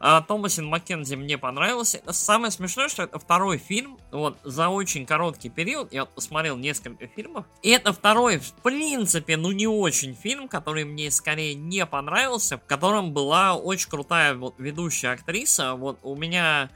А, 0.00 0.20
Томасин 0.22 0.66
Маккензи 0.66 1.16
мне 1.16 1.38
понравился. 1.38 2.00
Самое 2.10 2.50
смешное, 2.50 2.88
что 2.88 3.02
это 3.02 3.18
второй 3.18 3.58
фильм, 3.58 3.98
вот, 4.10 4.38
за 4.44 4.68
очень 4.68 5.06
короткий 5.06 5.48
период, 5.48 5.92
я 5.92 6.04
посмотрел 6.04 6.56
несколько 6.56 7.06
фильмов, 7.08 7.46
и 7.62 7.70
это 7.70 7.92
второй, 7.92 8.38
в 8.38 8.52
принципе, 8.62 9.36
ну 9.36 9.52
не 9.52 9.66
очень 9.66 10.14
фильм, 10.14 10.48
который 10.48 10.84
мне 10.84 11.10
скорее 11.10 11.54
не 11.54 11.84
понравился, 11.86 12.58
в 12.58 12.64
котором 12.64 13.12
была 13.12 13.54
очень 13.54 13.88
крутая 13.88 14.34
вот 14.34 14.54
ведущая 14.58 15.10
актриса, 15.10 15.74
вот 15.74 15.98
у 16.02 16.14
меня 16.14 16.70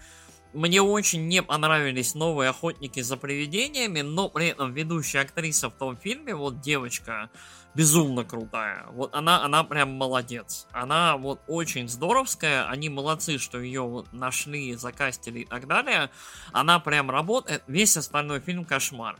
мне 0.52 0.82
очень 0.82 1.28
не 1.28 1.42
понравились 1.42 2.14
новые 2.14 2.50
охотники 2.50 3.00
за 3.00 3.16
привидениями, 3.16 4.00
но 4.02 4.28
при 4.28 4.48
этом 4.48 4.72
ведущая 4.72 5.20
актриса 5.20 5.70
в 5.70 5.74
том 5.74 5.96
фильме, 5.96 6.34
вот 6.34 6.60
девочка, 6.60 7.30
безумно 7.74 8.24
крутая. 8.24 8.86
Вот 8.90 9.14
она, 9.14 9.44
она 9.44 9.64
прям 9.64 9.92
молодец. 9.92 10.66
Она 10.72 11.16
вот 11.16 11.40
очень 11.46 11.88
здоровская. 11.88 12.68
Они 12.68 12.88
молодцы, 12.88 13.38
что 13.38 13.60
ее 13.60 13.82
вот 13.82 14.12
нашли, 14.12 14.74
закастили 14.74 15.40
и 15.40 15.44
так 15.44 15.66
далее. 15.66 16.10
Она 16.52 16.80
прям 16.80 17.10
работает. 17.10 17.62
Весь 17.66 17.96
остальной 17.96 18.40
фильм 18.40 18.64
кошмар. 18.64 19.16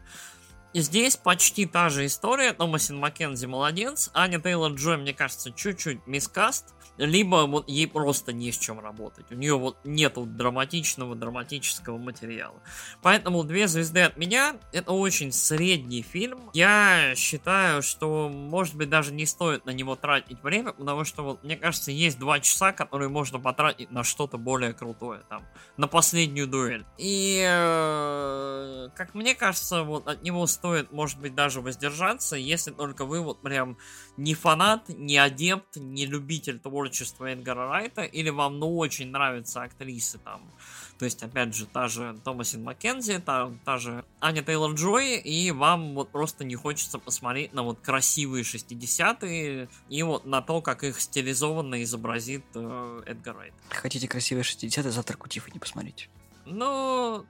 Здесь 0.74 1.16
почти 1.16 1.66
та 1.66 1.90
же 1.90 2.06
история. 2.06 2.52
Томасин 2.54 2.96
Маккензи 2.96 3.46
молодец. 3.46 4.10
Аня 4.14 4.40
Тейлор 4.40 4.72
Джой, 4.72 4.96
мне 4.96 5.12
кажется, 5.12 5.52
чуть-чуть 5.52 6.06
мискаст 6.06 6.74
либо 6.98 7.46
вот 7.46 7.68
ей 7.68 7.86
просто 7.86 8.32
не 8.32 8.52
с 8.52 8.58
чем 8.58 8.80
работать. 8.80 9.26
У 9.30 9.34
нее 9.34 9.58
вот 9.58 9.76
нету 9.84 10.24
драматичного, 10.26 11.14
драматического 11.14 11.98
материала. 11.98 12.56
Поэтому 13.02 13.44
две 13.44 13.66
звезды 13.68 14.02
от 14.02 14.16
меня 14.16 14.56
это 14.72 14.92
очень 14.92 15.32
средний 15.32 16.02
фильм. 16.02 16.50
Я 16.52 17.14
считаю, 17.16 17.82
что 17.82 18.28
может 18.28 18.74
быть 18.74 18.90
даже 18.90 19.12
не 19.12 19.26
стоит 19.26 19.64
на 19.64 19.70
него 19.70 19.96
тратить 19.96 20.42
время, 20.42 20.72
потому 20.72 21.04
что 21.04 21.22
вот 21.22 21.44
мне 21.44 21.56
кажется 21.56 21.90
есть 21.90 22.18
два 22.18 22.40
часа, 22.40 22.72
которые 22.72 23.08
можно 23.08 23.38
потратить 23.38 23.90
на 23.90 24.04
что-то 24.04 24.38
более 24.38 24.72
крутое 24.72 25.22
там, 25.28 25.44
на 25.76 25.88
последнюю 25.88 26.46
дуэль. 26.46 26.84
И 26.98 27.42
э, 27.44 28.88
как 28.94 29.14
мне 29.14 29.34
кажется, 29.34 29.82
вот 29.82 30.06
от 30.08 30.22
него 30.22 30.46
может 30.90 31.20
быть, 31.20 31.34
даже 31.34 31.60
воздержаться, 31.60 32.36
если 32.36 32.70
только 32.70 33.04
вы 33.04 33.20
вот 33.20 33.42
прям 33.42 33.76
не 34.16 34.34
фанат, 34.34 34.88
не 34.88 35.16
адепт, 35.18 35.76
не 35.76 36.06
любитель 36.06 36.58
творчества 36.58 37.26
Эдгара 37.26 37.68
Райта, 37.68 38.02
или 38.02 38.30
вам 38.30 38.58
ну 38.58 38.76
очень 38.76 39.10
нравятся 39.10 39.62
актрисы 39.62 40.18
там, 40.18 40.42
то 41.02 41.04
есть, 41.04 41.20
опять 41.22 41.52
же, 41.52 41.66
та 41.66 41.88
же 41.88 42.16
Томасин 42.22 42.62
Маккензи, 42.62 43.18
та, 43.18 43.50
та 43.64 43.78
же 43.78 44.04
Аня 44.20 44.42
Тейлор 44.42 44.74
Джой, 44.74 45.18
и 45.18 45.50
вам 45.50 45.94
вот 45.94 46.10
просто 46.10 46.44
не 46.44 46.54
хочется 46.54 47.00
посмотреть 47.00 47.52
на 47.52 47.64
вот 47.64 47.80
красивые 47.80 48.44
60-е 48.44 49.68
и 49.88 50.02
вот 50.04 50.26
на 50.26 50.42
то, 50.42 50.62
как 50.62 50.84
их 50.84 51.00
стилизованно 51.00 51.82
изобразит 51.82 52.44
э, 52.54 53.02
Эдгар 53.06 53.36
Райт. 53.36 53.54
Хотите 53.70 54.06
красивые 54.06 54.44
60-е, 54.44 54.92
завтрак 54.92 55.24
у 55.24 55.28
Тиффани 55.28 55.58
посмотреть. 55.58 56.08
Ну, 56.44 57.26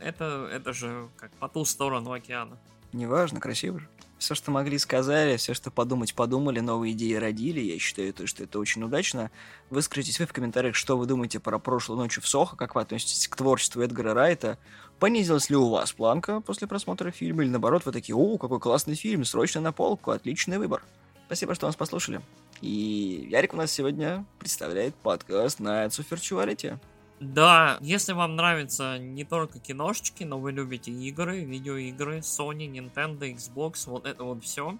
это, 0.00 0.48
это 0.52 0.72
же 0.72 1.08
как 1.16 1.30
по 1.32 1.48
ту 1.48 1.64
сторону 1.64 2.12
океана. 2.12 2.58
Неважно, 2.92 3.40
красиво 3.40 3.80
же 3.80 3.88
все, 4.18 4.34
что 4.34 4.50
могли, 4.50 4.78
сказали, 4.78 5.36
все, 5.36 5.54
что 5.54 5.70
подумать, 5.70 6.14
подумали, 6.14 6.60
новые 6.60 6.92
идеи 6.92 7.14
родили. 7.14 7.60
Я 7.60 7.78
считаю, 7.78 8.12
то, 8.12 8.26
что 8.26 8.44
это 8.44 8.58
очень 8.58 8.82
удачно. 8.82 9.30
Выскажитесь 9.70 10.18
вы 10.18 10.26
в 10.26 10.32
комментариях, 10.32 10.74
что 10.74 10.96
вы 10.96 11.06
думаете 11.06 11.38
про 11.38 11.58
прошлую 11.58 11.98
ночь 11.98 12.18
в 12.18 12.26
Сохо, 12.26 12.56
как 12.56 12.74
вы 12.74 12.80
относитесь 12.80 13.28
к 13.28 13.36
творчеству 13.36 13.82
Эдгара 13.82 14.14
Райта. 14.14 14.58
Понизилась 14.98 15.50
ли 15.50 15.56
у 15.56 15.68
вас 15.68 15.92
планка 15.92 16.40
после 16.40 16.66
просмотра 16.66 17.10
фильма, 17.10 17.42
или 17.42 17.50
наоборот, 17.50 17.84
вы 17.84 17.92
такие, 17.92 18.16
о, 18.16 18.38
какой 18.38 18.60
классный 18.60 18.94
фильм, 18.94 19.24
срочно 19.24 19.60
на 19.60 19.72
полку, 19.72 20.10
отличный 20.10 20.58
выбор. 20.58 20.82
Спасибо, 21.26 21.54
что 21.54 21.66
нас 21.66 21.76
послушали. 21.76 22.22
И 22.62 23.28
Ярик 23.30 23.52
у 23.52 23.56
нас 23.56 23.70
сегодня 23.70 24.24
представляет 24.38 24.94
подкаст 24.94 25.60
of 25.60 26.06
Virtuality. 26.08 26.78
Да, 27.18 27.78
если 27.80 28.12
вам 28.12 28.36
нравятся 28.36 28.98
не 28.98 29.24
только 29.24 29.58
киношечки, 29.58 30.22
но 30.22 30.38
вы 30.38 30.52
любите 30.52 30.92
игры, 30.92 31.44
видеоигры, 31.44 32.18
Sony, 32.18 32.70
Nintendo, 32.70 33.20
Xbox, 33.20 33.88
вот 33.88 34.04
это 34.04 34.22
вот 34.22 34.44
все, 34.44 34.76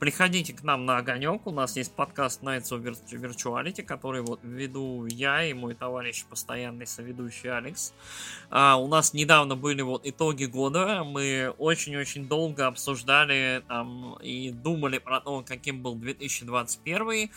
приходите 0.00 0.52
к 0.52 0.64
нам 0.64 0.84
на 0.84 0.96
огонек. 0.98 1.46
У 1.46 1.52
нас 1.52 1.76
есть 1.76 1.92
подкаст 1.92 2.42
Nights 2.42 2.72
of 2.72 2.82
Virtuality, 3.08 3.84
который 3.84 4.22
вот 4.22 4.40
веду 4.42 5.06
я 5.06 5.44
и 5.44 5.52
мой 5.52 5.76
товарищ, 5.76 6.24
постоянный 6.24 6.88
соведущий 6.88 7.52
Алекс. 7.52 7.94
А, 8.50 8.74
у 8.74 8.88
нас 8.88 9.14
недавно 9.14 9.54
были 9.54 9.82
вот 9.82 10.04
итоги 10.04 10.46
года. 10.46 11.04
Мы 11.04 11.54
очень-очень 11.56 12.26
долго 12.26 12.66
обсуждали 12.66 13.62
там 13.68 14.14
и 14.14 14.50
думали 14.50 14.98
про 14.98 15.20
то, 15.20 15.44
каким 15.46 15.82
был 15.82 15.94
2021 15.94 17.30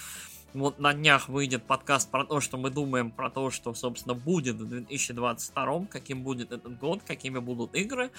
вот 0.54 0.80
на 0.80 0.94
днях 0.94 1.30
выйдет 1.30 1.64
подкаст 1.64 2.10
про 2.10 2.26
то, 2.26 2.40
что 2.42 2.58
мы 2.58 2.70
думаем 2.70 3.12
про 3.12 3.30
то, 3.30 3.52
что, 3.52 3.74
собственно, 3.74 4.16
будет 4.16 4.56
в 4.56 4.66
2022, 4.66 5.86
каким 5.86 6.24
будет 6.24 6.52
этот 6.52 6.78
год, 6.80 7.02
какими 7.06 7.40
будут 7.40 7.76
игры. 7.76 8.12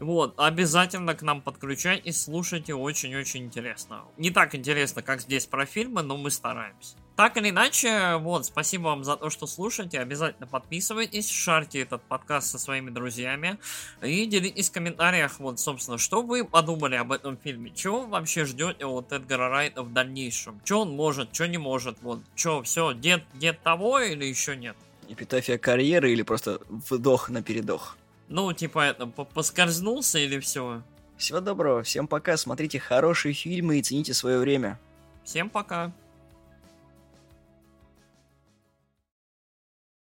Вот, 0.00 0.34
обязательно 0.38 1.14
к 1.14 1.22
нам 1.22 1.40
подключайтесь, 1.40 2.22
слушайте, 2.22 2.74
очень-очень 2.74 3.44
интересно. 3.44 4.02
Не 4.16 4.30
так 4.30 4.54
интересно, 4.54 5.02
как 5.02 5.20
здесь 5.20 5.46
про 5.46 5.66
фильмы, 5.66 6.02
но 6.02 6.16
мы 6.16 6.30
стараемся. 6.30 6.96
Так 7.16 7.36
или 7.36 7.50
иначе, 7.50 8.16
вот, 8.16 8.46
спасибо 8.46 8.84
вам 8.84 9.04
за 9.04 9.16
то, 9.16 9.30
что 9.30 9.46
слушаете. 9.46 10.00
Обязательно 10.00 10.48
подписывайтесь, 10.48 11.30
шарьте 11.30 11.80
этот 11.80 12.02
подкаст 12.02 12.50
со 12.50 12.58
своими 12.58 12.90
друзьями 12.90 13.58
и 14.02 14.26
делитесь 14.26 14.68
в 14.68 14.72
комментариях, 14.72 15.38
вот, 15.38 15.60
собственно, 15.60 15.96
что 15.96 16.22
вы 16.22 16.44
подумали 16.44 16.96
об 16.96 17.12
этом 17.12 17.36
фильме. 17.36 17.70
Чего 17.70 18.04
вообще 18.06 18.44
ждете 18.44 18.86
от 18.86 19.12
Эдгара 19.12 19.48
Райта 19.48 19.84
в 19.84 19.92
дальнейшем? 19.92 20.60
Что 20.64 20.80
он 20.80 20.96
может, 20.96 21.32
что 21.32 21.46
не 21.46 21.58
может, 21.58 21.98
вот, 22.02 22.20
что, 22.34 22.64
все, 22.64 22.92
дед, 22.92 23.22
дед 23.34 23.62
того 23.62 24.00
или 24.00 24.24
еще 24.24 24.56
нет? 24.56 24.76
Эпитафия 25.08 25.56
карьеры 25.56 26.10
или 26.10 26.22
просто 26.22 26.60
вдох 26.68 27.28
на 27.28 27.44
передох? 27.44 27.96
Ну, 28.28 28.52
типа, 28.52 28.80
это, 28.86 29.06
поскользнулся 29.06 30.18
или 30.18 30.40
все? 30.40 30.82
Всего 31.16 31.38
доброго, 31.38 31.84
всем 31.84 32.08
пока, 32.08 32.36
смотрите 32.36 32.80
хорошие 32.80 33.34
фильмы 33.34 33.78
и 33.78 33.82
цените 33.82 34.14
свое 34.14 34.38
время. 34.38 34.80
Всем 35.22 35.48
пока. 35.48 35.92